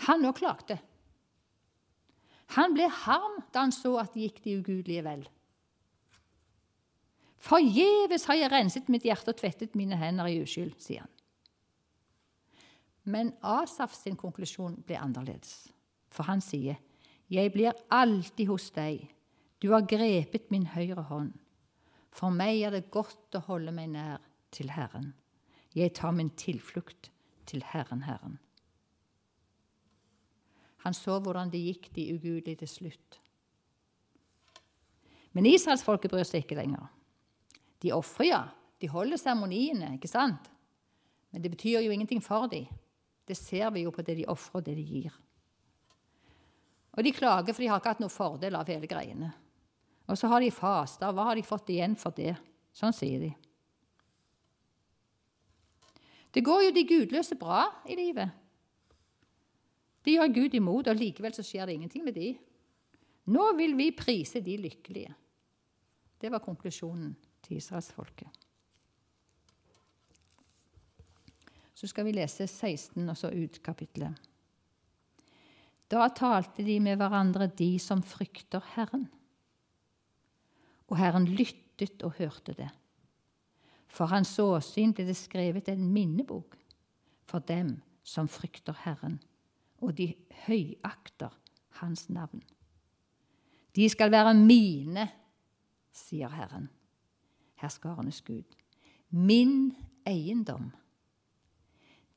Han 0.09 0.27
òg 0.27 0.41
klagde. 0.41 0.79
Han 2.57 2.75
ble 2.75 2.89
harm 2.91 3.39
da 3.53 3.65
han 3.65 3.73
så 3.73 3.95
at 4.03 4.13
det 4.15 4.27
gikk 4.27 4.43
de 4.45 4.57
ugudelige 4.61 5.05
vel. 5.07 5.23
Forgjeves 7.43 8.27
har 8.29 8.39
jeg 8.39 8.53
renset 8.53 8.91
mitt 8.93 9.07
hjerte 9.07 9.33
og 9.33 9.41
tvettet 9.41 9.75
mine 9.79 9.97
hender 9.99 10.29
i 10.31 10.43
uskyld, 10.45 10.77
sier 10.83 11.03
han. 11.03 11.15
Men 13.03 13.33
Asaf 13.43 13.97
sin 13.99 14.19
konklusjon 14.19 14.77
ble 14.87 14.99
annerledes. 15.01 15.73
For 16.13 16.23
han 16.29 16.41
sier, 16.41 16.77
'Jeg 17.29 17.53
blir 17.53 17.73
alltid 17.91 18.47
hos 18.47 18.71
deg. 18.71 19.09
Du 19.59 19.73
har 19.73 19.87
grepet 19.89 20.51
min 20.51 20.67
høyre 20.67 21.03
hånd.' 21.03 21.42
For 22.13 22.35
meg 22.35 22.61
er 22.61 22.75
det 22.75 22.91
godt 22.93 23.39
å 23.39 23.45
holde 23.49 23.73
meg 23.75 23.95
nær 23.95 24.21
til 24.53 24.73
Herren. 24.75 25.13
Jeg 25.73 25.95
tar 25.97 26.13
min 26.13 26.31
tilflukt 26.37 27.09
til 27.49 27.65
Herren, 27.73 28.05
Herren. 28.05 28.39
Han 30.85 30.97
så 30.97 31.17
hvordan 31.23 31.51
det 31.53 31.63
gikk 31.63 31.89
de 31.97 32.09
ugudelige 32.13 32.65
til 32.65 32.69
slutt. 32.69 33.19
Men 35.33 35.49
israelsfolket 35.49 36.13
bryr 36.13 36.27
seg 36.29 36.45
ikke 36.45 36.59
lenger. 36.59 36.91
De 37.81 37.95
ofrer, 37.97 38.29
ja. 38.29 38.43
De 38.83 38.91
holder 38.91 39.21
seremoniene, 39.21 39.95
ikke 39.97 40.11
sant? 40.11 40.51
Men 41.33 41.45
det 41.45 41.53
betyr 41.55 41.81
jo 41.81 41.93
ingenting 41.95 42.21
for 42.21 42.51
dem. 42.51 42.67
Det 43.25 43.39
ser 43.39 43.71
vi 43.73 43.87
jo 43.87 43.93
på 43.95 44.03
det 44.05 44.19
de 44.19 44.27
ofrer 44.29 44.59
og 44.59 44.67
det 44.67 44.75
de 44.77 44.85
gir. 44.85 45.15
Og 46.93 47.07
de 47.07 47.15
klager, 47.15 47.55
for 47.55 47.63
de 47.63 47.71
har 47.71 47.81
ikke 47.81 47.95
hatt 47.95 48.03
noe 48.03 48.13
fordel 48.13 48.59
av 48.59 48.69
hele 48.69 48.91
greiene. 48.91 49.31
Og 50.13 50.19
så 50.21 50.29
har 50.29 50.45
de 50.45 50.53
fasta. 50.53 51.09
Hva 51.09 51.31
har 51.31 51.39
de 51.39 51.47
fått 51.47 51.73
igjen 51.73 51.97
for 51.97 52.13
det? 52.13 52.35
Sånn 52.77 52.93
sier 52.93 53.23
de. 53.25 53.31
Det 56.33 56.45
går 56.45 56.67
jo 56.67 56.75
de 56.77 56.85
gudløse 56.89 57.37
bra 57.41 57.65
i 57.89 57.97
livet. 57.97 58.39
De 60.03 60.17
gjør 60.17 60.33
Gud 60.35 60.55
imot, 60.59 60.89
og 60.91 60.99
likevel 60.99 61.35
så 61.37 61.45
skjer 61.47 61.69
det 61.69 61.77
ingenting 61.79 62.05
med 62.05 62.17
de. 62.17 62.33
Nå 63.33 63.53
vil 63.57 63.77
vi 63.79 63.93
prise 63.95 64.43
de 64.45 64.57
lykkelige. 64.61 65.13
Det 66.21 66.31
var 66.33 66.43
konklusjonen 66.43 67.13
til 67.45 67.61
israelsfolket. 67.61 68.29
Så 71.75 71.89
skal 71.91 72.07
vi 72.07 72.15
lese 72.15 72.47
16 72.47 73.01
og 73.09 73.17
så 73.19 73.33
ut 73.33 73.59
kapittelet. 73.65 74.29
Da 75.93 76.07
talte 76.15 76.65
de 76.65 76.79
med 76.81 76.97
hverandre, 77.01 77.51
de 77.59 77.75
som 77.83 78.01
frykter 78.07 78.65
Herren. 78.75 79.09
Og 80.93 80.99
Herren 81.01 81.25
lyttet 81.25 82.03
og 82.05 82.19
hørte 82.19 82.53
det. 82.53 82.69
For 83.89 84.09
hans 84.13 84.35
åsyn 84.41 84.93
ble 84.93 85.07
det 85.09 85.17
skrevet 85.17 85.71
en 85.73 85.87
minnebok 85.93 86.59
for 87.29 87.45
dem 87.49 87.79
som 88.05 88.29
frykter 88.29 88.77
Herren, 88.85 89.17
og 89.81 89.97
de 89.97 90.11
høyakter 90.45 91.33
hans 91.81 92.11
navn. 92.13 92.43
De 93.77 93.89
skal 93.89 94.13
være 94.13 94.35
mine, 94.37 95.07
sier 95.97 96.33
Herren, 96.33 96.69
herskarenes 97.61 98.21
Gud, 98.27 98.45
min 99.09 99.73
eiendom. 100.09 100.71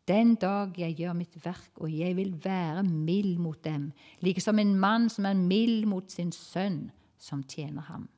Den 0.07 0.35
dag 0.35 0.75
jeg 0.77 0.97
gjør 0.99 1.15
mitt 1.17 1.39
verk, 1.45 1.71
og 1.79 1.89
jeg 1.91 2.15
vil 2.19 2.35
være 2.43 2.83
mild 2.83 3.39
mot 3.39 3.63
dem, 3.63 3.91
like 4.19 4.43
som 4.43 4.59
en 4.59 4.75
mann 4.79 5.07
som 5.09 5.25
er 5.25 5.39
mild 5.39 5.87
mot 5.89 6.11
sin 6.11 6.35
sønn 6.35 6.89
som 7.17 7.43
tjener 7.43 7.87
ham. 7.87 8.09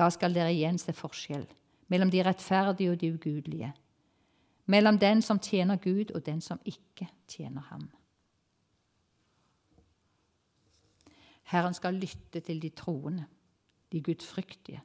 Da 0.00 0.06
skal 0.08 0.32
dere 0.32 0.52
igjen 0.54 0.78
se 0.80 0.94
forskjell 0.96 1.44
mellom 1.92 2.08
de 2.12 2.22
rettferdige 2.24 2.92
og 2.92 3.00
de 3.00 3.10
ugudelige, 3.12 3.72
mellom 4.70 4.96
den 5.02 5.20
som 5.26 5.40
tjener 5.42 5.80
Gud, 5.82 6.14
og 6.14 6.22
den 6.24 6.40
som 6.40 6.60
ikke 6.64 7.08
tjener 7.28 7.66
ham. 7.68 7.88
Herren 11.50 11.74
skal 11.74 11.98
lytte 11.98 12.40
til 12.46 12.62
de 12.62 12.70
troende, 12.70 13.26
de 13.90 14.00
gudfryktige, 14.06 14.80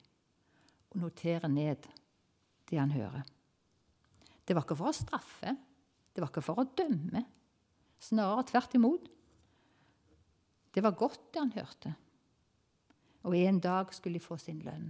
og 0.90 1.04
notere 1.06 1.48
ned 1.54 1.88
det 2.70 2.82
han 2.82 2.92
hører. 2.92 3.22
Det 4.46 4.58
var 4.58 4.66
ikke 4.66 4.80
for 4.82 4.90
å 4.90 4.98
straffe, 4.98 5.56
det 6.12 6.24
var 6.24 6.34
ikke 6.34 6.44
for 6.44 6.60
å 6.60 6.68
dømme. 6.76 7.22
Snarere 8.02 8.50
tvert 8.50 8.76
imot. 8.76 9.08
Det 10.74 10.84
var 10.84 10.98
godt, 10.98 11.32
det 11.32 11.40
han 11.40 11.56
hørte. 11.56 11.96
Og 13.30 13.38
en 13.38 13.62
dag 13.62 13.94
skulle 13.94 14.20
de 14.20 14.26
få 14.26 14.38
sin 14.42 14.60
lønn. 14.66 14.90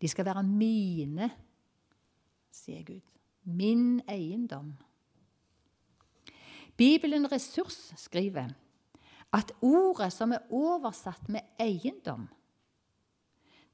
De 0.00 0.08
skal 0.08 0.26
være 0.28 0.42
mine, 0.44 1.30
sier 2.52 2.84
Gud. 2.84 3.02
Min 3.44 4.00
eiendom. 4.10 4.74
Bibelen 6.76 7.28
Ressurs 7.32 7.92
skriver 7.96 8.52
at 9.32 9.52
ordet 9.64 10.10
som 10.12 10.32
er 10.32 10.44
oversatt 10.52 11.28
med 11.32 11.46
eiendom, 11.60 12.26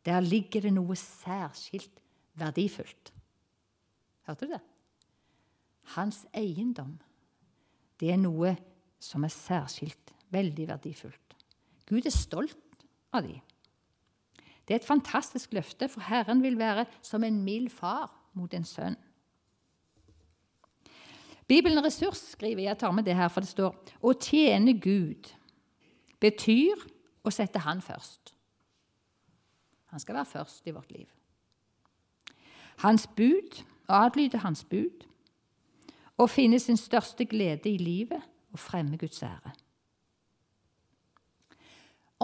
der 0.06 0.20
ligger 0.20 0.64
det 0.66 0.72
noe 0.74 0.96
særskilt 0.98 2.02
verdifullt. 2.38 3.12
Hørte 4.26 4.46
du 4.46 4.54
det? 4.54 4.62
Hans 5.94 6.24
eiendom. 6.34 6.96
Det 8.00 8.10
er 8.10 8.18
noe 8.18 8.54
som 9.02 9.24
er 9.26 9.34
særskilt, 9.34 10.12
veldig 10.30 10.66
verdifullt. 10.68 11.36
Gud 11.86 12.06
er 12.06 12.14
stolt 12.14 12.86
av 13.12 13.26
dem. 13.26 13.40
Det 14.72 14.78
er 14.78 14.80
et 14.80 14.88
fantastisk 14.88 15.52
løfte, 15.52 15.88
for 15.88 16.00
Herren 16.00 16.42
vil 16.42 16.58
være 16.58 16.86
som 17.02 17.24
en 17.24 17.42
mild 17.44 17.68
far 17.68 18.08
mot 18.32 18.54
en 18.54 18.64
sønn. 18.64 18.94
Bibelen 21.46 21.84
Ressurs 21.84 22.16
skriver 22.16 22.62
jeg 22.62 22.78
tar 22.78 22.90
med 22.90 23.04
det 23.04 23.14
her, 23.14 23.28
for 23.28 23.44
det 23.44 23.50
står 23.50 23.76
å 24.00 24.14
tjene 24.16 24.72
Gud 24.80 25.28
betyr 26.24 26.86
å 27.20 27.30
sette 27.30 27.60
Han 27.66 27.82
først. 27.84 28.32
Han 29.92 30.00
skal 30.00 30.16
være 30.16 30.30
først 30.30 30.66
i 30.66 30.74
vårt 30.78 30.96
liv. 30.96 31.12
Hans 32.80 33.06
bud, 33.06 33.60
adlyde 33.88 34.40
Hans 34.40 34.64
bud, 34.64 35.04
og 36.16 36.30
finne 36.30 36.58
sin 36.58 36.80
største 36.80 37.28
glede 37.28 37.68
i 37.68 37.76
livet 37.76 38.24
og 38.52 38.58
fremme 38.58 38.96
Guds 38.96 39.20
ære. 39.22 39.52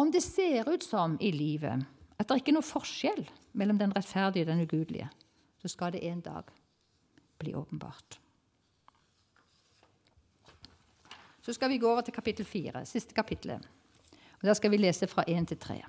Om 0.01 0.13
det 0.13 0.23
ser 0.23 0.73
ut 0.73 0.85
som 0.85 1.21
i 1.21 1.31
livet 1.31 1.85
at 2.19 2.27
det 2.27 2.41
ikke 2.41 2.53
er 2.53 2.59
noe 2.59 2.67
forskjell 2.67 3.23
mellom 3.59 3.79
den 3.79 3.95
rettferdige 3.95 4.47
og 4.47 4.51
den 4.51 4.65
ugudelige, 4.67 5.09
så 5.63 5.71
skal 5.71 5.95
det 5.95 6.03
en 6.07 6.21
dag 6.23 6.51
bli 7.39 7.55
åpenbart. 7.55 8.19
Så 11.43 11.55
skal 11.55 11.71
vi 11.71 11.79
gå 11.79 11.89
over 11.91 12.03
til 12.05 12.15
kapittel 12.15 12.45
fire, 12.45 12.85
siste 12.87 13.15
kapittelet. 13.15 13.63
Og 14.41 14.43
Der 14.43 14.55
skal 14.55 14.71
vi 14.71 14.77
lese 14.77 15.07
fra 15.07 15.25
1 15.27 15.49
til 15.49 15.59
3. 15.59 15.83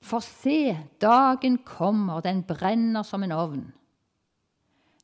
For 0.00 0.20
se, 0.20 0.78
dagen 1.00 1.58
kommer, 1.58 2.20
den 2.20 2.42
brenner 2.42 3.02
som 3.02 3.22
en 3.22 3.32
ovn. 3.32 3.72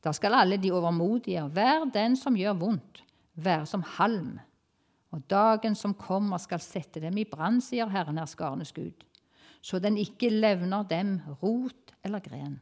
Da 0.03 0.11
skal 0.11 0.33
alle 0.33 0.57
de 0.57 0.71
overmodige, 0.71 1.47
hver 1.47 1.85
den 1.93 2.15
som 2.15 2.35
gjør 2.35 2.53
vondt, 2.53 3.03
være 3.35 3.65
som 3.65 3.83
halm. 3.83 4.39
Og 5.11 5.21
dagen 5.29 5.75
som 5.75 5.93
kommer, 5.93 6.37
skal 6.37 6.59
sette 6.59 6.99
dem 6.99 7.17
i 7.17 7.25
brann, 7.25 7.61
sier 7.61 7.89
Herren 7.89 8.17
herskarenes 8.17 8.71
Gud 8.73 9.05
så 9.61 9.79
den 9.79 9.97
ikke 10.01 10.31
levner 10.33 10.83
dem 10.89 11.19
rot 11.41 11.93
eller 12.03 12.23
gren. 12.25 12.59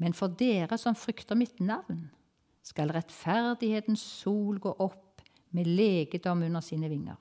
Men 0.00 0.16
for 0.16 0.32
dere 0.32 0.78
som 0.80 0.96
frykter 0.96 1.36
mitt 1.36 1.60
navn, 1.60 2.08
skal 2.64 2.92
rettferdighetens 2.92 4.00
sol 4.00 4.60
gå 4.60 4.72
opp 4.80 5.22
med 5.56 5.68
legedom 5.68 6.44
under 6.46 6.64
sine 6.64 6.88
vinger. 6.88 7.18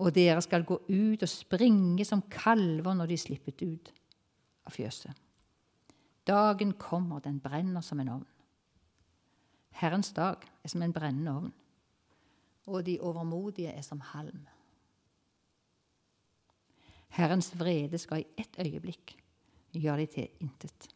Og 0.00 0.12
dere 0.14 0.40
skal 0.44 0.64
gå 0.64 0.78
ut 0.88 1.22
og 1.22 1.28
springe 1.28 2.04
som 2.08 2.24
kalver 2.32 2.96
når 2.96 3.10
de 3.10 3.18
er 3.18 3.24
slippet 3.24 3.64
ut 3.64 3.92
av 4.66 4.76
fjøset. 4.76 5.12
Dagen 6.26 6.72
kommer, 6.78 7.20
den 7.20 7.40
brenner 7.42 7.82
som 7.82 8.00
en 8.00 8.12
ovn. 8.16 8.28
Herrens 9.82 10.12
dag 10.14 10.44
er 10.62 10.70
som 10.70 10.82
en 10.84 10.94
brennende 10.94 11.32
ovn, 11.34 11.52
og 12.70 12.84
de 12.86 13.00
overmodige 13.02 13.72
er 13.72 13.82
som 13.82 14.00
halm. 14.12 14.44
Herrens 17.12 17.52
vrede 17.58 17.98
skal 18.00 18.22
i 18.22 18.40
ett 18.40 18.56
øyeblikk 18.58 19.16
gjøre 19.72 20.00
de 20.00 20.06
til 20.06 20.28
intet. 20.40 20.88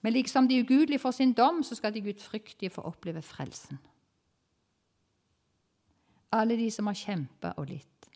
Men 0.00 0.12
liksom 0.12 0.48
de 0.48 0.60
ugudelige 0.62 0.98
får 0.98 1.10
sin 1.10 1.32
dom, 1.32 1.62
så 1.62 1.74
skal 1.74 1.94
de 1.94 2.00
gudfryktige 2.00 2.70
få 2.70 2.80
oppleve 2.80 3.22
frelsen. 3.22 3.78
Alle 6.32 6.56
de 6.56 6.70
som 6.70 6.86
har 6.86 6.94
kjempa 6.94 7.52
og 7.56 7.66
litt, 7.66 8.08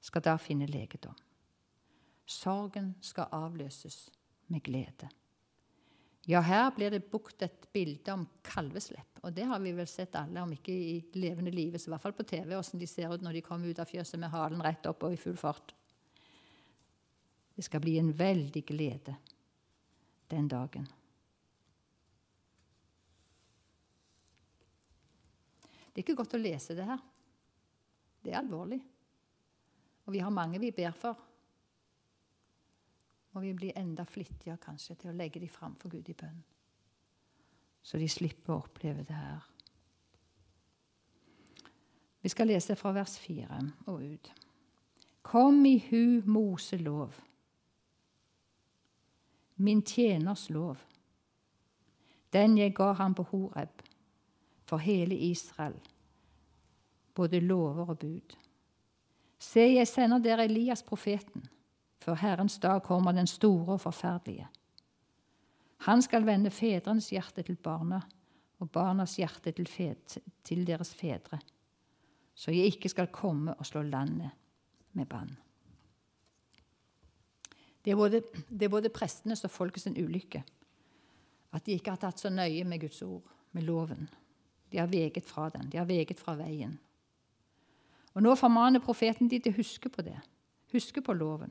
skal 0.00 0.22
da 0.24 0.36
finne 0.40 0.66
legedom. 0.66 1.16
Sorgen 2.26 2.94
skal 3.00 3.28
avløses 3.32 4.10
med 4.48 4.62
glede. 4.62 5.10
Ja, 6.28 6.42
her 6.44 6.70
blir 6.76 6.92
det 6.92 7.06
bukt 7.10 7.42
et 7.42 7.64
bilde 7.72 8.12
om 8.12 8.26
kalveslepp. 8.44 9.22
Og 9.24 9.32
det 9.36 9.46
har 9.48 9.60
vi 9.60 9.72
vel 9.76 9.88
sett 9.88 10.16
alle, 10.18 10.42
om 10.42 10.52
ikke 10.52 10.72
i 10.72 10.94
levende 11.16 11.52
livet, 11.52 11.80
så 11.80 11.88
i 11.88 11.94
hvert 11.94 12.04
fall 12.04 12.16
på 12.16 12.26
TV, 12.28 12.54
åssen 12.56 12.80
de 12.80 12.88
ser 12.88 13.12
ut 13.12 13.24
når 13.24 13.38
de 13.38 13.44
kommer 13.44 13.68
ut 13.68 13.80
av 13.80 13.88
fjøset 13.88 14.20
med 14.20 14.32
halen 14.32 14.62
rett 14.64 14.86
opp 14.88 15.04
og 15.06 15.16
i 15.16 15.20
full 15.20 15.38
fart. 15.40 15.74
Det 17.56 17.64
skal 17.66 17.82
bli 17.84 17.98
en 18.00 18.12
veldig 18.16 18.62
glede 18.68 19.16
den 20.30 20.48
dagen. 20.48 20.86
Det 25.90 25.98
er 25.98 26.04
ikke 26.04 26.20
godt 26.22 26.36
å 26.38 26.40
lese 26.40 26.76
det 26.78 26.86
her. 26.86 27.00
Det 28.22 28.32
er 28.32 28.40
alvorlig. 28.40 28.78
Og 30.06 30.14
vi 30.14 30.22
har 30.22 30.32
mange 30.32 30.60
vi 30.62 30.70
ber 30.72 30.94
for. 30.96 31.18
Og 33.32 33.42
vi 33.42 33.52
blir 33.54 33.78
enda 33.78 34.04
flittigere 34.04 34.58
kanskje 34.62 34.96
til 34.98 35.12
å 35.12 35.16
legge 35.16 35.40
dem 35.40 35.52
fram 35.52 35.76
for 35.78 35.92
Gud 35.92 36.08
i 36.10 36.16
bønn. 36.18 36.42
Så 37.82 37.98
de 37.98 38.08
slipper 38.10 38.54
å 38.54 38.62
oppleve 38.64 39.04
det 39.06 39.16
her. 39.16 39.46
Vi 42.20 42.28
skal 42.28 42.50
lese 42.50 42.76
fra 42.76 42.92
vers 42.92 43.16
4 43.18 43.60
og 43.88 44.02
ut. 44.02 44.30
Kom 45.22 45.62
i 45.66 45.78
hu 45.90 46.22
Mose 46.26 46.76
lov, 46.76 47.14
min 49.56 49.82
tjeners 49.84 50.48
lov, 50.50 50.80
den 52.32 52.58
jeg 52.58 52.74
ga 52.74 52.92
ham 52.96 53.14
på 53.14 53.26
Horeb, 53.30 53.82
for 54.64 54.80
hele 54.80 55.16
Israel, 55.30 55.76
både 57.14 57.40
lover 57.40 57.92
og 57.92 57.98
bud. 57.98 58.36
Se, 59.38 59.60
jeg 59.60 59.88
sender 59.88 60.20
dere 60.24 60.44
Elias 60.48 60.82
profeten 60.82 61.44
For 62.00 62.16
Herrens 62.16 62.58
dag 62.58 62.82
kommer 62.82 63.12
den 63.12 63.26
store 63.26 63.76
og 63.76 63.80
forferdelige. 63.80 64.48
Han 65.86 66.02
skal 66.02 66.26
vende 66.26 66.50
fedrenes 66.50 67.10
hjerte 67.10 67.42
til 67.42 67.56
barna 67.56 68.00
og 68.60 68.70
barnas 68.70 69.16
hjerte 69.16 69.52
til, 69.52 69.66
fed, 69.68 70.20
til 70.44 70.66
deres 70.66 70.94
fedre, 70.94 71.38
så 72.34 72.52
jeg 72.52 72.72
ikke 72.72 72.88
skal 72.88 73.12
komme 73.12 73.54
og 73.54 73.66
slå 73.66 73.82
landet 73.82 74.30
med 74.92 75.06
bann. 75.06 75.36
Det 77.84 77.92
er 77.92 77.96
både, 77.96 78.22
det 78.48 78.62
er 78.62 78.72
både 78.72 78.92
prestenes 78.92 79.44
og 79.44 79.50
folkets 79.50 79.86
ulykke 79.86 80.44
at 81.50 81.66
de 81.66 81.74
ikke 81.74 81.94
har 81.94 82.00
tatt 82.00 82.20
så 82.20 82.30
nøye 82.30 82.64
med 82.68 82.80
Guds 82.84 83.02
ord, 83.02 83.24
med 83.52 83.66
loven. 83.66 84.06
De 84.70 84.78
har 84.78 84.86
veget 84.86 85.26
fra 85.26 85.48
den, 85.50 85.70
de 85.70 85.80
har 85.80 85.88
veget 85.88 86.20
fra 86.20 86.36
veien. 86.38 86.76
Og 88.14 88.22
Nå 88.22 88.34
formaner 88.38 88.82
profeten 88.82 89.30
de 89.30 89.40
til 89.42 89.54
å 89.54 89.58
huske 89.58 89.90
på 89.90 90.02
det. 90.06 90.18
Huske 90.72 91.02
på 91.02 91.14
loven, 91.14 91.50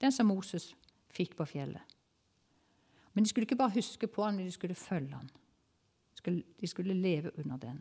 den 0.00 0.12
som 0.12 0.30
Moses 0.30 0.72
fikk 1.12 1.36
på 1.38 1.46
fjellet. 1.48 1.96
Men 3.12 3.24
de 3.24 3.30
skulle 3.30 3.48
ikke 3.48 3.58
bare 3.58 3.74
huske 3.74 4.08
på 4.08 4.24
han, 4.24 4.36
men 4.38 4.46
de 4.46 4.54
skulle 4.54 4.78
følge 4.78 5.16
han. 5.18 5.30
De 6.60 6.68
skulle 6.68 6.94
leve 6.94 7.32
under 7.42 7.58
den. 7.58 7.80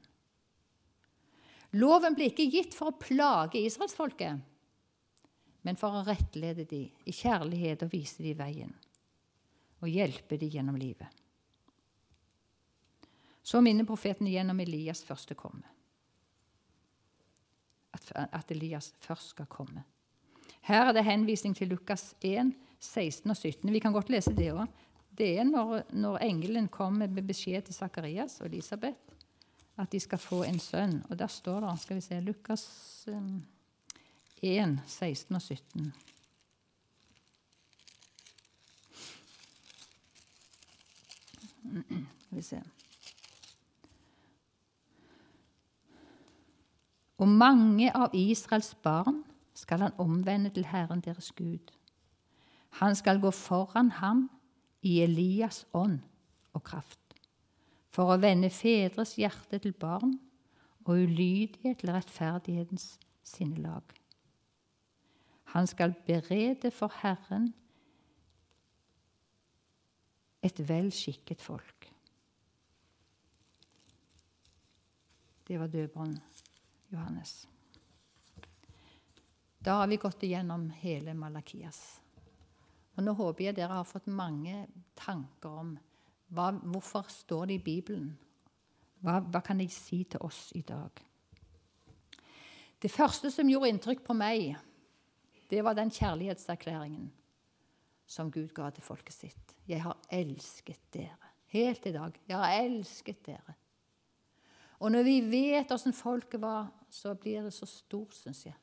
Loven 1.78 2.16
ble 2.18 2.32
ikke 2.32 2.48
gitt 2.50 2.74
for 2.74 2.90
å 2.90 2.98
plage 2.98 3.62
israelsfolket, 3.62 4.40
men 5.68 5.78
for 5.78 6.00
å 6.00 6.06
rettlede 6.08 6.66
dem 6.66 6.90
i 7.06 7.14
kjærlighet 7.14 7.86
og 7.86 7.94
vise 7.94 8.24
dem 8.26 8.40
veien. 8.40 8.74
Og 9.80 9.92
hjelpe 9.92 10.40
dem 10.40 10.50
gjennom 10.52 10.80
livet. 10.80 11.08
Så 13.44 13.62
minner 13.64 13.88
profeten 13.88 14.28
igjen 14.28 14.52
Elias 14.60 15.04
første 15.06 15.38
komme. 15.38 15.68
At 17.94 18.52
Elias 18.52 18.92
først 19.02 19.36
skal 19.36 19.48
komme. 19.50 19.86
Her 20.62 20.90
er 20.90 20.92
det 20.94 21.06
henvisning 21.06 21.56
til 21.56 21.68
Lukas 21.68 22.16
1, 22.22 22.54
16 22.80 23.30
og 23.30 23.38
17. 23.38 23.74
Vi 23.74 23.80
kan 23.80 23.94
godt 23.94 24.10
lese 24.10 24.36
det 24.36 24.52
òg. 24.54 24.68
Det 25.18 25.34
er 25.40 25.44
når, 25.44 25.82
når, 25.92 26.18
engelen 26.24 26.68
kommer 26.68 27.08
med 27.08 27.28
beskjed 27.28 27.62
til 27.68 27.74
Sakarias 27.74 28.40
og 28.42 28.48
Elisabeth 28.48 28.98
at 29.80 29.92
de 29.92 30.00
skal 30.00 30.20
få 30.20 30.44
en 30.44 30.60
sønn. 30.60 31.04
Og 31.10 31.20
der 31.20 31.28
står 31.28 31.60
det 31.60 31.80
skal 31.80 31.96
vi 31.96 32.02
se, 32.02 32.20
Lukas 32.20 33.08
1, 34.42 34.80
16 34.86 35.36
og 35.36 35.42
17. 35.42 35.94
Skal 42.20 42.38
vi 42.38 42.42
se 42.42 42.62
Og 47.20 47.28
mange 47.28 47.92
av 47.92 48.14
Israels 48.16 48.72
barn 48.84 49.24
skal 49.60 49.84
han 49.84 50.00
omvende 50.00 50.50
til 50.56 50.66
Herren 50.66 51.02
deres 51.04 51.32
Gud. 51.36 51.74
Han 52.80 52.96
skal 52.96 53.20
gå 53.20 53.32
foran 53.32 53.92
ham 53.92 54.30
i 54.82 55.00
Elias 55.04 55.66
ånd 55.74 56.00
og 56.54 56.64
kraft, 56.64 57.16
for 57.90 58.14
å 58.14 58.20
vende 58.22 58.52
fedres 58.54 59.18
hjerte 59.20 59.60
til 59.60 59.74
barn 59.74 60.16
og 60.86 60.96
ulydighet 60.96 61.82
til 61.82 61.92
rettferdighetens 61.94 62.92
sinnelag. 63.24 63.84
Han 65.54 65.68
skal 65.68 65.96
berede 66.06 66.72
for 66.72 66.94
Herren 67.02 67.52
et 70.46 70.62
vel 70.70 70.92
skikket 70.94 71.42
folk. 71.42 71.90
Det 75.48 75.58
var 75.60 75.68
døperen 75.68 76.20
Johannes. 76.94 77.48
Da 79.70 79.74
har 79.74 79.88
vi 79.88 79.98
gått 79.98 80.24
igjennom 80.24 80.64
hele 80.70 81.14
Malakias. 81.14 82.00
Og 82.98 83.04
Nå 83.06 83.12
håper 83.14 83.44
jeg 83.44 83.56
dere 83.60 83.76
har 83.78 83.86
fått 83.86 84.08
mange 84.10 84.64
tanker 84.98 85.58
om 85.62 85.76
hva, 86.34 86.48
hvorfor 86.58 87.06
står 87.14 87.44
det 87.52 87.58
i 87.60 87.62
Bibelen. 87.68 88.08
Hva, 89.06 89.20
hva 89.22 89.44
kan 89.46 89.60
de 89.62 89.68
si 89.70 90.00
til 90.10 90.24
oss 90.26 90.40
i 90.58 90.64
dag? 90.66 90.98
Det 92.82 92.90
første 92.90 93.30
som 93.30 93.52
gjorde 93.52 93.70
inntrykk 93.70 94.02
på 94.08 94.16
meg, 94.18 94.56
det 95.54 95.62
var 95.62 95.78
den 95.78 95.94
kjærlighetserklæringen 95.94 97.12
som 98.10 98.32
Gud 98.34 98.50
ga 98.58 98.72
til 98.74 98.88
folket 98.88 99.14
sitt. 99.20 99.54
Jeg 99.70 99.84
har 99.84 100.00
elsket 100.10 100.88
dere. 100.96 101.30
Helt 101.54 101.86
i 101.86 101.94
dag. 101.94 102.18
Jeg 102.26 102.42
har 102.42 102.64
elsket 102.64 103.22
dere. 103.28 103.54
Og 104.82 104.90
når 104.98 105.06
vi 105.12 105.16
vet 105.30 105.76
åssen 105.78 105.94
folket 105.94 106.42
var, 106.42 106.72
så 106.90 107.14
blir 107.14 107.46
det 107.46 107.54
så 107.54 107.70
stort, 107.70 108.18
syns 108.18 108.48
jeg, 108.48 108.58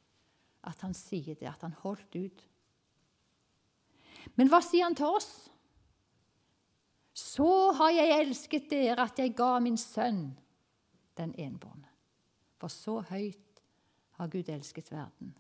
at 0.67 0.83
han 0.83 0.95
sier 0.97 1.35
det, 1.39 1.49
at 1.49 1.63
han 1.63 1.75
holdt 1.83 2.17
ut. 2.19 2.45
Men 4.35 4.51
hva 4.51 4.61
sier 4.65 4.89
han 4.89 4.97
til 4.99 5.17
oss? 5.19 5.31
Så 7.17 7.49
har 7.79 7.95
jeg 7.95 8.19
elsket 8.21 8.71
dere 8.71 9.07
at 9.07 9.19
jeg 9.23 9.35
ga 9.39 9.57
min 9.63 9.79
sønn, 9.81 10.29
den 11.17 11.33
enbårne. 11.41 11.89
For 12.61 12.73
så 12.73 12.99
høyt 13.09 13.63
har 14.19 14.33
Gud 14.33 14.49
elsket 14.53 14.91
verden, 14.93 15.33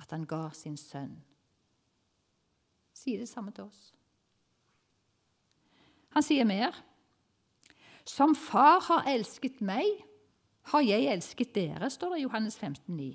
at 0.00 0.10
han 0.12 0.26
ga 0.28 0.48
sin 0.56 0.76
sønn. 0.80 1.14
Sier 2.94 3.20
det 3.20 3.28
samme 3.28 3.52
til 3.54 3.68
oss. 3.68 3.92
Han 6.14 6.24
sier 6.24 6.46
mer. 6.46 6.76
Som 8.04 8.36
far 8.36 8.82
har 8.88 9.08
elsket 9.10 9.62
meg, 9.64 10.04
har 10.72 10.84
jeg 10.84 11.08
elsket 11.12 11.54
dere, 11.56 11.88
står 11.90 12.14
det 12.14 12.20
i 12.20 12.24
Johannes 12.26 12.56
15, 12.60 12.96
9. 12.96 13.10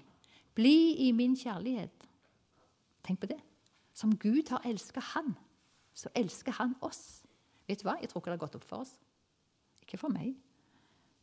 Bli 0.55 0.95
i 1.07 1.11
min 1.11 1.35
kjærlighet. 1.37 2.07
Tenk 3.03 3.19
på 3.21 3.29
det. 3.31 3.39
Som 3.93 4.17
Gud 4.17 4.49
har 4.49 4.61
elsket 4.65 5.03
Han, 5.03 5.33
så 5.93 6.09
elsker 6.15 6.51
Han 6.51 6.75
oss. 6.81 7.23
Vet 7.67 7.81
du 7.81 7.89
hva? 7.89 7.97
Jeg 8.01 8.09
tror 8.09 8.21
ikke 8.21 8.31
det 8.31 8.37
har 8.37 8.45
gått 8.45 8.55
opp 8.59 8.67
for 8.67 8.85
oss. 8.85 8.93
Ikke 9.83 9.99
for 9.99 10.13
meg. 10.13 10.35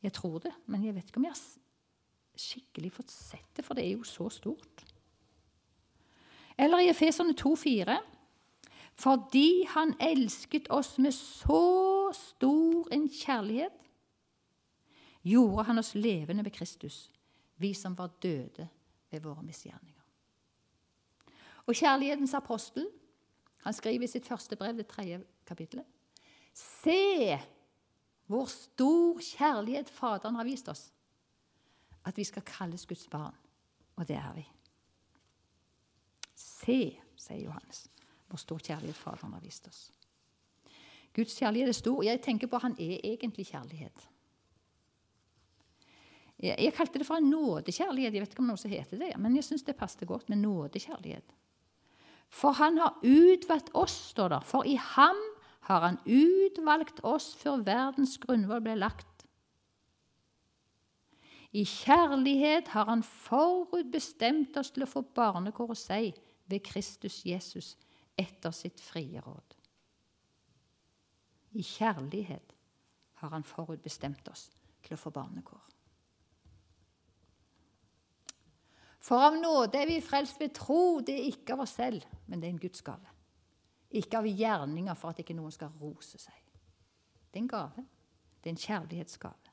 Jeg 0.02 0.12
tror 0.12 0.38
det, 0.44 0.52
men 0.66 0.84
jeg 0.84 0.94
vet 0.94 1.08
ikke 1.08 1.22
om 1.22 1.26
jeg 1.26 1.34
har 1.34 2.40
skikkelig 2.40 2.92
fått 2.92 3.10
sett 3.10 3.48
det, 3.56 3.64
for 3.64 3.74
det 3.74 3.86
er 3.86 3.96
jo 3.96 4.04
så 4.06 4.28
stort. 4.30 4.84
Eller 6.58 6.84
i 6.84 6.90
Efeserne 6.92 7.34
2,4.: 7.36 7.96
Fordi 8.94 9.66
Han 9.68 9.94
elsket 10.00 10.70
oss 10.70 10.98
med 10.98 11.12
så 11.12 12.12
stor 12.12 12.92
en 12.92 13.08
kjærlighet, 13.08 13.72
gjorde 15.22 15.64
han 15.64 15.78
oss 15.78 15.94
levende 15.94 16.44
ved 16.44 16.52
Kristus, 16.52 17.10
vi 17.56 17.74
som 17.74 17.98
var 17.98 18.12
døde 18.22 18.68
ved 19.10 19.20
våre 19.20 19.42
misgjerninger. 19.42 20.02
Og 21.66 21.74
kjærlighetens 21.74 22.34
apostel 22.34 22.86
han 23.66 23.74
skriver 23.74 24.06
i 24.06 24.10
sitt 24.10 24.26
første 24.26 24.56
brev, 24.56 24.76
det 24.76 24.86
tredje 24.86 25.24
kapittelet. 25.46 25.86
Se 26.54 27.38
hvor 28.26 28.46
stor 28.50 29.18
kjærlighet 29.22 29.90
Faderen 29.90 30.34
har 30.34 30.46
vist 30.46 30.68
oss, 30.68 30.92
at 32.06 32.16
vi 32.16 32.24
skal 32.24 32.42
kalles 32.46 32.86
Guds 32.86 33.08
barn. 33.10 33.34
Og 33.96 34.08
det 34.08 34.16
er 34.16 34.32
vi. 34.34 34.44
Se, 36.34 36.78
sier 37.16 37.44
Johannes, 37.44 37.86
hvor 38.28 38.38
stor 38.38 38.58
kjærlighet 38.58 38.96
Faderen 38.96 39.32
har 39.32 39.40
vist 39.40 39.68
oss. 39.68 39.92
Guds 41.14 41.38
kjærlighet 41.38 41.68
er 41.68 41.72
stor. 41.72 42.02
Jeg 42.02 42.22
tenker 42.22 42.46
på 42.46 42.56
at 42.56 42.62
han 42.62 42.76
er 42.78 43.00
egentlig 43.04 43.46
kjærlighet. 43.46 44.08
Jeg 46.42 46.74
kalte 46.76 47.00
det 47.00 47.06
for 47.08 47.16
en 47.16 47.30
nådekjærlighet. 47.32 48.14
Jeg 48.14 48.22
vet 48.22 48.34
ikke 48.34 48.44
om 48.44 48.50
noe 48.50 48.60
som 48.60 48.70
heter 48.70 49.00
det, 49.00 49.14
men 49.18 49.38
jeg 49.38 49.46
syns 49.46 49.64
det 49.64 49.76
passet 49.78 50.04
godt 50.08 50.28
med 50.28 50.42
nådekjærlighet. 50.42 51.32
For 52.28 52.56
han 52.58 52.78
har 52.78 52.98
utvalgt 53.02 53.70
oss, 53.74 53.94
står 54.12 54.34
det. 54.34 54.40
For 54.44 54.66
i 54.68 54.76
ham 54.76 55.16
har 55.70 55.80
han 55.86 55.98
utvalgt 56.04 57.00
oss 57.06 57.32
før 57.40 57.64
verdens 57.64 58.18
grunnvoll 58.22 58.60
ble 58.62 58.76
lagt. 58.78 59.24
I 61.56 61.64
kjærlighet 61.64 62.68
har 62.74 62.90
han 62.90 63.02
forutbestemt 63.02 64.56
oss 64.60 64.74
til 64.74 64.84
å 64.84 64.90
få 64.90 65.06
barnekår 65.16 65.70
hos 65.72 65.86
seg 65.88 66.18
ved 66.50 66.64
Kristus 66.66 67.22
Jesus 67.24 67.76
etter 68.18 68.52
sitt 68.52 68.82
frie 68.82 69.22
råd. 69.24 69.56
I 71.56 71.64
kjærlighet 71.64 72.52
har 73.22 73.32
han 73.32 73.46
forutbestemt 73.46 74.28
oss 74.28 74.50
til 74.84 74.98
å 74.98 75.00
få 75.00 75.14
barnekår. 75.14 75.65
For 79.06 79.22
av 79.22 79.36
nåde 79.38 79.78
er 79.78 79.86
vi 79.86 80.00
frelst 80.02 80.40
ved 80.42 80.54
tro. 80.56 80.98
Det 80.98 81.14
er 81.14 81.28
ikke 81.30 81.54
av 81.54 81.62
oss 81.62 81.76
selv, 81.78 82.02
men 82.26 82.40
det 82.42 82.48
er 82.48 82.56
en 82.56 82.62
Guds 82.62 82.82
gave. 82.86 83.12
Ikke 83.94 84.18
av 84.18 84.26
gjerninger 84.26 84.98
for 84.98 85.14
at 85.14 85.20
ikke 85.22 85.36
noen 85.36 85.54
skal 85.54 85.74
rose 85.78 86.18
seg. 86.18 86.40
Det 87.30 87.38
er 87.38 87.44
en 87.44 87.52
gave. 87.52 87.84
Det 88.42 88.50
er 88.50 88.56
en 88.56 88.64
kjærlighetsgave. 88.64 89.52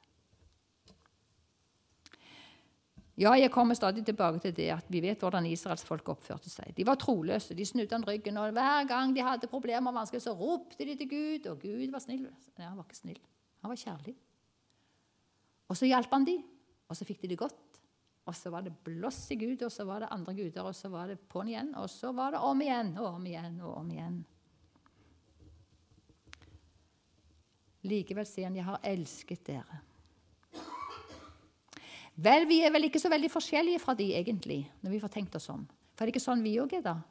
Ja, 3.22 3.36
jeg 3.38 3.52
kommer 3.54 3.78
stadig 3.78 4.02
tilbake 4.06 4.40
til 4.42 4.56
det 4.58 4.72
at 4.74 4.88
vi 4.90 5.04
vet 5.04 5.22
hvordan 5.22 5.46
Israels 5.46 5.84
folk 5.86 6.08
oppførte 6.10 6.50
seg. 6.50 6.72
De 6.74 6.86
var 6.88 6.98
troløse, 6.98 7.54
de 7.54 7.66
snudde 7.66 7.94
han 7.94 8.06
ryggen, 8.08 8.40
og 8.42 8.56
hver 8.56 8.88
gang 8.90 9.14
de 9.14 9.22
hadde 9.22 9.50
problemer, 9.52 9.92
og 9.92 10.00
vansker, 10.00 10.22
så 10.24 10.34
ropte 10.34 10.82
de 10.82 10.96
til 10.98 11.12
Gud, 11.12 11.46
og 11.52 11.62
Gud 11.62 11.94
var 11.94 12.02
snill. 12.02 12.26
Nei, 12.58 12.66
han 12.66 12.80
var 12.80 12.88
ikke 12.88 13.04
snill. 13.04 13.22
Han 13.62 13.70
var 13.70 13.78
kjærlig. 13.78 14.16
Og 15.70 15.78
så 15.78 15.86
hjalp 15.92 16.18
han 16.18 16.26
de, 16.26 16.40
og 16.90 16.98
så 16.98 17.06
fikk 17.06 17.22
de 17.22 17.30
det 17.36 17.38
godt. 17.38 17.73
Og 18.24 18.36
så 18.36 18.50
var 18.50 18.64
det 18.64 18.76
blåss 18.86 19.28
Gud, 19.36 19.62
og 19.66 19.72
så 19.72 19.84
var 19.86 20.04
det 20.04 20.12
andre 20.16 20.34
guder, 20.34 20.64
og 20.64 20.76
så 20.76 20.90
var 20.90 21.12
det 21.12 21.20
på'n 21.30 21.50
igjen. 21.52 21.74
Og 21.76 21.90
så 21.92 22.14
var 22.16 22.32
det 22.32 22.40
om 22.40 22.62
igjen 22.64 22.94
og 22.98 23.08
om 23.18 23.26
igjen 23.28 23.58
og 23.62 23.74
om 23.82 23.90
igjen. 23.92 24.22
Likevel 27.84 28.26
sier 28.26 28.48
han, 28.48 28.56
'Jeg 28.56 28.66
har 28.66 28.80
elsket 28.84 29.44
dere'. 29.44 29.82
Vel, 32.16 32.46
vi 32.48 32.62
er 32.62 32.72
vel 32.72 32.84
ikke 32.84 33.02
så 33.02 33.10
veldig 33.10 33.32
forskjellige 33.32 33.80
fra 33.82 33.94
de 33.94 34.14
egentlig, 34.14 34.72
når 34.82 34.92
vi 34.92 35.00
får 35.00 35.10
tenkt 35.10 35.36
oss 35.36 35.50
om. 35.50 35.68
For 35.96 36.04
er 36.04 36.12
det 36.12 36.16
ikke 36.16 36.30
sånn 36.30 36.44
vi 36.44 36.60
òg 36.62 36.74
er, 36.78 36.82
da? 36.82 37.02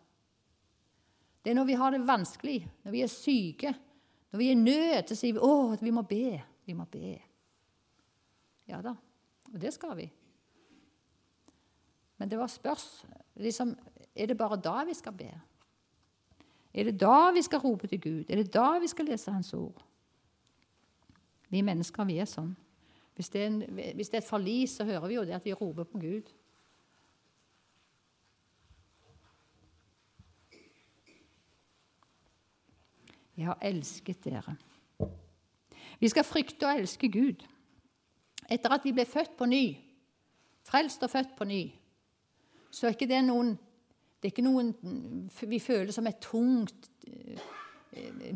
Det 1.43 1.51
er 1.51 1.55
når 1.59 1.67
vi 1.67 1.75
har 1.75 1.91
det 1.91 2.07
vanskelig, 2.07 2.69
når 2.85 2.93
vi 2.93 3.03
er 3.03 3.11
syke, 3.11 3.75
når 4.31 4.39
vi 4.39 4.49
er 4.49 4.53
i 4.53 4.55
nød, 4.55 5.09
så 5.09 5.17
sier 5.17 5.33
vi 5.35 5.41
'Å, 5.41 5.81
vi 5.83 5.91
må 5.91 6.03
be'. 6.03 6.43
Vi 6.65 6.75
må 6.75 6.85
be. 6.87 7.21
Ja 8.69 8.81
da, 8.81 8.95
og 9.53 9.61
det 9.61 9.73
skal 9.75 9.97
vi. 9.97 10.11
Men 12.23 12.31
det 12.31 12.39
var 12.39 12.47
spørs 12.47 13.07
liksom, 13.35 13.79
Er 14.17 14.27
det 14.27 14.37
bare 14.39 14.57
da 14.57 14.85
vi 14.85 14.95
skal 14.95 15.13
be? 15.13 15.41
Er 16.75 16.85
det 16.85 17.01
da 17.01 17.31
vi 17.35 17.43
skal 17.43 17.59
rope 17.59 17.87
til 17.87 18.01
Gud? 18.01 18.25
Er 18.29 18.37
det 18.37 18.55
da 18.55 18.79
vi 18.79 18.87
skal 18.87 19.05
lese 19.05 19.33
Hans 19.33 19.55
ord? 19.55 19.83
Vi 21.49 21.61
mennesker 21.61 22.05
vi 22.05 22.21
er 22.23 22.31
sånn. 22.31 22.53
Hvis 23.15 23.29
det 23.29 23.43
er, 23.43 23.47
en, 23.47 23.59
hvis 23.97 24.09
det 24.09 24.21
er 24.21 24.23
et 24.23 24.29
forlis, 24.29 24.71
så 24.71 24.85
hører 24.85 25.09
vi 25.09 25.15
jo 25.19 25.25
det 25.25 25.35
at 25.35 25.45
vi 25.45 25.53
roper 25.53 25.85
på 25.85 25.99
Gud. 25.99 26.31
Jeg 33.37 33.51
har 33.51 33.59
elsket 33.67 34.25
dere. 34.25 34.57
Vi 35.99 36.09
skal 36.09 36.25
frykte 36.25 36.71
og 36.71 36.79
elske 36.79 37.11
Gud. 37.11 37.43
Etter 38.47 38.79
at 38.79 38.85
vi 38.85 38.95
ble 38.95 39.11
født 39.11 39.35
på 39.37 39.51
ny, 39.51 39.65
frelst 40.63 41.03
og 41.03 41.11
født 41.11 41.35
på 41.37 41.51
ny, 41.51 41.65
så 42.73 42.89
er 42.89 42.97
ikke 42.97 43.11
det 43.11 43.21
noen 43.27 43.53
det 44.23 44.29
er 44.29 44.35
ikke 44.37 44.47
noen 44.47 44.69
vi 45.51 45.59
føler 45.59 45.91
som 45.91 46.07
et 46.07 46.21
tungt 46.23 46.87
eh, 47.11 47.41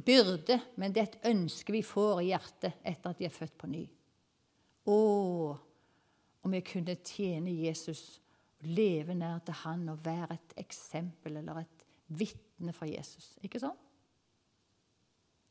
byrde, 0.03 0.59
men 0.83 0.91
det 0.91 1.03
er 1.03 1.07
et 1.13 1.29
ønske 1.31 1.71
vi 1.71 1.85
får 1.87 2.25
i 2.25 2.33
hjertet 2.33 2.81
etter 2.83 3.13
at 3.13 3.21
vi 3.23 3.29
er 3.29 3.35
født 3.35 3.55
på 3.61 3.71
ny. 3.71 3.85
Å, 4.91 4.97
om 6.43 6.57
jeg 6.59 6.67
kunne 6.67 6.97
tjene 7.07 7.55
Jesus, 7.55 8.03
leve 8.67 9.15
nær 9.15 9.45
til 9.47 9.61
han 9.63 9.85
og 9.93 10.03
være 10.03 10.35
et 10.35 10.57
eksempel 10.65 11.39
eller 11.39 11.63
et 11.63 11.87
vitne 12.19 12.75
for 12.75 12.91
Jesus. 12.91 13.37
Ikke 13.47 13.63
sånn? 13.63 13.79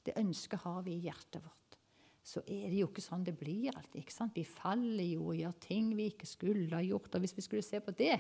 Det 0.06 0.18
ønsket 0.20 0.66
har 0.66 0.82
vi 0.84 0.98
i 0.98 1.06
hjertet 1.08 1.40
vårt. 1.40 1.80
Så 2.26 2.42
er 2.44 2.68
det 2.74 2.82
jo 2.82 2.90
ikke 2.90 3.04
sånn 3.06 3.24
det 3.24 3.38
blir 3.38 3.72
alltid. 3.72 4.02
ikke 4.02 4.14
sant? 4.18 4.36
Vi 4.36 4.44
faller 4.44 5.06
jo 5.06 5.30
og 5.30 5.40
gjør 5.40 5.56
ting 5.64 5.92
vi 5.96 6.10
ikke 6.12 6.28
skulle 6.28 6.74
ha 6.74 6.84
gjort. 6.84 7.16
og 7.16 7.24
Hvis 7.24 7.36
vi 7.38 7.46
skulle 7.46 7.66
se 7.66 7.80
på 7.80 7.94
det 7.96 8.18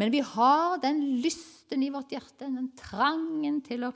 Men 0.00 0.12
vi 0.14 0.22
har 0.24 0.78
den 0.80 1.02
lysten 1.20 1.82
i 1.84 1.90
vårt 1.92 2.12
hjerte, 2.14 2.48
den 2.48 2.70
trangen 2.78 3.60
til 3.66 3.84
å, 3.84 3.90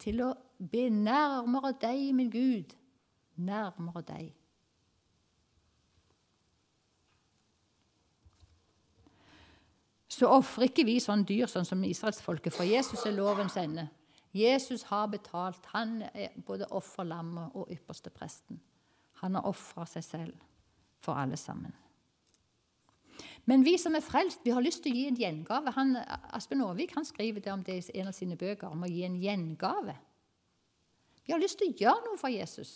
til 0.00 0.22
å 0.24 0.30
be 0.56 0.86
nærmere 0.88 1.74
deg, 1.82 2.06
min 2.16 2.30
Gud. 2.32 2.72
Nærmere 3.44 4.00
deg. 4.08 4.32
Så 10.14 10.30
ofrer 10.30 10.70
ikke 10.70 10.86
vi 10.86 10.96
sånn 11.02 11.26
dyr 11.26 11.50
sånn 11.50 11.66
som 11.66 11.84
israelsfolket, 11.84 12.54
for 12.54 12.64
Jesus 12.68 13.02
er 13.04 13.16
lovens 13.16 13.58
ende. 13.60 13.88
Jesus 14.34 14.86
har 14.88 15.10
betalt. 15.12 15.66
Han 15.74 16.00
er 16.14 16.34
både 16.46 16.70
offerlammet 16.74 17.54
og 17.58 17.70
ypperste 17.74 18.10
presten. 18.14 18.62
Han 19.20 19.36
har 19.36 19.46
ofra 19.50 19.86
seg 19.90 20.06
selv 20.06 20.52
for 21.02 21.18
alle 21.18 21.36
sammen. 21.38 21.74
Men 23.44 23.64
vi 23.64 23.76
som 23.80 23.94
er 23.94 24.04
frelst, 24.04 24.40
vi 24.44 24.54
har 24.54 24.64
lyst 24.64 24.82
til 24.84 24.94
å 24.94 24.96
gi 24.96 25.04
en 25.10 25.18
gjengave. 25.20 25.72
Han, 25.76 25.96
Aspen 26.32 26.62
Aavik 26.64 26.94
skriver 27.04 27.44
det 27.44 27.52
om 27.52 27.62
det 27.62 27.76
i 27.76 28.00
en 28.00 28.08
av 28.08 28.16
sine 28.16 28.38
bøker, 28.40 28.72
om 28.72 28.86
å 28.86 28.90
gi 28.90 29.04
en 29.04 29.20
gjengave. 29.20 29.96
Vi 31.24 31.32
har 31.32 31.40
lyst 31.40 31.58
til 31.60 31.72
å 31.72 31.76
gjøre 31.84 32.04
noe 32.06 32.20
for 32.20 32.32
Jesus. 32.32 32.72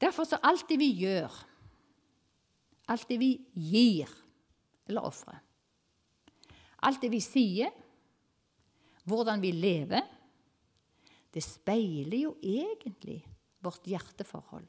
Derfor 0.00 0.28
så 0.28 0.40
alt 0.42 0.66
det 0.68 0.78
vi 0.80 0.90
gjør, 1.00 1.32
alt 2.92 3.08
det 3.08 3.16
vi 3.20 3.30
gir 3.56 4.10
eller 4.84 5.06
ofrer 5.08 5.40
Alt 6.84 7.00
det 7.00 7.08
vi 7.08 7.20
sier, 7.24 7.70
hvordan 9.08 9.40
vi 9.40 9.54
lever, 9.56 10.02
det 11.32 11.40
speiler 11.40 12.26
jo 12.26 12.34
egentlig 12.44 13.22
vårt 13.64 13.88
hjerteforhold 13.88 14.68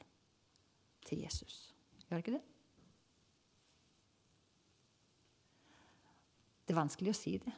til 1.06 1.22
Jesus. 1.24 1.76
Gjør 2.06 2.18
det 2.18 2.24
ikke 2.24 2.38
det? 2.38 2.44
Det 6.66 6.74
er 6.74 6.82
vanskelig 6.82 7.14
å 7.14 7.18
si 7.18 7.38
det. 7.42 7.54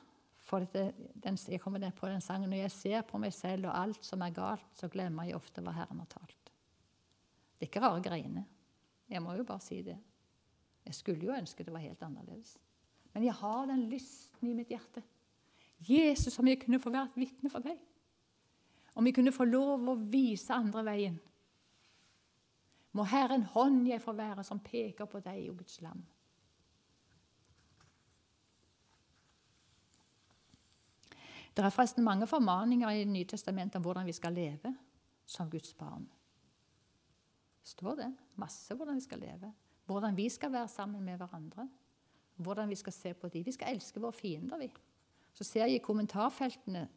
For 0.47 0.63
det, 0.71 0.83
den, 1.19 1.37
jeg 1.47 1.59
kommer 1.59 1.83
på 1.91 2.07
den 2.07 2.23
sangen, 2.23 2.49
Når 2.49 2.57
jeg 2.57 2.71
ser 2.71 3.01
på 3.07 3.19
meg 3.19 3.33
selv 3.35 3.67
og 3.67 3.75
alt 3.75 4.05
som 4.05 4.21
er 4.21 4.35
galt, 4.35 4.67
så 4.75 4.87
glemmer 4.87 5.27
jeg 5.27 5.35
ofte 5.35 5.63
hva 5.63 5.73
Herren 5.75 5.99
har 5.99 6.11
talt. 6.11 6.51
Det 7.57 7.65
er 7.65 7.71
ikke 7.71 7.83
rare 7.83 8.03
greiene. 8.03 8.45
Jeg 9.09 9.23
må 9.23 9.35
jo 9.35 9.43
bare 9.47 9.63
si 9.63 9.81
det. 9.83 9.97
Jeg 10.87 10.95
skulle 10.95 11.27
jo 11.27 11.35
ønske 11.35 11.63
det 11.63 11.73
var 11.73 11.83
helt 11.83 12.03
annerledes. 12.03 12.55
Men 13.13 13.25
jeg 13.25 13.35
har 13.39 13.67
den 13.67 13.87
lysten 13.91 14.47
i 14.47 14.55
mitt 14.55 14.71
hjerte. 14.71 15.03
Jesus, 15.83 16.39
om 16.39 16.47
jeg 16.47 16.61
kunne 16.61 16.79
få 16.79 16.91
være 16.93 17.11
et 17.11 17.19
vitne 17.25 17.51
for 17.51 17.63
deg. 17.65 17.79
Om 18.97 19.07
jeg 19.07 19.15
kunne 19.17 19.35
få 19.35 19.45
lov 19.45 19.83
å 19.89 19.97
vise 20.09 20.55
andre 20.55 20.83
veien. 20.87 21.17
Må 22.97 23.05
Herren 23.05 23.45
hånd 23.53 23.85
jeg 23.85 24.01
får 24.01 24.15
være 24.17 24.45
som 24.47 24.61
peker 24.63 25.05
på 25.05 25.21
deg, 25.21 25.43
og 25.51 25.59
Guds 25.61 25.79
lam. 25.85 26.01
Det 31.53 31.65
er 31.65 31.73
forresten 31.73 32.05
mange 32.05 32.27
formaninger 32.29 32.89
i 32.99 33.05
Nytestamentet 33.09 33.79
om 33.79 33.85
hvordan 33.85 34.05
vi 34.05 34.13
skal 34.13 34.33
leve 34.33 34.75
som 35.25 35.49
Guds 35.49 35.73
barn. 35.73 36.05
står 37.63 37.95
det 37.95 38.11
masse 38.35 38.75
hvordan 38.75 38.95
vi 38.95 39.01
skal 39.01 39.19
leve. 39.19 39.53
Hvordan 39.85 40.17
vi 40.17 40.29
skal 40.29 40.51
være 40.51 40.67
sammen 40.67 41.03
med 41.03 41.17
hverandre 41.17 41.67
hvordan 42.37 42.69
vi 42.69 42.75
skal 42.75 42.93
se 42.93 43.13
på 43.13 43.27
dem. 43.27 43.45
Vi 43.45 43.51
skal 43.51 43.75
elske 43.75 43.99
våre 43.99 44.13
fiender, 44.13 44.57
vi. 44.57 44.69
Så 45.33 45.43
ser 45.43 45.65
jeg 45.65 45.75
i 45.75 45.83
kommentarfeltene 45.83 46.87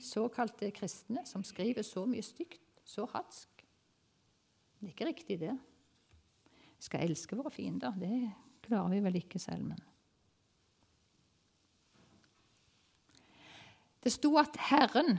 såkalte 0.00 0.70
kristne 0.70 1.26
som 1.26 1.44
skriver 1.44 1.82
så 1.82 2.06
mye 2.06 2.22
stygt, 2.22 2.62
så 2.84 3.06
hatsk. 3.12 3.59
Det 4.80 4.88
er 4.88 4.94
ikke 4.94 5.10
riktig, 5.10 5.40
det. 5.40 5.52
Vi 6.80 6.86
skal 6.88 7.04
elske 7.04 7.36
våre 7.36 7.52
fiender. 7.52 7.92
Det 8.00 8.30
klarer 8.64 8.94
vi 8.94 9.02
vel 9.04 9.20
ikke 9.20 9.38
selv, 9.38 9.64
men 9.64 9.80
Det 14.00 14.12
sto 14.14 14.30
at 14.40 14.56
Herren 14.70 15.18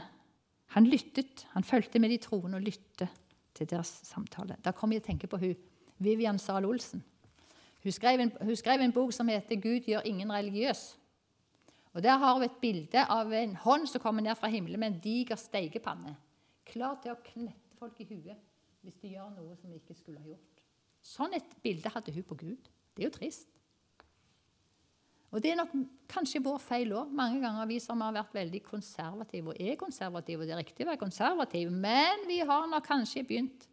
han 0.73 0.87
lyttet, 0.87 1.45
han 1.51 1.63
fulgte 1.63 1.99
med 1.99 2.09
de 2.09 2.17
troende 2.17 2.57
og 2.57 2.63
lyttet 2.65 3.09
til 3.53 3.69
deres 3.69 3.91
samtale. 4.07 4.55
Da 4.63 4.71
kom 4.71 4.91
jeg 4.91 5.03
til 5.03 5.09
å 5.09 5.11
tenke 5.11 5.29
på 5.29 5.37
hun, 5.37 5.55
Vivian 6.01 6.39
Zahl 6.39 6.65
Olsen. 6.65 7.03
Hun 7.83 7.93
skrev, 7.93 8.23
en, 8.23 8.31
hun 8.41 8.55
skrev 8.55 8.81
en 8.81 8.93
bok 8.95 9.13
som 9.13 9.27
heter 9.27 9.55
'Gud 9.55 9.85
gjør 9.85 10.01
ingen 10.05 10.31
religiøs'. 10.31 10.97
Og 11.93 12.03
Der 12.03 12.17
har 12.17 12.33
hun 12.33 12.43
et 12.43 12.61
bilde 12.61 13.05
av 13.05 13.33
en 13.33 13.55
hånd 13.55 13.87
som 13.87 14.01
kommer 14.01 14.21
ned 14.21 14.35
fra 14.35 14.47
himmelen 14.47 14.79
med 14.79 14.93
en 14.93 14.99
diger 14.99 15.35
steikepanne. 15.35 16.15
Klar 16.65 16.97
til 17.03 17.11
å 17.11 17.21
knette 17.23 17.75
folk 17.77 17.99
i 17.99 18.07
huet 18.09 18.37
hvis 18.85 18.99
de 19.01 19.13
gjør 19.15 19.31
noe 19.35 19.55
som 19.59 19.71
de 19.71 19.79
ikke 19.79 19.97
skulle 19.97 20.21
ha 20.21 20.31
gjort. 20.31 20.61
Sånn 21.01 21.33
et 21.37 21.57
bilde 21.63 21.89
hadde 21.93 22.13
hun 22.13 22.27
på 22.27 22.37
Gud. 22.43 22.69
Det 22.93 23.03
er 23.03 23.09
jo 23.09 23.15
trist. 23.15 23.49
Og 25.31 25.39
Det 25.39 25.53
er 25.53 25.59
nok 25.61 25.71
kanskje 26.11 26.43
vår 26.43 26.57
feil 26.59 26.91
òg. 26.91 27.11
Mange 27.15 27.39
ganger 27.39 27.69
vi 27.69 27.79
som 27.79 28.01
har 28.03 28.15
vært 28.17 28.33
veldig 28.35 28.61
konservative 28.65 29.53
og 29.53 29.61
er 29.63 29.77
konservative, 29.79 30.43
og 30.43 30.49
det 30.49 30.55
er 30.55 30.59
riktig 30.59 30.85
å 30.85 30.89
være 30.91 30.99
konservativ, 30.99 31.71
men 31.71 32.25
vi 32.27 32.41
har 32.43 32.67
nok 32.67 32.87
kanskje 32.89 33.23
begynt 33.27 33.67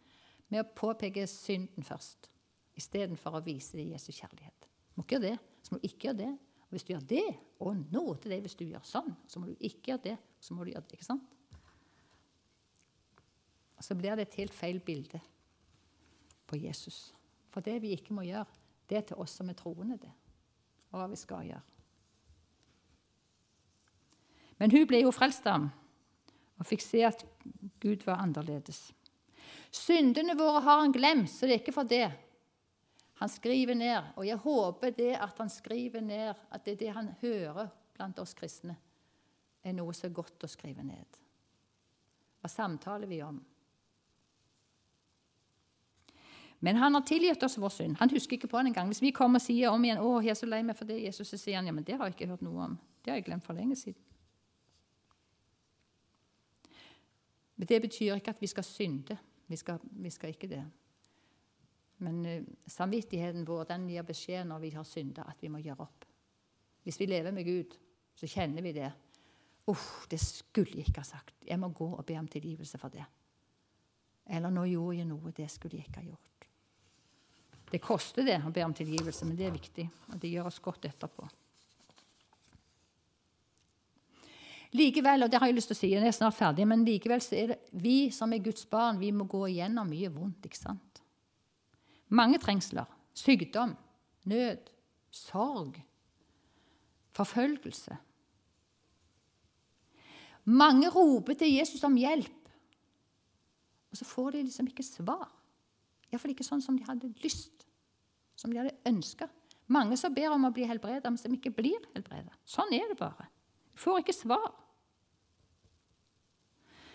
med 0.49 0.63
å 0.63 0.69
påpeke 0.79 1.27
synden 1.29 1.85
først 1.85 2.31
istedenfor 2.79 3.41
å 3.41 3.43
vise 3.43 3.75
det 3.75 3.89
Jesu 3.91 4.13
kjærlighet. 4.13 4.69
Du 4.95 5.01
må 5.01 5.05
ikke 5.05 5.19
gjøre 5.19 5.33
det, 5.33 5.39
så 5.67 5.75
må 5.75 5.81
du 5.81 5.89
ikke 5.89 6.09
gjøre 6.09 6.21
det. 6.23 6.31
Og 6.69 6.77
hvis 6.77 6.85
du 6.87 6.93
gjør 6.93 7.05
det, 7.11 7.27
og 7.65 7.83
nå 7.91 8.05
til 8.21 8.35
det 8.35 8.41
hvis 8.45 8.57
du 8.61 8.65
gjør 8.69 8.87
sånn, 8.87 9.11
så 9.27 9.41
må 9.41 9.51
du 9.51 9.67
ikke 9.67 9.95
gjøre 9.95 10.05
det, 10.05 10.17
så 10.39 10.55
må 10.55 10.63
du 10.63 10.71
gjøre 10.71 10.87
det. 10.87 11.01
ikke 11.01 11.11
sant? 11.11 11.35
Så 13.81 13.95
blir 13.95 14.17
det 14.17 14.29
et 14.29 14.39
helt 14.41 14.55
feil 14.55 14.81
bilde 14.83 15.21
på 16.49 16.59
Jesus. 16.59 17.13
For 17.53 17.65
det 17.65 17.79
vi 17.83 17.95
ikke 17.95 18.15
må 18.17 18.25
gjøre, 18.27 18.47
det 18.89 18.97
er 18.99 19.09
til 19.11 19.21
oss 19.23 19.37
som 19.39 19.51
er 19.51 19.59
troende, 19.59 19.99
det. 20.01 20.11
Og 20.91 21.01
hva 21.01 21.09
vi 21.11 21.19
skal 21.21 21.49
gjøre. 21.49 21.65
Men 24.59 24.73
hun 24.75 24.87
ble 24.91 25.03
jo 25.05 25.15
frelst 25.15 25.47
av 25.47 25.61
ham 25.61 25.69
og 26.59 26.67
fikk 26.67 26.83
se 26.83 27.05
at 27.07 27.21
Gud 27.79 28.03
var 28.07 28.19
annerledes. 28.25 28.89
Syndene 29.71 30.35
våre 30.35 30.65
har 30.65 30.81
han 30.83 30.95
glemt, 30.95 31.31
så 31.31 31.47
det 31.47 31.55
er 31.55 31.63
ikke 31.63 31.77
for 31.77 31.87
det. 31.89 32.09
Han 33.21 33.31
skriver 33.31 33.79
ned, 33.79 34.13
og 34.17 34.27
jeg 34.27 34.41
håper 34.43 34.95
det 34.97 35.13
at 35.19 35.39
han 35.39 35.51
skriver 35.51 36.03
ned, 36.03 36.35
at 36.51 36.65
det, 36.67 36.79
det 36.81 36.91
han 36.95 37.13
hører 37.21 37.71
blant 37.95 38.19
oss 38.23 38.35
kristne, 38.39 38.77
er 39.63 39.75
noe 39.75 39.95
så 39.95 40.11
godt 40.15 40.47
å 40.47 40.51
skrive 40.51 40.83
ned. 40.87 41.19
Hva 42.39 42.51
samtaler 42.51 43.11
vi 43.11 43.21
om? 43.27 43.41
Men 46.59 46.77
han 46.77 46.95
har 46.95 47.01
tilgitt 47.07 47.43
oss 47.43 47.59
vår 47.59 47.71
synd. 47.71 47.97
Han 48.01 48.11
husker 48.11 48.37
ikke 48.37 48.51
på 48.51 48.59
den 48.59 48.73
engang. 48.73 48.89
Hvis 48.91 49.03
vi 49.03 49.13
kommer 49.15 49.39
og 49.39 49.45
sier 49.45 49.71
om 49.71 49.85
igjen 49.85 49.99
'Å, 49.99 50.23
jeg 50.23 50.31
er 50.31 50.35
så 50.35 50.47
lei 50.47 50.63
meg 50.63 50.77
for 50.77 50.85
det', 50.85 51.05
Jesus, 51.05 51.29
så 51.29 51.39
sier 51.39 51.57
han 51.57 51.67
ja, 51.67 51.73
men 51.73 51.85
det 51.85 51.97
har 51.97 52.07
jeg 52.07 52.15
ikke 52.15 52.31
hørt 52.31 52.43
noe 52.43 52.65
om. 52.65 52.79
Det 53.05 53.11
har 53.11 53.17
jeg 53.17 53.25
glemt 53.25 53.45
for 53.45 53.55
lenge 53.55 53.77
siden. 53.77 54.03
Men 57.57 57.67
Det 57.67 57.83
betyr 57.83 58.15
ikke 58.15 58.31
at 58.31 58.41
vi 58.41 58.47
skal 58.47 58.65
synde. 58.65 59.19
Vi 59.47 59.57
skal, 59.57 59.79
vi 59.83 60.11
skal 60.11 60.31
ikke 60.31 60.49
det. 60.49 60.65
Men 61.97 62.27
uh, 62.27 62.43
samvittigheten 62.67 63.47
vår 63.47 63.65
den 63.65 63.89
gir 63.89 64.03
beskjed 64.03 64.45
når 64.47 64.59
vi 64.59 64.71
har 64.71 64.85
synda, 64.85 65.25
at 65.29 65.43
vi 65.43 65.49
må 65.49 65.59
gjøre 65.59 65.81
opp. 65.81 66.05
Hvis 66.83 67.01
vi 67.01 67.07
lever 67.07 67.33
med 67.33 67.45
Gud, 67.45 67.75
så 68.15 68.27
kjenner 68.27 68.63
vi 68.63 68.73
det. 68.73 68.93
Uff, 69.67 70.07
det 70.11 70.21
skulle 70.21 70.79
jeg 70.79 70.89
ikke 70.89 71.03
ha 71.03 71.05
sagt. 71.05 71.35
Jeg 71.47 71.59
må 71.59 71.69
gå 71.69 71.89
og 71.97 72.07
be 72.07 72.19
om 72.19 72.29
tilgivelse 72.29 72.79
for 72.79 72.89
det. 72.89 73.05
Eller 74.29 74.51
nå 74.51 74.65
gjorde 74.69 74.97
jeg 74.97 75.09
noe, 75.09 75.33
det 75.37 75.51
skulle 75.51 75.77
jeg 75.77 75.89
ikke 75.89 76.01
ha 76.01 76.07
gjort. 76.07 76.38
Det 77.69 77.81
koster 77.85 78.25
det 78.25 78.39
å 78.47 78.53
be 78.55 78.65
om 78.65 78.73
tilgivelse, 78.75 79.27
men 79.29 79.37
det 79.37 79.49
er 79.49 79.55
viktig. 79.55 79.85
Og 80.13 80.17
det 80.23 80.31
gjør 80.33 80.49
oss 80.49 80.63
godt 80.65 80.89
etterpå. 80.89 81.29
Likevel, 84.77 85.25
og 85.25 85.33
det 85.33 85.41
har 85.41 85.49
jeg 85.49 85.57
lyst 85.57 85.71
til 85.73 85.77
å 85.77 85.81
si, 85.81 85.91
jeg 85.95 86.05
er 86.05 86.13
snart 86.13 86.37
ferdig, 86.37 86.67
men 86.69 86.85
likevel 86.85 87.23
så 87.25 87.37
er 87.39 87.53
det 87.55 87.59
vi 87.81 88.11
som 88.13 88.33
er 88.37 88.43
Guds 88.45 88.67
barn, 88.69 88.99
vi 89.01 89.09
må 89.17 89.25
gå 89.25 89.47
igjennom 89.49 89.89
mye 89.89 90.11
vondt. 90.13 90.45
ikke 90.45 90.61
sant? 90.61 91.01
Mange 92.13 92.41
trengsler. 92.41 92.89
Sykdom, 93.17 93.73
nød, 94.29 94.69
sorg, 95.11 95.81
forfølgelse. 97.17 97.97
Mange 100.49 100.93
roper 100.93 101.37
til 101.37 101.57
Jesus 101.57 101.83
om 101.85 101.97
hjelp, 101.99 102.53
og 103.89 103.97
så 103.97 104.05
får 104.05 104.37
de 104.37 104.45
liksom 104.47 104.69
ikke 104.69 104.85
svar. 104.85 105.27
Iallfall 106.09 106.33
ikke 106.33 106.47
sånn 106.47 106.63
som 106.65 106.77
de 106.77 106.87
hadde 106.87 107.11
lyst, 107.25 107.58
som 108.39 108.53
de 108.53 108.61
hadde 108.61 108.77
ønska. 108.87 109.29
Mange 109.69 109.99
som 110.01 110.15
ber 110.15 110.33
om 110.33 110.47
å 110.49 110.53
bli 110.55 110.67
helbredet, 110.69 111.05
men 111.11 111.21
som 111.21 111.35
ikke 111.35 111.53
blir 111.53 111.83
helbredet. 111.93 112.33
Sånn 112.49 112.71
er 112.77 112.87
det 112.89 112.97
bare. 113.01 113.27
De 113.75 113.83
får 113.83 114.03
ikke 114.03 114.17
svar. 114.17 114.47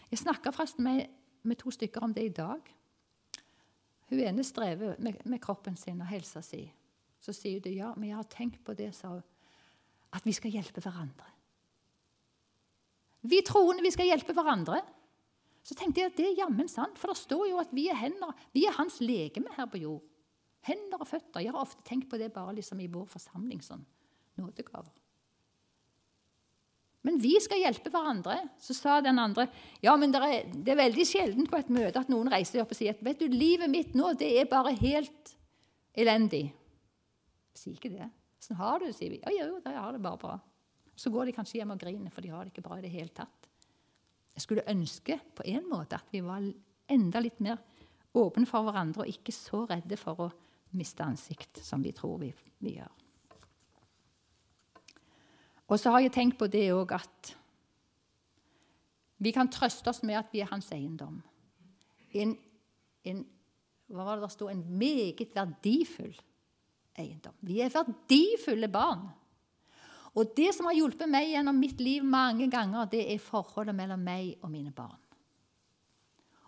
Jeg 0.09 0.23
snakka 0.23 0.53
forresten 0.53 0.85
med, 0.85 1.11
med, 1.41 1.59
to 1.61 1.73
stykker 1.73 2.05
om 2.05 2.13
det 2.15 2.25
i 2.27 2.33
dag. 2.33 2.71
Hun 4.09 4.21
ene 4.21 4.45
strever 4.45 4.97
med, 5.01 5.21
med 5.25 5.41
kroppen 5.41 5.77
sin 5.79 6.01
og 6.01 6.09
helsa 6.09 6.41
si. 6.45 6.63
Så 7.23 7.33
sier 7.35 7.61
hun 7.63 7.77
ja, 7.77 7.91
men 7.97 8.11
jeg 8.11 8.19
har 8.19 8.31
tenkt 8.31 8.63
på 8.65 8.75
det, 8.77 8.91
sa 8.95 9.15
hun, 9.15 9.23
at 10.13 10.25
vi 10.25 10.33
skal 10.35 10.53
hjelpe 10.53 10.83
hverandre. 10.83 11.29
Vi 13.23 13.39
troende 13.47 13.85
vi 13.85 13.93
skal 13.93 14.09
hjelpe 14.09 14.35
hverandre. 14.35 14.81
Så 15.63 15.77
tenkte 15.79 16.01
jeg 16.01 16.11
at 16.11 16.17
det 16.17 16.25
er 16.27 16.41
jammen 16.41 16.67
sant, 16.67 16.97
for 16.99 17.09
det 17.09 17.21
står 17.21 17.45
jo 17.53 17.61
at 17.61 17.71
vi 17.73 17.87
er 17.89 17.97
hender, 17.97 18.33
vi 18.51 18.65
er 18.67 18.75
hans 18.75 18.99
legeme 19.01 19.53
her 19.55 19.69
på 19.71 19.79
jord. 19.85 20.03
Hender 20.67 21.01
og 21.01 21.09
føtter. 21.09 21.43
Jeg 21.43 21.53
har 21.53 21.63
ofte 21.63 21.83
tenkt 21.87 22.09
på 22.11 22.19
det 22.19 22.31
bare 22.35 22.55
liksom 22.57 22.79
i 22.79 22.89
vår 22.91 23.07
forsamling. 23.11 23.61
sånn, 23.63 23.83
nådegaver. 24.39 24.91
Men 27.03 27.19
vi 27.19 27.33
skal 27.43 27.59
hjelpe 27.59 27.91
hverandre. 27.91 28.37
Så 28.63 28.75
sa 28.77 29.01
den 29.03 29.19
andre 29.19 29.49
ja, 29.83 29.95
men 29.99 30.13
det 30.13 30.21
er, 30.23 30.49
det 30.55 30.73
er 30.73 30.79
veldig 30.85 31.05
sjelden 31.07 31.49
på 31.51 31.59
et 31.59 31.71
møte 31.73 31.99
at 31.99 32.11
noen 32.11 32.31
reiser 32.31 32.63
opp 32.63 32.71
og 32.71 32.79
sier 32.79 32.95
at 32.95 33.03
vet 33.03 33.19
du, 33.19 33.27
livet 33.27 33.71
mitt 33.71 33.95
nå 33.97 34.13
det 34.19 34.31
er 34.39 34.49
bare 34.51 34.71
helt 34.79 35.33
elendig. 35.99 36.45
Si 37.53 37.75
ikke 37.75 37.91
det. 37.91 38.07
Sånn 38.43 38.59
har 38.59 38.79
du 38.79 38.87
det, 38.87 38.95
sier 38.95 39.11
vi. 39.11 39.19
Ja, 39.23 39.33
jo, 39.35 39.59
jeg 39.59 39.75
har 39.75 39.91
det 39.95 40.03
bare 40.03 40.21
bra. 40.21 40.37
Så 40.95 41.11
går 41.11 41.27
de 41.27 41.35
kanskje 41.35 41.59
hjem 41.59 41.73
og 41.75 41.81
griner, 41.81 42.11
for 42.13 42.23
de 42.23 42.31
har 42.31 42.45
det 42.45 42.53
ikke 42.53 42.65
bra 42.65 42.77
i 42.79 42.85
det 42.85 42.93
hele 42.93 43.11
tatt. 43.15 43.49
Jeg 44.33 44.45
skulle 44.45 44.65
ønske 44.71 45.19
på 45.35 45.45
en 45.51 45.67
måte 45.69 45.99
at 45.99 46.09
vi 46.13 46.23
var 46.25 46.45
enda 46.91 47.21
litt 47.21 47.39
mer 47.43 47.59
åpne 48.17 48.47
for 48.49 48.65
hverandre 48.65 49.03
og 49.03 49.11
ikke 49.11 49.33
så 49.35 49.63
redde 49.69 49.97
for 49.99 50.25
å 50.25 50.31
miste 50.77 51.05
ansikt, 51.05 51.61
som 51.63 51.83
vi 51.83 51.93
tror 51.95 52.19
vi, 52.21 52.33
vi 52.63 52.75
gjør. 52.77 52.91
Og 55.71 55.79
så 55.79 55.93
har 55.93 56.03
jeg 56.03 56.13
tenkt 56.13 56.37
på 56.39 56.49
det 56.51 56.67
òg 56.73 56.91
at 56.97 57.33
vi 59.23 59.31
kan 59.31 59.49
trøste 59.51 59.89
oss 59.89 60.03
med 60.03 60.19
at 60.19 60.33
vi 60.33 60.41
er 60.43 60.51
hans 60.51 60.67
eiendom. 60.75 61.21
En, 62.13 62.35
en, 63.07 63.23
hva 63.87 64.05
var 64.05 64.19
det 64.19 64.27
der 64.27 64.33
stod? 64.33 64.51
En 64.51 64.65
meget 64.77 65.31
verdifull 65.33 66.15
eiendom. 66.99 67.35
Vi 67.41 67.61
er 67.63 67.71
verdifulle 67.73 68.69
barn. 68.71 69.07
Og 70.13 70.35
det 70.37 70.51
som 70.53 70.67
har 70.69 70.77
hjulpet 70.77 71.09
meg 71.09 71.31
gjennom 71.31 71.57
mitt 71.57 71.79
liv 71.81 72.03
mange 72.05 72.49
ganger, 72.51 72.85
det 72.91 73.07
er 73.09 73.23
forholdet 73.23 73.73
mellom 73.75 74.03
meg 74.03 74.35
og 74.43 74.51
mine 74.53 74.73
barn. 74.75 74.99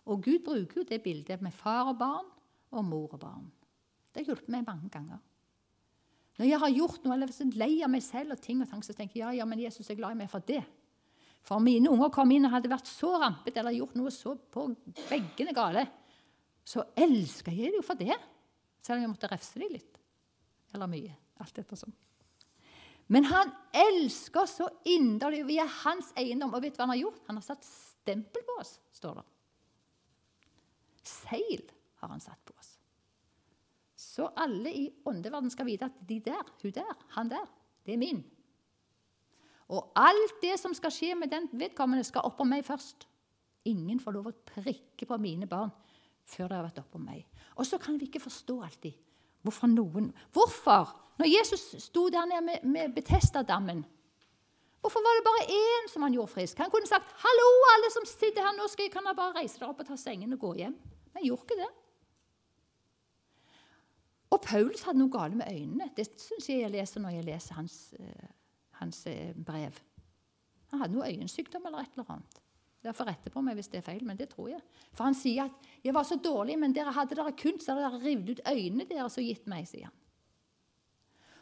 Og 0.05 0.21
Gud 0.21 0.43
bruker 0.45 0.84
jo 0.84 0.89
det 0.89 1.01
bildet 1.01 1.41
med 1.41 1.55
far 1.55 1.89
og 1.89 1.97
barn 1.97 2.28
og 2.76 2.86
mor 2.86 3.15
og 3.15 3.19
barn. 3.23 3.47
Det 4.16 4.24
har 4.24 4.32
hjulpet 4.32 4.51
meg 4.53 4.63
mange 4.63 4.88
ganger. 4.93 5.20
Når 6.39 6.47
jeg 6.47 6.59
har 6.61 6.72
gjort 6.72 7.03
noe, 7.03 7.16
eller 7.16 7.28
hvis 7.28 7.41
jeg 7.41 7.51
er 7.51 7.59
lei 7.59 7.74
av 7.84 7.91
meg 7.91 8.03
selv 8.03 8.36
og 8.36 8.41
ting 8.43 8.61
og 8.63 8.70
tanker, 8.72 8.88
så 8.88 8.95
tenker 8.95 9.20
jeg 9.20 9.24
ja, 9.26 9.41
ja, 9.41 9.47
men 9.47 9.59
Jesus 9.59 9.89
er 9.91 9.99
glad 9.99 10.16
i 10.16 10.20
meg 10.24 10.32
for 10.32 10.43
det. 10.47 10.61
For 11.45 11.61
mine 11.63 11.91
unger 11.91 12.13
kom 12.16 12.32
inn 12.32 12.47
og 12.47 12.55
hadde 12.55 12.72
vært 12.72 12.88
så 12.89 13.11
rampet 13.22 13.59
eller 13.59 13.76
gjort 13.76 13.99
noe 13.99 14.11
så 14.11 14.34
på 14.51 14.66
veggene 15.11 15.53
gale, 15.55 15.84
så 16.66 16.88
elsker 16.97 17.53
jeg 17.53 17.70
dem 17.74 17.80
jo 17.82 17.86
for 17.86 17.99
det. 17.99 18.16
Selv 18.82 18.97
om 18.97 19.05
jeg 19.05 19.11
måtte 19.11 19.30
refse 19.30 19.61
dem 19.61 19.76
litt. 19.76 19.99
Eller 20.74 20.89
mye. 20.89 21.13
Alt 21.43 21.59
ettersom. 21.61 21.91
Men 23.11 23.28
han 23.30 23.51
elsker 23.76 24.47
så 24.49 24.70
inderlig. 24.89 25.43
Vi 25.45 25.59
er 25.61 25.78
hans 25.84 26.09
eiendom. 26.18 26.55
Og 26.55 26.63
vet 26.63 26.74
du 26.74 26.80
hva 26.80 26.88
han 26.88 26.95
har 26.95 27.03
gjort? 27.03 27.22
Han 27.28 27.38
har 27.38 27.45
satt 27.45 27.68
stempel 27.68 28.45
på 28.47 28.57
oss, 28.63 28.78
står 28.97 29.20
det. 29.20 29.26
Seil 31.05 31.68
har 32.01 32.09
han 32.09 32.24
satt 32.24 32.41
på 32.45 32.55
oss. 32.57 32.74
Så 34.16 34.30
alle 34.39 34.72
i 34.72 34.86
åndeverden 35.05 35.51
skal 35.51 35.68
vite 35.68 35.89
at 35.89 35.95
de 36.07 36.22
der, 36.24 36.43
hun 36.61 36.72
der, 36.72 36.91
han 37.18 37.30
der, 37.30 37.43
det 37.86 37.93
er 37.93 37.99
min. 37.99 38.22
Og 39.68 39.91
alt 39.97 40.38
det 40.41 40.55
som 40.61 40.76
skal 40.78 40.93
skje 40.93 41.16
med 41.20 41.34
den 41.34 41.49
vedkommende, 41.51 42.05
skal 42.07 42.24
oppå 42.24 42.45
meg 42.47 42.63
først. 42.63 43.07
Ingen 43.68 43.99
får 43.99 44.16
lov 44.16 44.30
å 44.30 44.38
prikke 44.53 45.07
på 45.09 45.18
mine 45.20 45.49
barn 45.49 45.74
før 46.26 46.47
det 46.47 46.57
har 46.57 46.68
vært 46.68 46.84
oppå 46.86 47.01
meg. 47.01 47.26
Og 47.57 47.68
så 47.68 47.80
kan 47.82 47.97
vi 47.99 48.07
ikke 48.07 48.24
forstå 48.24 48.59
alltid 48.63 49.01
hvorfor 49.45 49.70
noen 49.70 50.07
Hvorfor 50.34 50.93
når 51.20 51.30
Jesus 51.30 51.68
sto 51.84 52.07
der 52.11 52.26
nede 52.28 52.43
med, 52.43 52.63
med 52.68 52.95
Betesta-dammen, 52.95 53.84
hvorfor 54.82 55.03
var 55.05 55.16
det 55.16 55.28
bare 55.28 55.45
én 55.53 55.88
som 55.91 56.03
han 56.03 56.16
gjorde 56.16 56.34
frisk? 56.34 56.59
Han 56.59 56.72
kunne 56.72 56.89
sagt 56.89 57.13
'Hallo, 57.22 57.47
alle 57.76 57.91
som 57.93 58.05
sitter 58.05 58.41
her, 58.41 58.55
nå 58.57 58.68
skal 58.68 58.88
jeg, 58.88 58.91
kan 58.91 59.07
jeg 59.07 59.16
bare 59.16 59.38
reise 59.39 59.59
dere 59.59 59.70
opp 59.70 59.80
og 59.80 59.88
ta 59.88 59.95
sengen 59.95 60.34
og 60.34 60.39
gå 60.39 60.53
hjem.' 60.61 60.76
Men 60.76 61.20
han 61.20 61.28
gjorde 61.28 61.45
ikke 61.45 61.61
det. 61.61 61.72
Og 64.36 64.41
Paulus 64.43 64.83
hadde 64.83 64.99
noe 64.99 65.11
galt 65.13 65.38
med 65.39 65.47
øynene. 65.47 65.89
Det 65.95 66.09
syns 66.19 66.49
jeg 66.49 66.65
jeg 66.65 66.73
leser 66.73 67.03
når 67.03 67.17
jeg 67.17 67.27
leser 67.29 67.55
hans, 67.55 67.77
uh, 67.99 68.31
hans 68.81 69.05
uh, 69.07 69.31
brev. 69.47 69.77
Han 70.73 70.81
hadde 70.81 70.97
noe 70.97 71.07
øyensykdom 71.07 71.69
eller 71.69 71.86
et 71.86 71.95
eller 71.95 72.11
annet. 72.17 72.41
Derfor 72.86 73.07
rette 73.09 73.31
på 73.33 73.41
meg 73.41 73.57
hvis 73.57 73.71
det 73.71 73.79
er 73.79 73.86
feil, 73.88 74.03
men 74.05 74.17
det 74.19 74.27
tror 74.29 74.51
jeg. 74.51 74.61
For 74.93 75.07
han 75.07 75.15
sier 75.17 75.47
at 75.47 75.69
'jeg 75.83 75.93
var 75.93 76.03
så 76.03 76.19
dårlig, 76.21 76.59
men 76.59 76.75
dere 76.75 76.91
hadde 76.93 77.15
dere 77.15 77.31
kunst, 77.31 77.65
så 77.65 77.73
hadde 77.73 77.88
dere 77.88 78.03
revet 78.03 78.29
ut 78.29 78.41
øynene 78.45 78.86
deres 78.89 79.17
og 79.17 79.23
gitt 79.23 79.47
meg', 79.47 79.67
sier 79.67 79.86
han. 79.86 79.95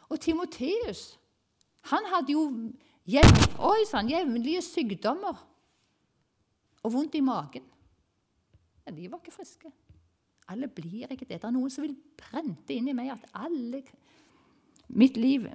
Og 0.08 0.20
Timoteus 0.20 1.18
han 1.90 2.06
hadde 2.08 2.32
jo 2.32 2.46
jevn, 3.04 3.40
sånn, 3.90 4.08
jevnlige 4.08 4.62
sykdommer 4.62 5.36
og 6.82 6.92
vondt 6.92 7.14
i 7.14 7.20
magen. 7.20 7.66
Ja, 8.86 8.92
de 8.92 9.10
var 9.10 9.20
ikke 9.20 9.36
friske. 9.36 9.72
Alle 10.52 10.68
blir 10.68 11.08
ikke 11.08 11.26
det. 11.26 11.38
Det 11.40 11.48
er 11.48 11.54
noen 11.54 11.72
som 11.72 11.84
vil 11.86 11.96
prente 12.18 12.74
inn 12.74 12.88
i 12.90 12.96
meg 12.96 13.14
at 13.14 13.30
alle 13.40 13.84
Mitt 14.94 15.16
liv, 15.16 15.46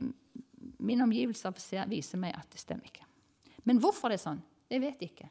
mine 0.81 1.05
omgivelser 1.05 1.85
viser 1.87 2.17
meg 2.17 2.33
at 2.33 2.49
det 2.49 2.59
stemmer 2.59 2.89
ikke. 2.89 3.05
Men 3.69 3.77
hvorfor 3.77 4.09
det 4.09 4.17
er 4.17 4.23
sånn, 4.23 4.39
det 4.65 4.79
vet 4.81 5.03
jeg 5.03 5.11
ikke. 5.11 5.29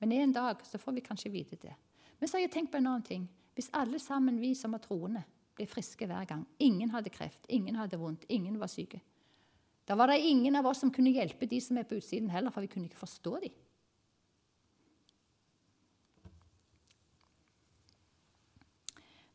Men 0.00 0.14
en 0.16 0.32
dag 0.32 0.62
så 0.64 0.80
får 0.80 0.96
vi 0.96 1.04
kanskje 1.04 1.32
vite 1.34 1.58
det. 1.60 1.74
Men 2.18 2.30
så 2.30 2.38
har 2.38 2.46
jeg 2.46 2.54
tenkt 2.54 2.72
på 2.72 2.80
en 2.80 2.88
annen 2.88 3.04
ting. 3.04 3.26
Hvis 3.54 3.68
alle 3.76 4.00
sammen 4.00 4.40
vi 4.40 4.54
som 4.56 4.74
er 4.74 4.82
troende, 4.82 5.20
ble 5.58 5.66
friske 5.68 6.06
hver 6.06 6.26
gang. 6.30 6.44
Ingen 6.62 6.92
hadde 6.94 7.12
kreft, 7.12 7.44
ingen 7.48 7.76
hadde 7.78 7.98
vondt, 8.00 8.26
ingen 8.32 8.58
var 8.60 8.70
syke. 8.72 9.00
Da 9.88 9.96
var 9.98 10.12
det 10.12 10.20
ingen 10.24 10.56
av 10.58 10.66
oss 10.68 10.82
som 10.84 10.92
kunne 10.94 11.12
hjelpe 11.14 11.48
de 11.48 11.60
som 11.64 11.78
er 11.80 11.86
på 11.88 11.98
utsiden 11.98 12.30
heller, 12.30 12.52
for 12.54 12.64
vi 12.64 12.70
kunne 12.70 12.88
ikke 12.88 13.00
forstå 13.00 13.38
dem. 13.44 13.54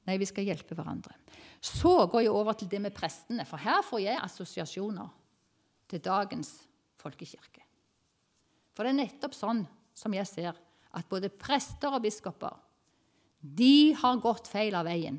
Nei, 0.07 0.17
vi 0.19 0.27
skal 0.27 0.47
hjelpe 0.47 0.75
hverandre. 0.75 1.15
Så 1.63 1.93
går 2.11 2.25
jeg 2.25 2.35
over 2.35 2.57
til 2.59 2.69
det 2.71 2.81
med 2.83 2.95
prestene, 2.95 3.45
for 3.47 3.61
her 3.61 3.83
får 3.87 4.03
jeg 4.03 4.19
assosiasjoner 4.19 5.13
til 5.91 6.03
dagens 6.03 6.51
folkekirke. 6.99 7.63
For 8.73 8.83
det 8.83 8.93
er 8.93 9.01
nettopp 9.03 9.35
sånn 9.37 9.63
som 9.95 10.15
jeg 10.15 10.27
ser 10.27 10.59
at 10.93 11.09
både 11.09 11.31
prester 11.31 11.93
og 11.93 12.03
biskoper 12.03 12.55
de 13.43 13.91
har 13.99 14.21
gått 14.23 14.47
feil 14.47 14.75
av 14.79 14.85
veien. 14.87 15.17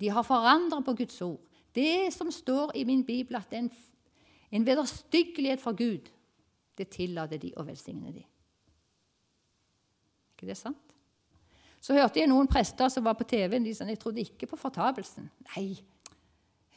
De 0.00 0.08
har 0.12 0.24
forandret 0.26 0.84
på 0.84 0.92
Guds 0.98 1.22
ord. 1.24 1.40
Det 1.72 2.12
som 2.12 2.30
står 2.32 2.76
i 2.76 2.84
min 2.84 3.04
bibel, 3.06 3.36
at 3.38 3.52
en, 3.56 3.70
en 4.52 4.66
vederstyggelighet 4.66 5.60
for 5.62 5.72
Gud, 5.76 6.10
det 6.76 6.90
tillater 6.92 7.38
de 7.40 7.52
å 7.56 7.64
velsigne 7.64 8.12
de. 8.12 8.24
Er 8.24 8.28
ikke 10.36 10.46
det 10.50 10.58
sant? 10.60 10.89
Så 11.80 11.96
hørte 11.96 12.20
jeg 12.20 12.28
noen 12.28 12.48
prester 12.50 12.90
som 12.92 13.06
var 13.06 13.16
på 13.16 13.24
TV, 13.28 13.56
de 13.64 13.72
sa 13.74 13.86
jeg 13.88 14.00
trodde 14.00 14.20
ikke 14.20 14.50
på 14.50 14.58
fortapelsen. 14.60 15.30
Nei, 15.54 15.70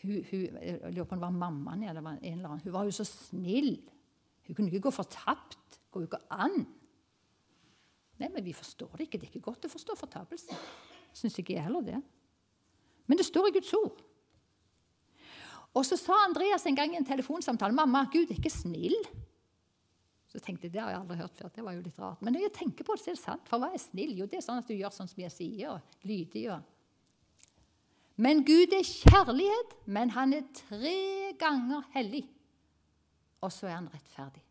hun, 0.04 0.22
hun, 0.30 0.46
jeg 0.62 0.94
lurer 0.94 1.08
på 1.08 1.16
om 1.16 1.20
det 1.20 1.26
var 1.26 1.36
mammaen 1.36 1.84
eller 1.84 2.08
en 2.14 2.20
eller 2.24 2.50
annen. 2.50 2.64
Hun 2.64 2.76
var 2.76 2.88
jo 2.88 2.96
så 2.96 3.06
snill. 3.08 3.76
Hun 4.48 4.56
kunne 4.56 4.72
ikke 4.72 4.88
gå 4.88 4.96
fortapt. 4.96 5.80
Går 5.92 6.04
jo 6.04 6.10
ikke 6.10 6.24
an. 6.32 6.64
Nei, 8.20 8.30
men 8.30 8.44
vi 8.46 8.56
forstår 8.56 8.96
det 8.98 9.08
ikke. 9.08 9.20
Det 9.20 9.28
er 9.28 9.36
ikke 9.36 9.52
godt 9.52 9.68
å 9.68 9.72
forstå 9.72 9.96
fortapelsen. 10.00 10.60
Syns 11.16 11.38
ikke 11.40 11.56
jeg 11.56 11.66
heller 11.68 11.86
det. 11.86 12.00
Men 13.08 13.20
det 13.20 13.28
står 13.28 13.50
i 13.50 13.56
Guds 13.56 13.74
ord. 13.78 14.02
Og 15.74 15.86
så 15.88 15.98
sa 15.98 16.16
Andreas 16.28 16.66
en 16.70 16.78
gang 16.78 16.94
i 16.94 17.00
en 17.00 17.08
telefonsamtale 17.08 17.74
'Mamma, 17.74 18.06
Gud 18.14 18.30
er 18.30 18.38
ikke 18.38 18.52
snill'. 18.54 19.08
Så 20.34 20.42
tenkte 20.42 20.66
jeg, 20.66 20.74
Det 20.74 20.82
har 20.82 20.90
jeg 20.90 21.00
aldri 21.00 21.18
hørt 21.20 21.36
før. 21.38 21.50
Det 21.54 21.64
var 21.64 21.76
jo 21.76 21.82
litt 21.86 22.00
rart. 22.02 22.22
Men 22.26 22.34
når 22.34 22.48
jeg 22.48 22.54
tenker 22.58 22.86
på 22.88 22.96
det, 22.98 23.04
så 23.04 23.12
er 23.12 23.18
det 23.18 23.22
sant. 23.22 23.50
For 23.50 23.62
hva 23.62 23.70
er 23.70 23.82
snill? 23.82 24.16
Jo, 24.18 24.26
det 24.26 24.40
er 24.40 24.46
sånn 24.46 24.62
at 24.64 24.70
du 24.70 24.74
gjør 24.74 24.94
sånn 24.96 25.10
som 25.12 25.22
jeg 25.22 25.34
sier, 25.34 25.76
og 25.76 26.08
lydig. 26.10 26.48
Og. 26.56 26.72
Men 28.26 28.42
Gud 28.48 28.74
er 28.74 28.88
kjærlighet, 28.88 29.76
men 29.86 30.14
han 30.16 30.34
er 30.34 30.48
tre 30.58 30.96
ganger 31.38 31.86
hellig. 31.94 32.24
Og 33.46 33.54
så 33.54 33.70
er 33.70 33.78
han 33.78 33.92
rettferdig. 33.94 34.42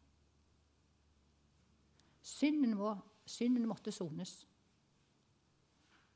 Synden, 2.23 2.77
må, 2.79 2.95
synden 3.27 3.67
måtte 3.67 3.91
sones. 3.95 4.37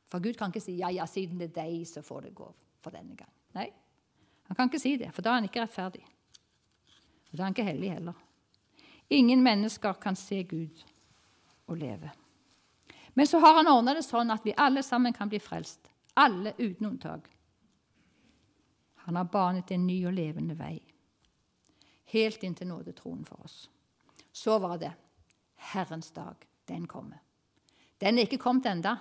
For 0.07 0.23
Gud 0.23 0.39
kan 0.39 0.53
ikke 0.55 0.63
si 0.63 0.77
ja, 0.79 0.93
ja, 0.95 1.09
siden 1.11 1.41
det 1.41 1.51
er 1.51 1.57
deg, 1.65 1.81
så 1.91 2.05
får 2.07 2.29
det 2.29 2.37
gå 2.39 2.47
for 2.85 2.95
denne 2.95 3.19
gang. 3.19 3.33
Nei, 3.57 3.67
han 4.47 4.59
kan 4.59 4.71
ikke 4.71 4.83
si 4.83 4.95
det, 5.01 5.11
for 5.15 5.27
da 5.27 5.33
er 5.33 5.41
han 5.41 5.49
ikke 5.49 5.65
rettferdig. 5.65 6.05
Og 6.07 7.35
da 7.35 7.41
er 7.41 7.49
han 7.49 7.57
ikke 7.57 7.67
hellig 7.67 7.91
heller. 7.97 8.26
Ingen 9.09 9.43
mennesker 9.43 9.93
kan 9.93 10.17
se 10.17 10.43
Gud 10.43 10.85
og 11.67 11.77
leve. 11.77 12.11
Men 13.15 13.27
så 13.27 13.39
har 13.39 13.55
han 13.55 13.69
ordna 13.71 13.95
det 13.95 14.05
sånn 14.05 14.31
at 14.35 14.45
vi 14.45 14.55
alle 14.57 14.83
sammen 14.83 15.15
kan 15.17 15.31
bli 15.31 15.39
frelst. 15.41 15.89
Alle 16.21 16.53
uten 16.59 16.87
unntak. 16.91 17.31
Han 19.07 19.17
har 19.17 19.31
banet 19.31 19.71
en 19.71 19.87
ny 19.87 20.01
og 20.09 20.13
levende 20.17 20.57
vei. 20.59 20.75
Helt 22.13 22.43
inn 22.45 22.55
til 22.55 22.69
nådetroen 22.69 23.25
for 23.25 23.45
oss. 23.47 23.71
Så 24.33 24.59
var 24.59 24.79
det 24.83 24.93
Herrens 25.73 26.11
dag. 26.11 26.37
Den 26.67 26.87
kommer. 26.87 27.23
Den 27.99 28.19
er 28.19 28.27
ikke 28.27 28.43
kommet 28.43 28.67
enda. 28.67 28.97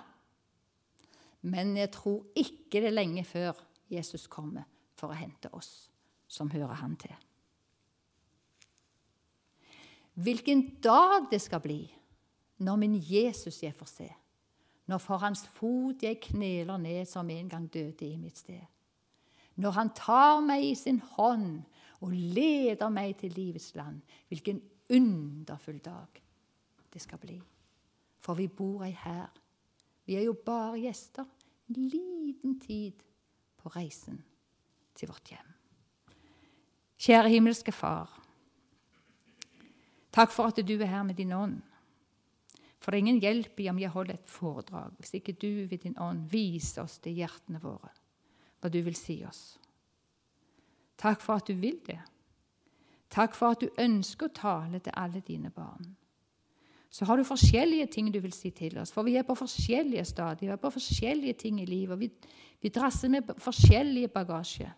Men 1.40 1.76
jeg 1.76 1.90
tror 1.94 2.22
ikke 2.34 2.80
det 2.80 2.92
er 2.92 2.96
lenge 2.96 3.24
før 3.26 3.58
Jesus 3.90 4.26
kommer 4.30 4.64
for 4.96 5.12
å 5.12 5.18
hente 5.18 5.50
oss 5.52 5.90
som 6.28 6.50
hører 6.50 6.78
han 6.80 6.96
til. 6.96 7.25
Hvilken 10.16 10.80
dag 10.80 11.28
det 11.30 11.40
skal 11.44 11.60
bli 11.60 11.82
når 12.64 12.76
min 12.80 12.94
Jesus 12.96 13.62
jeg 13.62 13.74
får 13.76 13.90
se, 13.90 14.08
når 14.86 14.98
for 15.02 15.20
hans 15.20 15.44
fot 15.52 16.02
jeg 16.02 16.20
kneler 16.22 16.80
ned 16.80 17.04
som 17.08 17.30
en 17.30 17.48
gang 17.48 17.66
døde 17.72 18.06
i 18.06 18.16
mitt 18.16 18.38
sted. 18.38 18.62
Når 19.56 19.70
han 19.76 19.90
tar 19.96 20.40
meg 20.44 20.64
i 20.64 20.74
sin 20.76 21.00
hånd 21.16 21.62
og 22.00 22.12
leder 22.12 22.88
meg 22.92 23.16
til 23.20 23.32
livets 23.36 23.74
land. 23.74 24.00
Hvilken 24.28 24.60
underfull 24.92 25.78
dag 25.84 26.22
det 26.92 27.02
skal 27.02 27.18
bli. 27.18 27.38
For 28.20 28.36
vi 28.36 28.48
bor 28.48 28.84
ei 28.84 28.92
her. 28.92 29.30
Vi 30.06 30.16
er 30.16 30.26
jo 30.28 30.36
bare 30.46 30.78
gjester. 30.80 31.24
En 31.68 31.88
liten 31.90 32.60
tid 32.60 33.02
på 33.58 33.72
reisen 33.74 34.20
til 34.94 35.08
vårt 35.08 35.32
hjem. 35.32 35.48
Kjære 36.96 37.32
himmelske 37.32 37.72
Far. 37.72 38.25
Takk 40.16 40.32
for 40.32 40.48
at 40.48 40.60
du 40.64 40.74
er 40.78 40.88
her 40.88 41.04
med 41.04 41.18
din 41.18 41.32
ånd. 41.36 41.60
For 42.80 42.90
det 42.90 42.96
er 42.96 43.04
ingen 43.04 43.20
hjelp 43.20 43.60
i 43.60 43.68
om 43.68 43.78
jeg 43.80 43.92
holder 43.92 44.14
et 44.14 44.30
foredrag, 44.30 44.94
hvis 44.98 45.14
ikke 45.18 45.36
du 45.36 45.66
ved 45.68 45.78
din 45.82 45.98
ånd 46.00 46.28
viser 46.32 46.86
oss 46.86 46.98
til 47.04 47.18
hjertene 47.20 47.60
våre 47.60 47.92
hva 48.56 48.70
du 48.72 48.78
vil 48.80 48.96
si 48.96 49.18
oss. 49.28 49.58
Takk 50.96 51.20
for 51.20 51.36
at 51.36 51.48
du 51.48 51.58
vil 51.60 51.76
det. 51.84 51.98
Takk 53.12 53.36
for 53.36 53.52
at 53.52 53.60
du 53.60 53.68
ønsker 53.78 54.30
å 54.30 54.34
tale 54.34 54.80
til 54.80 54.96
alle 54.96 55.20
dine 55.20 55.50
barn. 55.52 55.92
Så 56.90 57.04
har 57.04 57.20
du 57.20 57.26
forskjellige 57.28 57.90
ting 57.92 58.08
du 58.12 58.18
vil 58.24 58.32
si 58.32 58.50
til 58.56 58.78
oss, 58.80 58.94
for 58.94 59.04
vi 59.04 59.18
er 59.20 59.26
på 59.28 59.36
forskjellige 59.36 60.04
stadier. 60.08 60.48
Vi 60.48 60.54
er 60.56 60.62
på 60.62 60.72
forskjellige 60.72 61.36
ting 61.44 61.60
i 61.60 61.68
livet. 61.68 61.92
og 61.92 62.00
Vi, 62.00 62.10
vi 62.62 62.72
drasser 62.72 63.12
med 63.12 63.34
forskjellige 63.38 64.08
bagasje. 64.08 64.72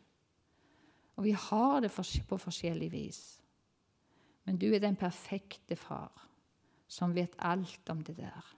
Og 1.17 1.25
vi 1.25 1.33
har 1.33 1.81
det 1.81 1.93
på 2.29 2.39
forskjellig 2.39 2.93
vis. 2.93 3.38
Men 4.49 4.57
du 4.57 4.71
er 4.73 4.81
den 4.81 4.97
perfekte 4.97 5.77
far 5.77 6.25
som 6.89 7.13
vet 7.13 7.35
alt 7.45 7.91
om 7.93 8.01
det 8.01 8.15
der, 8.17 8.55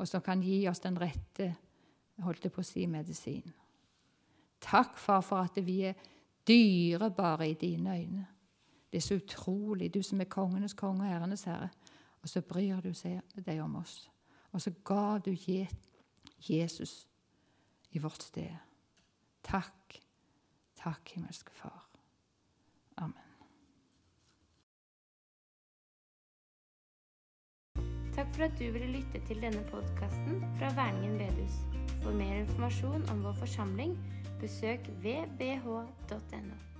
og 0.00 0.08
som 0.08 0.22
kan 0.24 0.40
gi 0.40 0.62
oss 0.70 0.80
den 0.80 0.96
rette 0.96 1.50
holdt 2.24 2.46
jeg 2.46 2.54
på 2.54 2.62
å 2.62 2.66
si 2.66 2.86
medisin. 2.88 3.52
Takk, 4.62 4.96
far, 4.96 5.20
for 5.26 5.44
at 5.44 5.58
vi 5.64 5.82
er 5.88 5.98
dyrebare 6.48 7.50
i 7.50 7.58
dine 7.60 7.96
øyne. 7.98 8.26
Det 8.92 9.00
er 9.00 9.04
så 9.04 9.18
utrolig, 9.20 9.90
du 9.92 10.00
som 10.02 10.20
er 10.20 10.30
kongenes 10.32 10.76
konge 10.78 11.04
og 11.04 11.10
herrenes 11.10 11.44
herre. 11.48 11.68
Og 12.22 12.30
så 12.30 12.40
bryr 12.46 12.80
du 12.80 12.92
deg 12.92 13.60
om 13.60 13.76
oss. 13.80 14.06
Og 14.52 14.62
så 14.62 14.72
ga 14.84 15.18
du 15.18 15.32
Jesus 16.48 17.08
i 17.90 17.98
vårt 17.98 18.22
sted. 18.22 18.54
Takk, 19.42 19.98
takk, 20.78 21.14
himmelske 21.16 21.52
Far. 21.56 21.88
Amen. 22.96 23.31
Takk 28.12 28.34
for 28.34 28.44
at 28.44 28.58
du 28.58 28.66
ville 28.72 28.90
lytte 28.92 29.20
til 29.26 29.40
denne 29.40 29.62
podkasten 29.70 30.42
fra 30.58 30.68
Verningen 30.76 31.18
bedehus. 31.18 31.56
For 32.02 32.12
mer 32.12 32.42
informasjon 32.42 33.08
om 33.08 33.24
vår 33.24 33.38
forsamling, 33.40 33.96
besøk 34.40 34.90
vbh.no. 35.04 36.71